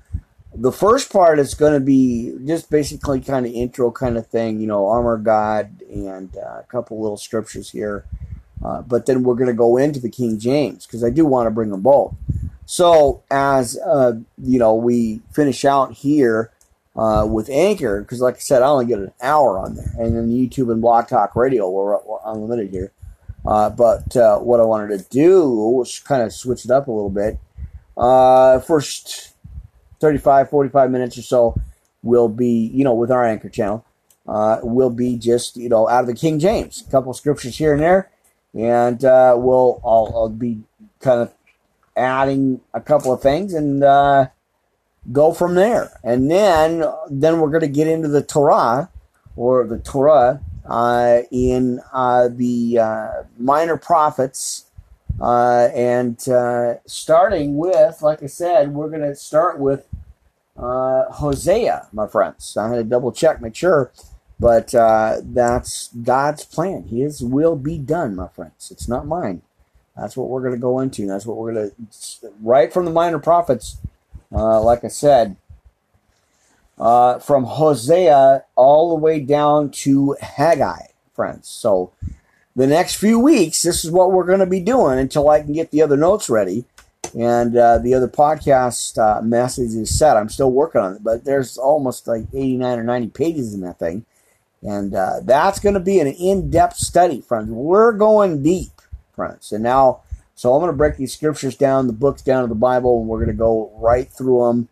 the 0.54 0.72
first 0.72 1.12
part 1.12 1.40
is 1.40 1.54
going 1.54 1.74
to 1.74 1.80
be 1.80 2.36
just 2.46 2.70
basically 2.70 3.22
kind 3.22 3.46
of 3.46 3.54
intro 3.54 3.92
kind 3.92 4.18
of 4.18 4.28
thing. 4.28 4.60
You 4.60 4.68
know, 4.68 4.88
armor 4.88 5.18
God 5.18 5.82
and 5.90 6.36
uh, 6.36 6.60
a 6.60 6.66
couple 6.68 7.02
little 7.02 7.18
scriptures 7.18 7.70
here. 7.70 8.06
Uh, 8.64 8.82
but 8.82 9.06
then 9.06 9.24
we're 9.24 9.36
going 9.36 9.48
to 9.48 9.54
go 9.54 9.78
into 9.78 10.00
the 10.00 10.10
King 10.10 10.38
James 10.38 10.86
because 10.86 11.04
I 11.04 11.10
do 11.10 11.26
want 11.26 11.48
to 11.48 11.52
bring 11.52 11.72
them 11.72 11.82
both. 11.82 12.14
So 12.66 13.24
as 13.32 13.78
uh, 13.80 14.14
you 14.42 14.60
know, 14.60 14.76
we 14.76 15.22
finish 15.32 15.66
out 15.66 15.94
here 15.94 16.52
uh, 16.96 17.26
with 17.30 17.50
Anchor 17.50 18.02
because, 18.02 18.22
like 18.22 18.36
I 18.36 18.40
said, 18.40 18.62
I 18.62 18.68
only 18.68 18.86
get 18.86 19.00
an 19.00 19.14
hour 19.22 19.60
on 19.60 19.76
there, 19.76 19.94
and 19.98 20.16
then 20.16 20.30
YouTube 20.30 20.72
and 20.72 20.82
Blog 20.82 21.08
Talk 21.08 21.36
Radio 21.36 21.70
we're, 21.70 21.98
we're 22.04 22.20
unlimited 22.26 22.70
here. 22.70 22.92
Uh, 23.46 23.70
but 23.70 24.16
uh, 24.16 24.38
what 24.40 24.60
I 24.60 24.64
wanted 24.64 25.00
to 25.00 25.10
do 25.10 25.50
was 25.50 26.00
kind 26.00 26.22
of 26.22 26.32
switch 26.32 26.66
it 26.66 26.72
up 26.72 26.88
a 26.88 26.92
little 26.92 27.10
bit. 27.10 27.40
Uh, 27.98 28.60
first 28.60 29.34
35, 30.00 30.50
45 30.50 30.92
minutes 30.92 31.18
or 31.18 31.24
so 31.24 31.62
will 32.04 32.30
be, 32.30 32.70
you 32.74 32.84
know, 32.84 32.94
with 32.94 33.12
our 33.12 33.26
Anchor 33.26 33.50
channel, 33.50 33.86
uh, 34.28 34.60
will 34.62 34.90
be 34.90 35.18
just, 35.18 35.58
you 35.58 35.70
know, 35.70 35.90
out 35.90 36.02
of 36.02 36.08
the 36.08 36.14
King 36.14 36.40
James, 36.40 36.84
a 36.88 36.92
couple 36.92 37.14
scriptures 37.14 37.58
here 37.58 37.74
and 37.74 37.82
there, 37.82 38.12
and 38.54 39.02
we'll 39.02 39.82
I'll, 39.84 40.12
I'll 40.14 40.30
be 40.30 40.62
kind 41.00 41.22
of 41.22 41.34
adding 41.96 42.62
a 42.74 42.82
couple 42.82 43.12
of 43.12 43.22
things 43.22 43.54
and 43.54 43.84
uh, 43.84 44.28
go 45.12 45.34
from 45.34 45.56
there. 45.56 46.00
And 46.04 46.30
then 46.30 46.84
then 47.10 47.40
we're 47.40 47.50
going 47.50 47.62
to 47.62 47.68
get 47.68 47.88
into 47.88 48.08
the 48.08 48.22
Torah 48.22 48.90
or 49.36 49.66
the 49.66 49.80
Torah 49.80 50.42
uh, 50.66 51.22
in 51.32 51.82
uh, 51.94 52.30
the 52.32 52.80
uh, 52.80 53.24
minor 53.38 53.78
prophets. 53.78 54.66
Uh, 55.20 55.70
and 55.76 56.28
uh, 56.30 56.76
starting 56.86 57.58
with, 57.58 58.02
like 58.02 58.24
I 58.24 58.28
said, 58.28 58.74
we're 58.74 58.90
going 58.90 59.02
to 59.02 59.16
start 59.16 59.60
with 59.60 59.88
Hosea, 60.58 61.88
my 61.92 62.08
friends. 62.08 62.56
I 62.58 62.70
had 62.70 62.76
to 62.76 62.84
double 62.84 63.12
check, 63.12 63.42
make 63.42 63.56
sure. 63.56 63.92
But 64.40 64.74
uh, 64.74 65.18
that's 65.24 65.90
God's 65.90 66.46
plan. 66.46 66.86
His 66.86 67.22
will 67.22 67.56
be 67.56 67.78
done, 67.78 68.16
my 68.16 68.28
friends. 68.30 68.72
It's 68.72 68.88
not 68.88 69.06
mine. 69.06 69.44
That's 69.96 70.18
what 70.18 70.30
we're 70.30 70.42
going 70.42 70.56
to 70.56 70.60
go 70.60 70.80
into. 70.80 71.06
That's 71.06 71.28
what 71.28 71.38
we're 71.38 71.54
going 71.54 71.70
to, 71.70 72.34
right 72.42 72.74
from 72.74 72.86
the 72.86 72.92
minor 72.92 73.20
prophets, 73.20 73.78
uh, 74.32 74.62
like 74.62 74.84
I 74.84 74.90
said, 74.90 75.36
uh, 76.78 77.20
from 77.20 77.44
Hosea 77.44 78.44
all 78.56 78.90
the 78.90 78.96
way 78.96 79.20
down 79.20 79.72
to 79.72 80.16
Haggai, 80.22 80.88
friends. 81.14 81.48
So 81.48 81.92
the 82.56 82.68
next 82.68 82.96
few 82.96 83.20
weeks, 83.20 83.62
this 83.62 83.86
is 83.86 83.92
what 83.92 84.12
we're 84.12 84.26
going 84.26 84.40
to 84.40 84.46
be 84.46 84.60
doing 84.60 85.00
until 85.00 85.30
I 85.30 85.42
can 85.42 85.54
get 85.54 85.72
the 85.72 85.82
other 85.82 85.98
notes 85.98 86.30
ready 86.30 86.66
and 87.18 87.58
uh, 87.58 87.78
the 87.80 87.94
other 87.94 88.08
podcast 88.08 88.98
uh, 88.98 89.22
message 89.22 89.74
is 89.74 89.98
set. 89.98 90.18
I'm 90.18 90.30
still 90.30 90.52
working 90.52 90.82
on 90.82 90.96
it, 90.96 91.04
but 91.04 91.26
there's 91.26 91.58
almost 91.58 92.08
like 92.08 92.24
89 92.34 92.80
or 92.80 92.84
90 92.84 93.08
pages 93.10 93.54
in 93.54 93.62
that 93.62 93.80
thing. 93.80 94.06
And 94.64 94.94
uh, 94.94 95.22
that's 95.24 95.60
going 95.60 95.74
to 95.74 95.80
be 95.80 96.00
an 96.00 96.08
in 96.08 96.50
depth 96.50 96.78
study, 96.78 97.22
friends. 97.22 97.50
We're 97.50 97.94
going 97.94 98.44
deep, 98.44 98.72
friends. 99.16 99.52
And 99.52 99.64
now, 99.64 100.02
so 100.42 100.56
I'm 100.56 100.60
going 100.60 100.72
to 100.72 100.76
break 100.76 100.98
these 100.98 101.14
scriptures 101.14 101.56
down, 101.56 101.86
the 101.86 101.94
books 101.94 102.24
down 102.24 102.42
of 102.42 102.50
the 102.50 102.56
Bible, 102.56 103.00
and 103.00 103.08
we're 103.08 103.20
going 103.20 103.28
to 103.28 103.36
go 103.36 103.72
right 103.76 104.12
through 104.12 104.48
them. 104.48 104.70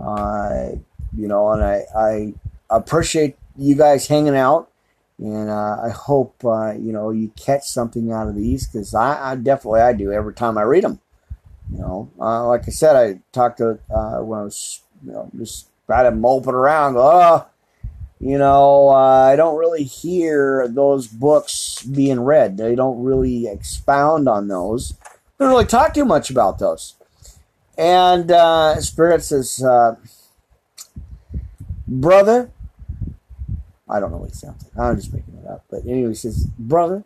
Uh, 0.00 0.76
you 1.12 1.26
know, 1.26 1.50
and 1.50 1.64
I, 1.64 1.82
I 1.92 2.34
appreciate 2.70 3.36
you 3.56 3.74
guys 3.74 4.06
hanging 4.06 4.36
out. 4.36 4.70
And 5.18 5.50
uh, 5.50 5.78
I 5.82 5.88
hope, 5.88 6.36
uh, 6.44 6.74
you 6.74 6.92
know, 6.92 7.10
you 7.10 7.32
catch 7.36 7.64
something 7.64 8.12
out 8.12 8.28
of 8.28 8.36
these 8.36 8.68
because 8.68 8.94
I, 8.94 9.32
I 9.32 9.34
definitely 9.34 9.80
I 9.80 9.92
do 9.92 10.12
every 10.12 10.34
time 10.34 10.56
I 10.56 10.62
read 10.62 10.84
them. 10.84 11.00
You 11.72 11.78
know, 11.80 12.12
uh, 12.20 12.46
like 12.46 12.68
I 12.68 12.70
said, 12.70 12.94
I 12.94 13.18
talked 13.32 13.58
to 13.58 13.80
uh, 13.92 14.20
when 14.20 14.38
I 14.38 14.44
was 14.44 14.82
you 15.04 15.10
know 15.10 15.28
just 15.36 15.68
kind 15.88 16.06
of 16.06 16.14
moping 16.14 16.54
around. 16.54 16.94
Oh, 16.96 17.44
you 18.20 18.38
know, 18.38 18.90
uh, 18.90 19.32
I 19.32 19.34
don't 19.34 19.58
really 19.58 19.82
hear 19.82 20.68
those 20.68 21.08
books 21.08 21.82
being 21.82 22.20
read. 22.20 22.56
They 22.56 22.76
don't 22.76 23.02
really 23.02 23.48
expound 23.48 24.28
on 24.28 24.46
those. 24.46 24.94
Don't 25.38 25.50
really 25.50 25.64
talk 25.64 25.94
too 25.94 26.04
much 26.04 26.30
about 26.30 26.58
those. 26.58 26.94
And 27.76 28.30
uh, 28.30 28.80
Spirit 28.80 29.22
says, 29.22 29.62
uh, 29.62 29.96
brother, 31.86 32.50
I 33.88 34.00
don't 34.00 34.10
know 34.10 34.18
what 34.18 34.30
he 34.30 34.34
sounds 34.34 34.64
like. 34.64 34.78
I'm 34.78 34.96
just 34.96 35.12
making 35.12 35.38
it 35.42 35.48
up. 35.48 35.64
But 35.70 35.84
anyway, 35.86 36.08
he 36.08 36.14
says, 36.14 36.46
brother, 36.58 37.04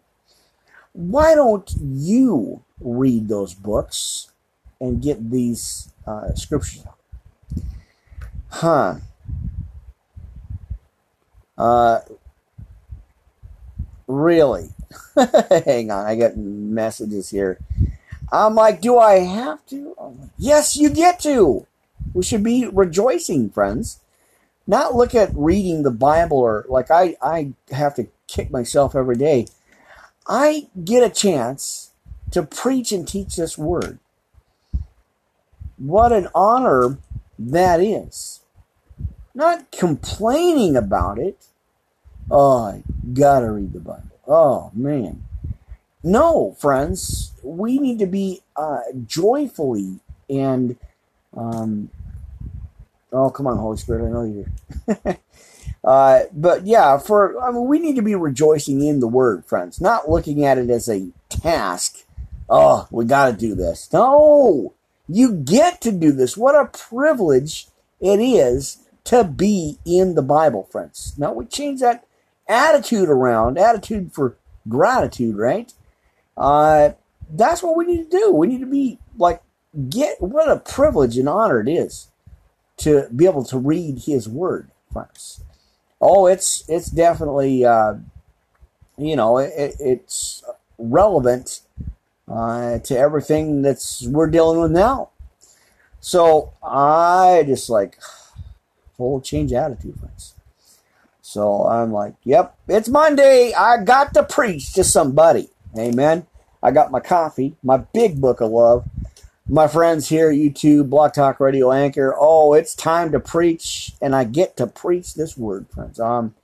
why 0.93 1.35
don't 1.35 1.71
you 1.79 2.63
read 2.81 3.29
those 3.29 3.55
books 3.55 4.33
and 4.83 5.01
get 5.01 5.31
these 5.31 5.93
uh, 6.07 6.35
scriptures 6.35 6.85
out. 6.87 6.99
Huh. 8.51 8.95
Uh, 11.57 12.01
really? 14.09 14.71
Hang 15.65 15.91
on, 15.91 16.05
I 16.05 16.17
got 16.17 16.37
messages 16.37 17.31
here. 17.31 17.59
I'm 18.33 18.55
like, 18.55 18.81
do 18.81 18.99
I 18.99 19.19
have 19.21 19.65
to? 19.67 19.95
Like, 20.01 20.31
yes, 20.39 20.77
you 20.77 20.89
get 20.89 21.21
to. 21.21 21.67
We 22.15 22.25
should 22.25 22.43
be 22.43 22.67
rejoicing, 22.67 23.51
friends. 23.51 24.01
Not 24.67 24.95
look 24.95 25.15
at 25.15 25.31
reading 25.35 25.83
the 25.83 25.91
Bible 25.91 26.39
or 26.39 26.65
like 26.69 26.91
I, 26.91 27.17
I 27.21 27.53
have 27.71 27.95
to 27.97 28.09
kick 28.27 28.51
myself 28.51 28.97
every 28.97 29.17
day. 29.17 29.47
I 30.27 30.69
get 30.83 31.03
a 31.03 31.11
chance 31.11 31.91
to 32.31 32.43
preach 32.43 32.91
and 32.91 33.07
teach 33.07 33.37
this 33.37 33.59
word. 33.59 33.99
What 35.77 36.13
an 36.13 36.29
honor 36.35 36.99
that 37.39 37.81
is. 37.81 38.41
Not 39.35 39.71
complaining 39.73 40.77
about 40.77 41.19
it. 41.19 41.47
Oh, 42.31 42.67
I 42.67 42.83
gotta 43.13 43.51
read 43.51 43.73
the 43.73 43.81
Bible. 43.81 44.11
Oh, 44.27 44.71
man. 44.75 45.25
No, 46.05 46.57
friends, 46.59 47.33
we 47.43 47.79
need 47.79 47.99
to 48.01 48.07
be 48.07 48.41
uh, 48.57 48.81
joyfully 49.07 50.01
and, 50.29 50.77
um, 51.37 51.91
oh, 53.13 53.31
come 53.31 53.47
on, 53.47 53.59
Holy 53.59 53.77
Spirit, 53.77 54.07
I 54.07 54.11
know 54.11 54.25
you're. 54.25 55.19
uh, 55.85 56.21
but 56.33 56.67
yeah, 56.67 56.99
for 56.99 57.41
I 57.41 57.53
mean, 57.53 57.67
we 57.67 57.79
need 57.79 57.97
to 57.97 58.03
be 58.03 58.15
rejoicing 58.15 58.85
in 58.85 59.01
the 59.01 59.07
Word, 59.07 59.45
friends, 59.47 59.81
not 59.81 60.09
looking 60.09 60.45
at 60.45 60.59
it 60.59 60.71
as 60.71 60.89
a 60.89 61.09
task. 61.29 62.05
Oh, 62.49 62.89
we 62.91 63.05
got 63.05 63.31
to 63.31 63.37
do 63.37 63.55
this. 63.55 63.93
No, 63.93 64.75
you 65.09 65.33
get 65.33 65.81
to 65.83 65.93
do 65.93 66.11
this. 66.13 66.37
What 66.37 66.55
a 66.55 66.67
privilege 66.67 67.69
it 68.01 68.19
is 68.19 68.79
to 69.05 69.25
be 69.25 69.79
in 69.85 70.15
the 70.15 70.23
Bible, 70.23 70.65
friends. 70.71 71.15
Now 71.17 71.33
we 71.33 71.45
change 71.47 71.81
that 71.81 72.05
attitude 72.49 73.09
around, 73.09 73.59
attitude 73.59 74.13
for 74.13 74.37
gratitude, 74.69 75.37
right? 75.37 75.73
Uh, 76.37 76.91
that's 77.31 77.63
what 77.63 77.77
we 77.77 77.87
need 77.87 78.11
to 78.11 78.19
do. 78.19 78.33
We 78.33 78.47
need 78.47 78.61
to 78.61 78.67
be 78.67 78.99
like, 79.17 79.43
get 79.89 80.21
what 80.21 80.51
a 80.51 80.59
privilege 80.59 81.17
and 81.17 81.29
honor 81.29 81.61
it 81.61 81.69
is 81.69 82.09
to 82.79 83.09
be 83.15 83.27
able 83.27 83.45
to 83.45 83.59
read 83.59 84.03
His 84.07 84.29
Word, 84.29 84.71
friends. 84.93 85.43
Oh, 86.01 86.27
it's 86.27 86.65
it's 86.69 86.91
definitely 86.91 87.65
uh, 87.65 87.95
you 88.99 89.17
know 89.17 89.39
it, 89.39 89.77
it's 89.79 90.43
relevant 90.79 91.61
uh, 92.29 92.79
to 92.81 92.99
everything 92.99 93.63
that's 93.63 94.07
we're 94.07 94.27
dealing 94.27 94.61
with 94.61 94.73
now. 94.73 95.11
So 96.01 96.53
I 96.63 97.45
just 97.47 97.71
like 97.71 97.99
full 98.97 99.21
change 99.21 99.53
attitude, 99.53 99.99
friends. 99.99 100.35
So 101.21 101.67
I'm 101.67 101.93
like, 101.93 102.15
yep, 102.25 102.57
it's 102.69 102.89
Monday. 102.89 103.55
I 103.55 103.83
got 103.85 104.13
to 104.15 104.25
preach 104.25 104.75
to 104.75 104.85
somebody. 104.85 105.49
Amen. 105.77 106.27
I 106.63 106.71
got 106.71 106.91
my 106.91 107.01
coffee, 107.01 107.57
my 107.63 107.79
big 107.79 108.21
book 108.21 108.41
of 108.41 108.51
love. 108.51 108.89
My 109.49 109.67
friends 109.67 110.09
here 110.09 110.31
YouTube, 110.33 110.89
Blog 110.89 111.13
Talk 111.13 111.41
Radio 111.41 111.73
Anchor. 111.73 112.15
Oh, 112.17 112.55
it's 112.55 112.75
time 112.75 113.11
to 113.13 113.19
preach, 113.19 113.93
and 114.01 114.15
I 114.15 114.25
get 114.25 114.57
to 114.59 114.67
preach 114.67 115.15
this 115.15 115.37
word, 115.37 115.67
friends. 115.69 115.99
I'm, 115.99 116.35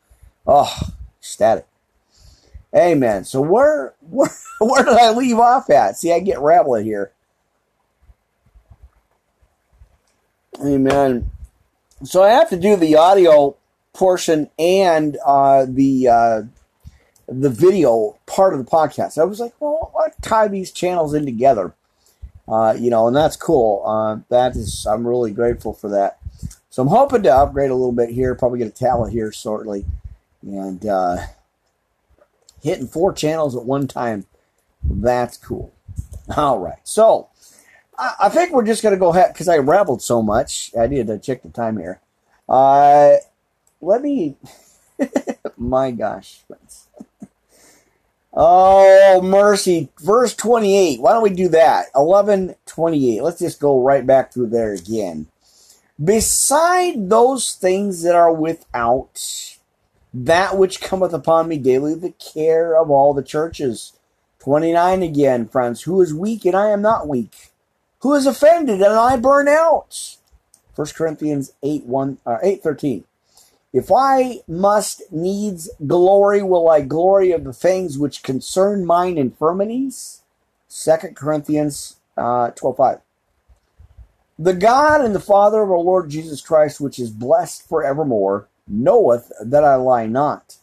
oh, 0.47 0.76
ecstatic. 1.20 1.66
Amen. 2.74 3.24
So 3.24 3.41
where 3.41 3.95
where 4.01 4.31
where 4.59 4.85
did 4.85 4.95
I 4.95 5.12
leave 5.12 5.39
off 5.39 5.70
at? 5.70 5.97
See, 5.97 6.12
I 6.12 6.20
get 6.20 6.41
rambling 6.41 6.85
here. 6.85 7.12
Amen. 10.64 11.31
So 12.03 12.22
I 12.22 12.31
have 12.31 12.51
to 12.51 12.57
do 12.57 12.76
the 12.76 12.97
audio 12.97 13.57
portion 13.93 14.51
and 14.59 15.16
uh, 15.24 15.66
the 15.68 16.09
uh, 16.09 16.43
the 17.29 17.51
video 17.51 18.18
part 18.26 18.55
of 18.55 18.59
the 18.59 18.70
podcast. 18.70 19.20
I 19.20 19.24
was 19.24 19.39
like, 19.39 19.53
well, 19.61 19.93
tie 20.22 20.49
these 20.49 20.72
channels 20.72 21.14
in 21.14 21.24
together. 21.26 21.74
Uh, 22.49 22.74
you 22.79 22.89
know, 22.89 23.07
and 23.07 23.14
that's 23.14 23.37
cool. 23.37 23.83
Uh, 23.85 24.20
that 24.31 24.57
is, 24.57 24.87
I'm 24.87 25.07
really 25.07 25.33
grateful 25.33 25.74
for 25.74 25.91
that. 25.91 26.18
So 26.70 26.83
I'm 26.83 26.89
hoping 26.89 27.22
to 27.24 27.35
upgrade 27.35 27.70
a 27.70 27.74
little 27.74 27.93
bit 27.93 28.11
here. 28.11 28.35
Probably 28.35 28.59
get 28.59 28.68
a 28.68 28.70
tablet 28.70 29.11
here 29.11 29.31
shortly, 29.33 29.85
and 30.43 30.87
uh, 30.87 31.18
hitting 32.62 32.87
four 32.87 33.12
channels 33.12 33.55
at 33.57 33.64
one 33.64 33.87
time. 33.87 34.26
That's 34.83 35.37
cool. 35.37 35.74
All 36.37 36.59
right. 36.59 36.79
So 36.85 37.29
I, 37.99 38.14
I 38.20 38.29
think 38.29 38.53
we're 38.53 38.64
just 38.64 38.83
going 38.83 38.95
to 38.95 38.99
go 38.99 39.11
ahead 39.11 39.33
because 39.33 39.49
I 39.49 39.59
rambled 39.59 40.03
so 40.03 40.22
much. 40.22 40.70
I 40.79 40.87
need 40.87 41.09
to 41.09 41.18
check 41.18 41.43
the 41.43 41.51
time 41.51 41.76
here. 41.79 42.01
Uh, 42.49 43.16
let 43.81 44.01
me. 44.01 44.37
my 45.57 45.91
gosh. 45.91 46.45
Oh, 48.41 49.20
mercy. 49.20 49.89
Verse 49.99 50.32
28. 50.32 51.01
Why 51.01 51.12
don't 51.12 51.24
we 51.24 51.30
do 51.30 51.49
that? 51.49 51.86
1128. 51.93 53.20
Let's 53.20 53.41
just 53.41 53.59
go 53.59 53.82
right 53.82 54.07
back 54.07 54.32
through 54.32 54.51
there 54.51 54.72
again. 54.72 55.26
Beside 56.03 57.11
those 57.11 57.55
things 57.55 58.05
that 58.05 58.14
are 58.14 58.32
without, 58.32 59.57
that 60.14 60.57
which 60.57 60.80
cometh 60.80 61.12
upon 61.12 61.49
me 61.49 61.59
daily, 61.59 61.97
the 61.97 62.12
care 62.12 62.76
of 62.76 62.93
all 62.93 63.12
the 63.12 63.24
churches. 63.24 63.95
29 64.39 65.03
again, 65.03 65.49
friends. 65.49 65.82
Who 65.82 66.01
is 66.01 66.14
weak 66.14 66.45
and 66.45 66.55
I 66.55 66.70
am 66.70 66.80
not 66.80 67.09
weak? 67.09 67.51
Who 68.03 68.14
is 68.14 68.24
offended 68.24 68.80
and 68.80 68.95
I 68.95 69.16
burn 69.16 69.49
out? 69.49 70.16
1 70.76 70.86
Corinthians 70.95 71.55
8, 71.64 71.86
1, 71.86 72.18
uh, 72.24 72.39
8 72.41 72.62
13. 72.62 73.03
If 73.73 73.91
I 73.95 74.41
must 74.49 75.03
needs 75.12 75.69
glory, 75.87 76.43
will 76.43 76.69
I 76.69 76.81
glory 76.81 77.33
of 77.33 77.45
the 77.45 77.53
things 77.53 77.99
which 77.99 78.23
concern 78.23 78.87
mine 78.87 79.19
infirmities? 79.19 80.23
2 80.71 81.12
Corinthians 81.14 81.97
uh, 82.16 82.51
12 82.51 82.77
5. 82.77 83.01
The 84.39 84.55
God 84.55 85.01
and 85.01 85.14
the 85.14 85.21
Father 85.21 85.62
of 85.62 85.71
our 85.71 85.79
Lord 85.79 86.11
Jesus 86.11 86.41
Christ, 86.41 86.81
which 86.81 86.99
is 86.99 87.11
blessed 87.11 87.69
forevermore, 87.69 88.49
knoweth 88.66 89.33
that 89.41 89.64
I 89.64 89.75
lie 89.75 90.07
not. 90.07 90.57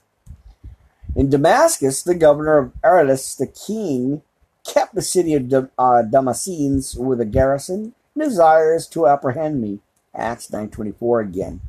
In 1.16 1.30
Damascus, 1.30 2.02
the 2.02 2.16
governor 2.16 2.58
of 2.58 2.74
Aretas, 2.84 3.36
the 3.36 3.48
king, 3.48 4.22
kept 4.66 4.96
the 4.96 5.02
city 5.02 5.34
of 5.34 5.54
uh, 5.54 6.04
Damascenes 6.04 6.98
with 6.98 7.22
a 7.22 7.26
garrison, 7.26 7.94
desirous 8.18 8.88
to 8.88 9.08
apprehend 9.08 9.62
me. 9.62 9.80
Acts 10.14 10.48
9.24 10.48 11.24
again. 11.24 11.62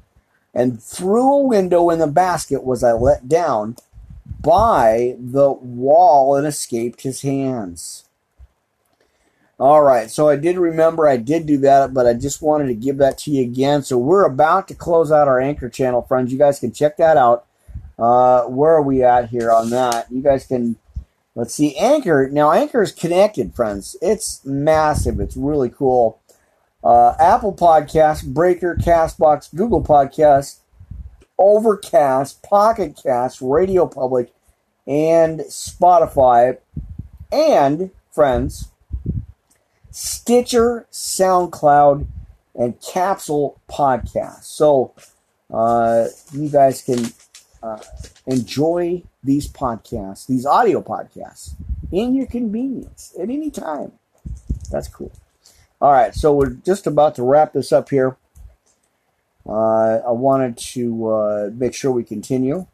And 0.56 0.82
through 0.82 1.34
a 1.34 1.42
window 1.42 1.90
in 1.90 1.98
the 1.98 2.06
basket 2.06 2.64
was 2.64 2.82
I 2.82 2.92
let 2.92 3.28
down 3.28 3.76
by 4.40 5.14
the 5.18 5.52
wall 5.52 6.34
and 6.34 6.46
escaped 6.46 7.02
his 7.02 7.20
hands. 7.20 8.08
All 9.60 9.82
right, 9.82 10.10
so 10.10 10.30
I 10.30 10.36
did 10.36 10.56
remember 10.56 11.06
I 11.06 11.18
did 11.18 11.44
do 11.44 11.58
that, 11.58 11.92
but 11.92 12.06
I 12.06 12.14
just 12.14 12.40
wanted 12.40 12.68
to 12.68 12.74
give 12.74 12.96
that 12.98 13.18
to 13.18 13.30
you 13.30 13.42
again. 13.42 13.82
So 13.82 13.98
we're 13.98 14.24
about 14.24 14.66
to 14.68 14.74
close 14.74 15.12
out 15.12 15.28
our 15.28 15.40
Anchor 15.40 15.68
channel, 15.68 16.00
friends. 16.00 16.32
You 16.32 16.38
guys 16.38 16.58
can 16.58 16.72
check 16.72 16.96
that 16.96 17.18
out. 17.18 17.44
Uh, 17.98 18.44
where 18.44 18.72
are 18.72 18.82
we 18.82 19.02
at 19.02 19.28
here 19.28 19.52
on 19.52 19.68
that? 19.70 20.10
You 20.10 20.22
guys 20.22 20.46
can, 20.46 20.76
let's 21.34 21.52
see, 21.52 21.76
Anchor. 21.76 22.30
Now, 22.32 22.52
Anchor 22.52 22.82
is 22.82 22.92
connected, 22.92 23.54
friends. 23.54 23.94
It's 24.00 24.42
massive. 24.44 25.20
It's 25.20 25.36
really 25.36 25.68
cool. 25.70 26.18
Uh, 26.84 27.14
Apple 27.18 27.54
Podcast, 27.54 28.32
Breaker, 28.32 28.76
Castbox, 28.76 29.54
Google 29.54 29.82
Podcast, 29.82 30.60
Overcast, 31.38 32.42
Pocket 32.42 32.98
Cast, 33.02 33.40
Radio 33.40 33.86
Public, 33.86 34.32
and 34.86 35.40
Spotify. 35.40 36.58
And, 37.32 37.90
friends, 38.12 38.68
Stitcher, 39.90 40.86
SoundCloud, 40.92 42.06
and 42.54 42.80
Capsule 42.80 43.60
Podcast. 43.68 44.44
So 44.44 44.94
uh, 45.52 46.06
you 46.32 46.48
guys 46.48 46.82
can 46.82 47.06
uh, 47.62 47.80
enjoy 48.26 49.02
these 49.24 49.48
podcasts, 49.48 50.26
these 50.26 50.46
audio 50.46 50.82
podcasts, 50.82 51.54
in 51.90 52.14
your 52.14 52.26
convenience 52.26 53.14
at 53.20 53.28
any 53.28 53.50
time. 53.50 53.92
That's 54.70 54.88
cool. 54.88 55.12
All 55.80 55.92
right, 55.92 56.14
so 56.14 56.32
we're 56.32 56.50
just 56.50 56.86
about 56.86 57.14
to 57.16 57.22
wrap 57.22 57.52
this 57.52 57.72
up 57.72 57.90
here. 57.90 58.16
Uh, 59.46 59.98
I 59.98 60.10
wanted 60.10 60.56
to 60.58 61.08
uh, 61.08 61.50
make 61.52 61.74
sure 61.74 61.90
we 61.90 62.02
continue. 62.02 62.66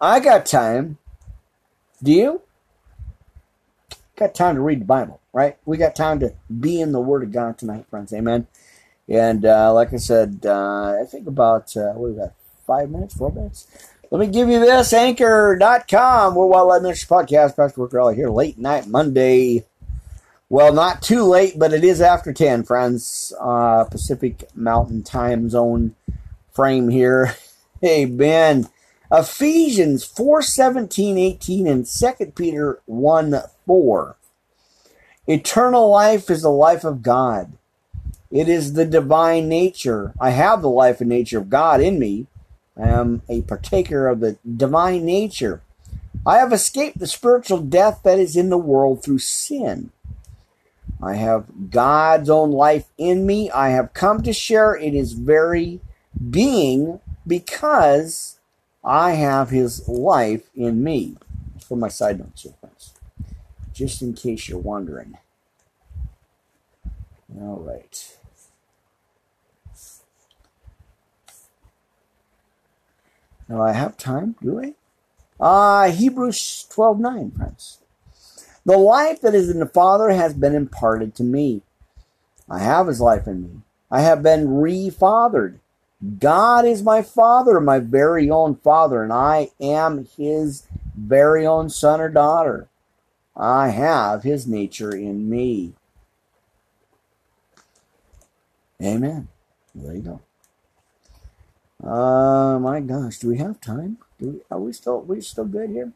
I 0.00 0.20
got 0.20 0.46
time. 0.46 0.98
Do 2.02 2.12
you? 2.12 2.42
Got 4.16 4.34
time 4.34 4.54
to 4.54 4.60
read 4.60 4.80
the 4.80 4.84
Bible 4.84 5.20
right? 5.34 5.58
We 5.66 5.76
got 5.76 5.94
time 5.94 6.20
to 6.20 6.32
be 6.60 6.80
in 6.80 6.92
the 6.92 7.00
Word 7.00 7.24
of 7.24 7.32
God 7.32 7.58
tonight, 7.58 7.84
friends. 7.90 8.14
Amen. 8.14 8.46
And 9.06 9.44
uh, 9.44 9.74
like 9.74 9.92
I 9.92 9.96
said, 9.96 10.40
uh, 10.46 10.96
I 11.02 11.04
think 11.04 11.26
about, 11.26 11.76
uh, 11.76 11.92
what 11.92 12.12
is 12.12 12.16
that, 12.16 12.32
five 12.66 12.88
minutes, 12.88 13.14
four 13.14 13.30
minutes? 13.30 13.66
Let 14.10 14.20
me 14.20 14.28
give 14.28 14.48
you 14.48 14.60
this 14.60 14.92
anchor.com. 14.92 16.34
Worldwide 16.36 16.66
Live 16.66 16.82
Ministry 16.82 17.08
Podcast. 17.14 17.56
Pastor 17.56 17.80
Worker 17.80 18.00
all 18.00 18.10
here 18.10 18.30
late 18.30 18.56
night 18.56 18.86
Monday. 18.86 19.64
Well, 20.54 20.72
not 20.72 21.02
too 21.02 21.24
late, 21.24 21.58
but 21.58 21.72
it 21.72 21.82
is 21.82 22.00
after 22.00 22.32
10, 22.32 22.62
friends. 22.62 23.32
Uh, 23.40 23.86
Pacific 23.90 24.44
Mountain 24.54 25.02
Time 25.02 25.50
Zone 25.50 25.96
frame 26.52 26.90
here. 26.90 27.34
Hey, 27.80 28.04
Ben. 28.04 28.68
Ephesians 29.10 30.04
4 30.04 30.42
17, 30.42 31.18
18, 31.18 31.66
and 31.66 31.84
2 31.84 32.26
Peter 32.36 32.80
1 32.86 33.34
4. 33.66 34.16
Eternal 35.26 35.90
life 35.90 36.30
is 36.30 36.42
the 36.42 36.50
life 36.50 36.84
of 36.84 37.02
God. 37.02 37.54
It 38.30 38.48
is 38.48 38.74
the 38.74 38.86
divine 38.86 39.48
nature. 39.48 40.14
I 40.20 40.30
have 40.30 40.62
the 40.62 40.70
life 40.70 41.00
and 41.00 41.10
nature 41.10 41.38
of 41.38 41.50
God 41.50 41.80
in 41.80 41.98
me. 41.98 42.28
I 42.80 42.88
am 42.90 43.22
a 43.28 43.42
partaker 43.42 44.06
of 44.06 44.20
the 44.20 44.38
divine 44.56 45.04
nature. 45.04 45.62
I 46.24 46.38
have 46.38 46.52
escaped 46.52 47.00
the 47.00 47.08
spiritual 47.08 47.58
death 47.58 48.02
that 48.04 48.20
is 48.20 48.36
in 48.36 48.50
the 48.50 48.56
world 48.56 49.02
through 49.02 49.18
sin. 49.18 49.90
I 51.04 51.14
have 51.14 51.70
God's 51.70 52.30
own 52.30 52.50
life 52.50 52.86
in 52.96 53.26
me. 53.26 53.50
I 53.50 53.70
have 53.70 53.92
come 53.92 54.22
to 54.22 54.32
share 54.32 54.74
in 54.74 54.94
his 54.94 55.12
very 55.12 55.80
being 56.30 57.00
because 57.26 58.38
I 58.82 59.12
have 59.12 59.50
his 59.50 59.86
life 59.88 60.48
in 60.54 60.82
me. 60.82 61.16
For 61.60 61.76
my 61.76 61.88
side 61.88 62.18
notes 62.18 62.42
here, 62.42 62.54
friends 62.60 62.94
just 63.74 64.00
in 64.00 64.14
case 64.14 64.48
you're 64.48 64.58
wondering. 64.58 65.18
All 67.36 67.60
right. 67.60 68.16
Now 73.48 73.62
I 73.62 73.72
have 73.72 73.98
time, 73.98 74.36
do 74.40 74.60
I? 74.60 74.74
Ah, 75.38 75.82
uh, 75.82 75.90
Hebrews 75.90 76.66
12 76.70 77.00
9, 77.00 77.30
friends. 77.32 77.78
The 78.64 78.78
life 78.78 79.20
that 79.20 79.34
is 79.34 79.50
in 79.50 79.58
the 79.58 79.66
Father 79.66 80.10
has 80.10 80.34
been 80.34 80.54
imparted 80.54 81.14
to 81.16 81.24
me. 81.24 81.62
I 82.48 82.60
have 82.60 82.86
his 82.86 83.00
life 83.00 83.26
in 83.26 83.42
me. 83.42 83.50
I 83.90 84.00
have 84.00 84.22
been 84.22 84.48
refathered. 84.48 85.58
God 86.18 86.64
is 86.64 86.82
my 86.82 87.02
Father, 87.02 87.60
my 87.60 87.78
very 87.78 88.30
own 88.30 88.56
Father, 88.56 89.02
and 89.02 89.12
I 89.12 89.50
am 89.60 90.06
his 90.16 90.66
very 90.96 91.46
own 91.46 91.70
son 91.70 92.00
or 92.00 92.08
daughter. 92.08 92.68
I 93.36 93.68
have 93.68 94.22
his 94.22 94.46
nature 94.46 94.94
in 94.94 95.28
me. 95.28 95.72
Amen. 98.82 99.28
There 99.74 99.94
you 99.94 100.02
go. 100.02 100.20
Uh, 101.88 102.58
my 102.58 102.80
gosh, 102.80 103.18
do 103.18 103.28
we 103.28 103.38
have 103.38 103.60
time? 103.60 103.98
Do 104.18 104.28
we, 104.28 104.40
are 104.50 104.60
we 104.60 104.72
still 104.72 105.00
we 105.02 105.20
still 105.20 105.44
good 105.44 105.70
here? 105.70 105.92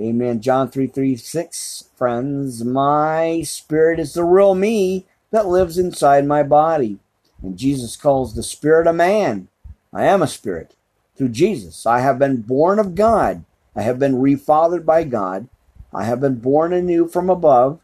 Amen. 0.00 0.40
John 0.40 0.70
3 0.70 0.86
3 0.86 1.14
6. 1.14 1.84
Friends, 1.94 2.64
my 2.64 3.42
spirit 3.42 4.00
is 4.00 4.14
the 4.14 4.24
real 4.24 4.54
me 4.54 5.04
that 5.30 5.46
lives 5.46 5.76
inside 5.76 6.26
my 6.26 6.42
body. 6.42 6.98
And 7.42 7.58
Jesus 7.58 7.96
calls 7.96 8.34
the 8.34 8.42
spirit 8.42 8.86
a 8.86 8.94
man. 8.94 9.48
I 9.92 10.04
am 10.06 10.22
a 10.22 10.26
spirit. 10.26 10.74
Through 11.16 11.30
Jesus, 11.30 11.84
I 11.84 12.00
have 12.00 12.18
been 12.18 12.40
born 12.40 12.78
of 12.78 12.94
God. 12.94 13.44
I 13.76 13.82
have 13.82 13.98
been 13.98 14.14
refathered 14.14 14.86
by 14.86 15.04
God. 15.04 15.48
I 15.92 16.04
have 16.04 16.20
been 16.20 16.36
born 16.36 16.72
anew 16.72 17.06
from 17.06 17.28
above. 17.28 17.80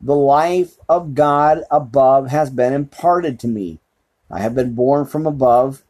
The 0.00 0.14
life 0.14 0.76
of 0.88 1.16
God 1.16 1.64
above 1.68 2.28
has 2.28 2.50
been 2.50 2.72
imparted 2.72 3.40
to 3.40 3.48
me. 3.48 3.80
I 4.30 4.38
have 4.38 4.54
been 4.54 4.74
born 4.74 5.04
from 5.04 5.26
above, 5.26 5.82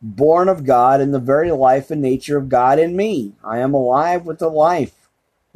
born 0.00 0.48
of 0.48 0.64
God 0.64 1.00
in 1.00 1.10
the 1.10 1.18
very 1.18 1.50
life 1.50 1.90
and 1.90 2.00
nature 2.00 2.38
of 2.38 2.48
God 2.48 2.78
in 2.78 2.94
me. 2.94 3.32
I 3.42 3.58
am 3.58 3.74
alive 3.74 4.24
with 4.24 4.38
the 4.38 4.48
life 4.48 4.94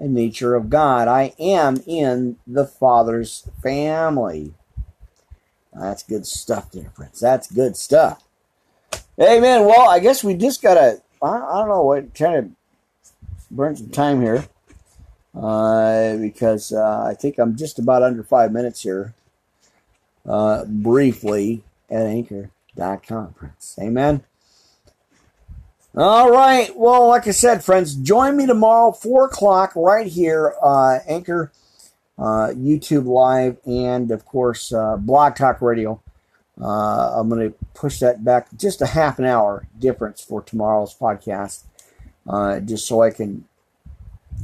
and 0.02 0.12
nature 0.12 0.56
of 0.56 0.68
God. 0.68 1.06
I 1.06 1.32
am 1.38 1.76
in 1.86 2.36
the 2.44 2.66
Father's 2.66 3.48
family. 3.62 4.52
That's 5.72 6.02
good 6.02 6.26
stuff 6.26 6.72
there, 6.72 6.90
friends. 6.90 7.20
That's 7.20 7.50
good 7.50 7.76
stuff. 7.76 8.24
Amen. 9.20 9.64
Well, 9.64 9.88
I 9.88 10.00
guess 10.00 10.24
we 10.24 10.34
just 10.34 10.60
got 10.60 10.74
to, 10.74 11.00
I, 11.22 11.38
don't 11.38 11.68
know, 11.68 11.84
what, 11.84 12.14
trying 12.14 12.42
to 12.42 12.50
burn 13.50 13.76
some 13.76 13.90
time 13.90 14.20
here 14.20 14.44
uh, 15.36 16.16
because 16.16 16.72
uh, 16.72 17.04
I 17.08 17.14
think 17.14 17.38
I'm 17.38 17.56
just 17.56 17.78
about 17.78 18.02
under 18.02 18.24
five 18.24 18.52
minutes 18.52 18.82
here. 18.82 19.14
Uh, 20.26 20.64
briefly 20.64 21.62
at 21.88 22.06
anchor.com, 22.06 23.34
friends. 23.34 23.76
Amen. 23.80 24.24
All 25.94 26.30
right. 26.30 26.74
Well, 26.74 27.08
like 27.08 27.26
I 27.26 27.32
said, 27.32 27.62
friends, 27.62 27.94
join 27.94 28.34
me 28.34 28.46
tomorrow, 28.46 28.92
4 28.92 29.26
o'clock, 29.26 29.72
right 29.76 30.06
here, 30.06 30.54
uh, 30.62 31.00
Anchor, 31.06 31.52
uh, 32.18 32.48
YouTube 32.54 33.04
Live, 33.04 33.58
and 33.66 34.10
of 34.10 34.24
course, 34.24 34.72
uh, 34.72 34.96
Blog 34.96 35.36
Talk 35.36 35.60
Radio. 35.60 36.00
Uh, 36.58 37.20
I'm 37.20 37.28
going 37.28 37.50
to 37.50 37.54
push 37.74 37.98
that 37.98 38.24
back 38.24 38.48
just 38.56 38.80
a 38.80 38.86
half 38.86 39.18
an 39.18 39.26
hour 39.26 39.66
difference 39.78 40.22
for 40.22 40.40
tomorrow's 40.40 40.96
podcast, 40.96 41.64
uh, 42.26 42.60
just 42.60 42.86
so 42.86 43.02
I 43.02 43.10
can, 43.10 43.44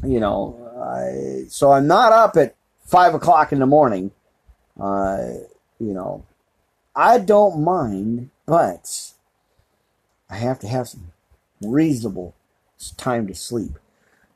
you 0.05 0.21
know, 0.21 0.55
I, 0.83 1.49
so 1.49 1.73
I'm 1.73 1.87
not 1.87 2.13
up 2.13 2.37
at 2.37 2.57
five 2.85 3.15
o'clock 3.15 3.53
in 3.53 3.59
the 3.59 3.67
morning. 3.67 4.11
Uh, 4.79 5.29
you 5.81 5.95
know, 5.95 6.27
I 6.95 7.17
don't 7.17 7.65
mind, 7.65 8.29
but 8.45 9.13
I 10.29 10.37
have 10.37 10.59
to 10.59 10.69
have 10.69 10.89
some 10.89 11.13
reasonable 11.61 12.35
time 12.97 13.27
to 13.27 13.35
sleep. 13.35 13.79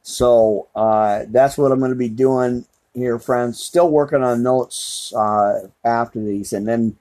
So 0.02 0.68
uh, 0.74 1.24
that's 1.28 1.56
what 1.56 1.72
I'm 1.72 1.78
going 1.78 1.92
to 1.92 1.96
be 1.96 2.08
doing 2.08 2.66
here, 2.94 3.18
friends. 3.18 3.62
Still 3.62 3.88
working 3.88 4.22
on 4.22 4.42
notes 4.42 5.12
uh, 5.14 5.68
after 5.84 6.22
these, 6.22 6.52
and 6.52 6.66
then 6.66 6.96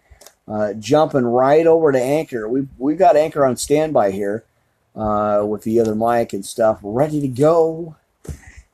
uh, 0.48 0.74
jumping 0.74 1.26
right 1.26 1.66
over 1.66 1.92
to 1.92 2.02
Anchor. 2.02 2.48
We 2.48 2.68
we 2.78 2.96
got 2.96 3.16
Anchor 3.16 3.46
on 3.46 3.58
standby 3.58 4.12
here 4.12 4.46
uh, 4.96 5.44
with 5.48 5.64
the 5.64 5.80
other 5.80 5.96
mic 5.96 6.34
and 6.34 6.46
stuff, 6.46 6.80
ready 6.84 7.22
to 7.22 7.28
go 7.28 7.96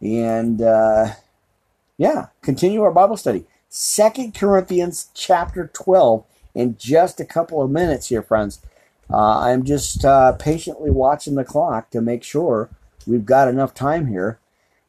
and 0.01 0.61
uh, 0.61 1.13
yeah, 1.97 2.27
continue 2.41 2.81
our 2.83 2.91
Bible 2.91 3.17
study. 3.17 3.45
Second 3.69 4.33
Corinthians 4.33 5.09
chapter 5.13 5.69
12 5.73 6.23
in 6.55 6.77
just 6.77 7.19
a 7.19 7.25
couple 7.25 7.61
of 7.61 7.69
minutes 7.69 8.09
here, 8.09 8.21
friends. 8.21 8.61
Uh, 9.09 9.39
I'm 9.39 9.63
just 9.63 10.03
uh, 10.03 10.33
patiently 10.33 10.91
watching 10.91 11.35
the 11.35 11.43
clock 11.43 11.89
to 11.91 12.01
make 12.01 12.23
sure 12.23 12.69
we've 13.05 13.25
got 13.25 13.47
enough 13.47 13.73
time 13.73 14.07
here. 14.07 14.39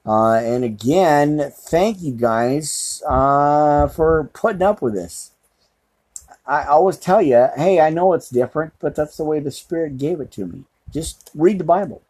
Uh, 0.04 0.34
and 0.34 0.64
again, 0.64 1.52
thank 1.54 2.00
you 2.00 2.12
guys 2.12 3.02
uh, 3.06 3.86
for 3.88 4.30
putting 4.32 4.62
up 4.62 4.80
with 4.80 4.94
this. 4.94 5.32
I 6.46 6.64
always 6.64 6.96
tell 6.96 7.20
you, 7.20 7.48
hey, 7.56 7.78
I 7.78 7.90
know 7.90 8.14
it's 8.14 8.30
different, 8.30 8.72
but 8.80 8.94
that's 8.94 9.18
the 9.18 9.24
way 9.24 9.38
the 9.38 9.50
Spirit 9.50 9.98
gave 9.98 10.18
it 10.18 10.32
to 10.32 10.46
me. 10.46 10.64
Just 10.90 11.30
read 11.34 11.58
the 11.58 11.64
Bible. 11.64 12.00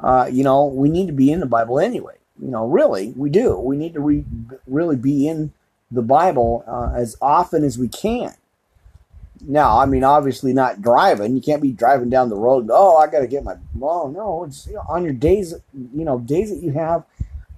Uh, 0.00 0.28
you 0.32 0.42
know, 0.42 0.64
we 0.64 0.88
need 0.88 1.06
to 1.06 1.12
be 1.12 1.30
in 1.30 1.40
the 1.40 1.46
Bible 1.46 1.78
anyway. 1.78 2.14
You 2.40 2.48
know, 2.48 2.66
really, 2.66 3.12
we 3.16 3.28
do. 3.28 3.58
We 3.58 3.76
need 3.76 3.94
to 3.94 4.00
re- 4.00 4.24
really 4.66 4.96
be 4.96 5.28
in 5.28 5.52
the 5.90 6.02
Bible 6.02 6.64
uh, 6.66 6.92
as 6.94 7.16
often 7.20 7.64
as 7.64 7.78
we 7.78 7.88
can. 7.88 8.34
Now, 9.42 9.78
I 9.78 9.86
mean, 9.86 10.04
obviously 10.04 10.52
not 10.52 10.80
driving. 10.82 11.34
You 11.34 11.42
can't 11.42 11.62
be 11.62 11.72
driving 11.72 12.10
down 12.10 12.28
the 12.28 12.36
road. 12.36 12.68
oh, 12.72 12.96
I 12.96 13.06
got 13.06 13.20
to 13.20 13.26
get 13.26 13.44
my. 13.44 13.56
Well, 13.74 14.08
no, 14.08 14.44
it's 14.44 14.66
you 14.66 14.74
know, 14.74 14.84
on 14.88 15.04
your 15.04 15.12
days. 15.12 15.54
You 15.72 16.04
know, 16.04 16.18
days 16.18 16.50
that 16.50 16.64
you 16.64 16.72
have 16.72 17.04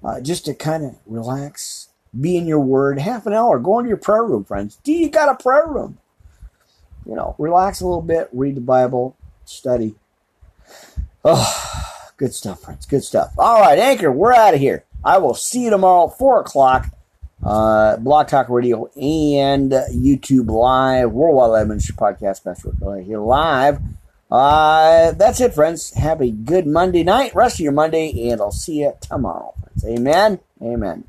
uh, 0.04 0.20
just 0.20 0.44
to 0.46 0.54
kind 0.54 0.84
of 0.84 0.96
relax, 1.06 1.88
be 2.18 2.36
in 2.36 2.46
your 2.46 2.60
Word. 2.60 2.98
Half 2.98 3.26
an 3.26 3.32
hour. 3.32 3.58
Go 3.58 3.78
into 3.78 3.88
your 3.88 3.96
prayer 3.96 4.24
room, 4.24 4.44
friends. 4.44 4.78
Do 4.82 4.92
you 4.92 5.08
got 5.08 5.28
a 5.28 5.42
prayer 5.42 5.66
room? 5.66 5.98
You 7.06 7.14
know, 7.14 7.34
relax 7.38 7.80
a 7.80 7.86
little 7.86 8.02
bit, 8.02 8.28
read 8.32 8.56
the 8.56 8.60
Bible, 8.60 9.16
study. 9.44 9.94
Oh, 11.24 11.94
good 12.16 12.34
stuff, 12.34 12.60
friends. 12.60 12.86
Good 12.86 13.04
stuff. 13.04 13.32
All 13.38 13.60
right, 13.60 13.78
Anchor, 13.78 14.12
we're 14.12 14.34
out 14.34 14.54
of 14.54 14.60
here. 14.60 14.84
I 15.04 15.18
will 15.18 15.34
see 15.34 15.64
you 15.64 15.70
tomorrow, 15.70 16.08
four 16.08 16.40
o'clock 16.40 16.90
uh, 17.42 17.96
Blog 17.98 18.28
Talk 18.28 18.48
Radio 18.48 18.86
and 18.96 19.70
YouTube 19.72 20.50
Live, 20.50 21.12
Worldwide 21.12 21.50
Live 21.50 21.68
Ministry 21.68 21.94
Podcast, 21.96 22.44
Rick 22.44 23.06
here 23.06 23.20
live. 23.20 23.80
Uh, 24.30 25.12
that's 25.12 25.40
it, 25.40 25.54
friends. 25.54 25.94
Have 25.94 26.20
a 26.20 26.30
good 26.30 26.66
Monday 26.66 27.02
night, 27.02 27.34
rest 27.34 27.56
of 27.56 27.60
your 27.60 27.72
Monday, 27.72 28.30
and 28.30 28.40
I'll 28.40 28.50
see 28.50 28.80
you 28.80 28.92
tomorrow. 29.00 29.54
Friends. 29.62 29.84
Amen. 29.84 30.40
Amen. 30.60 31.04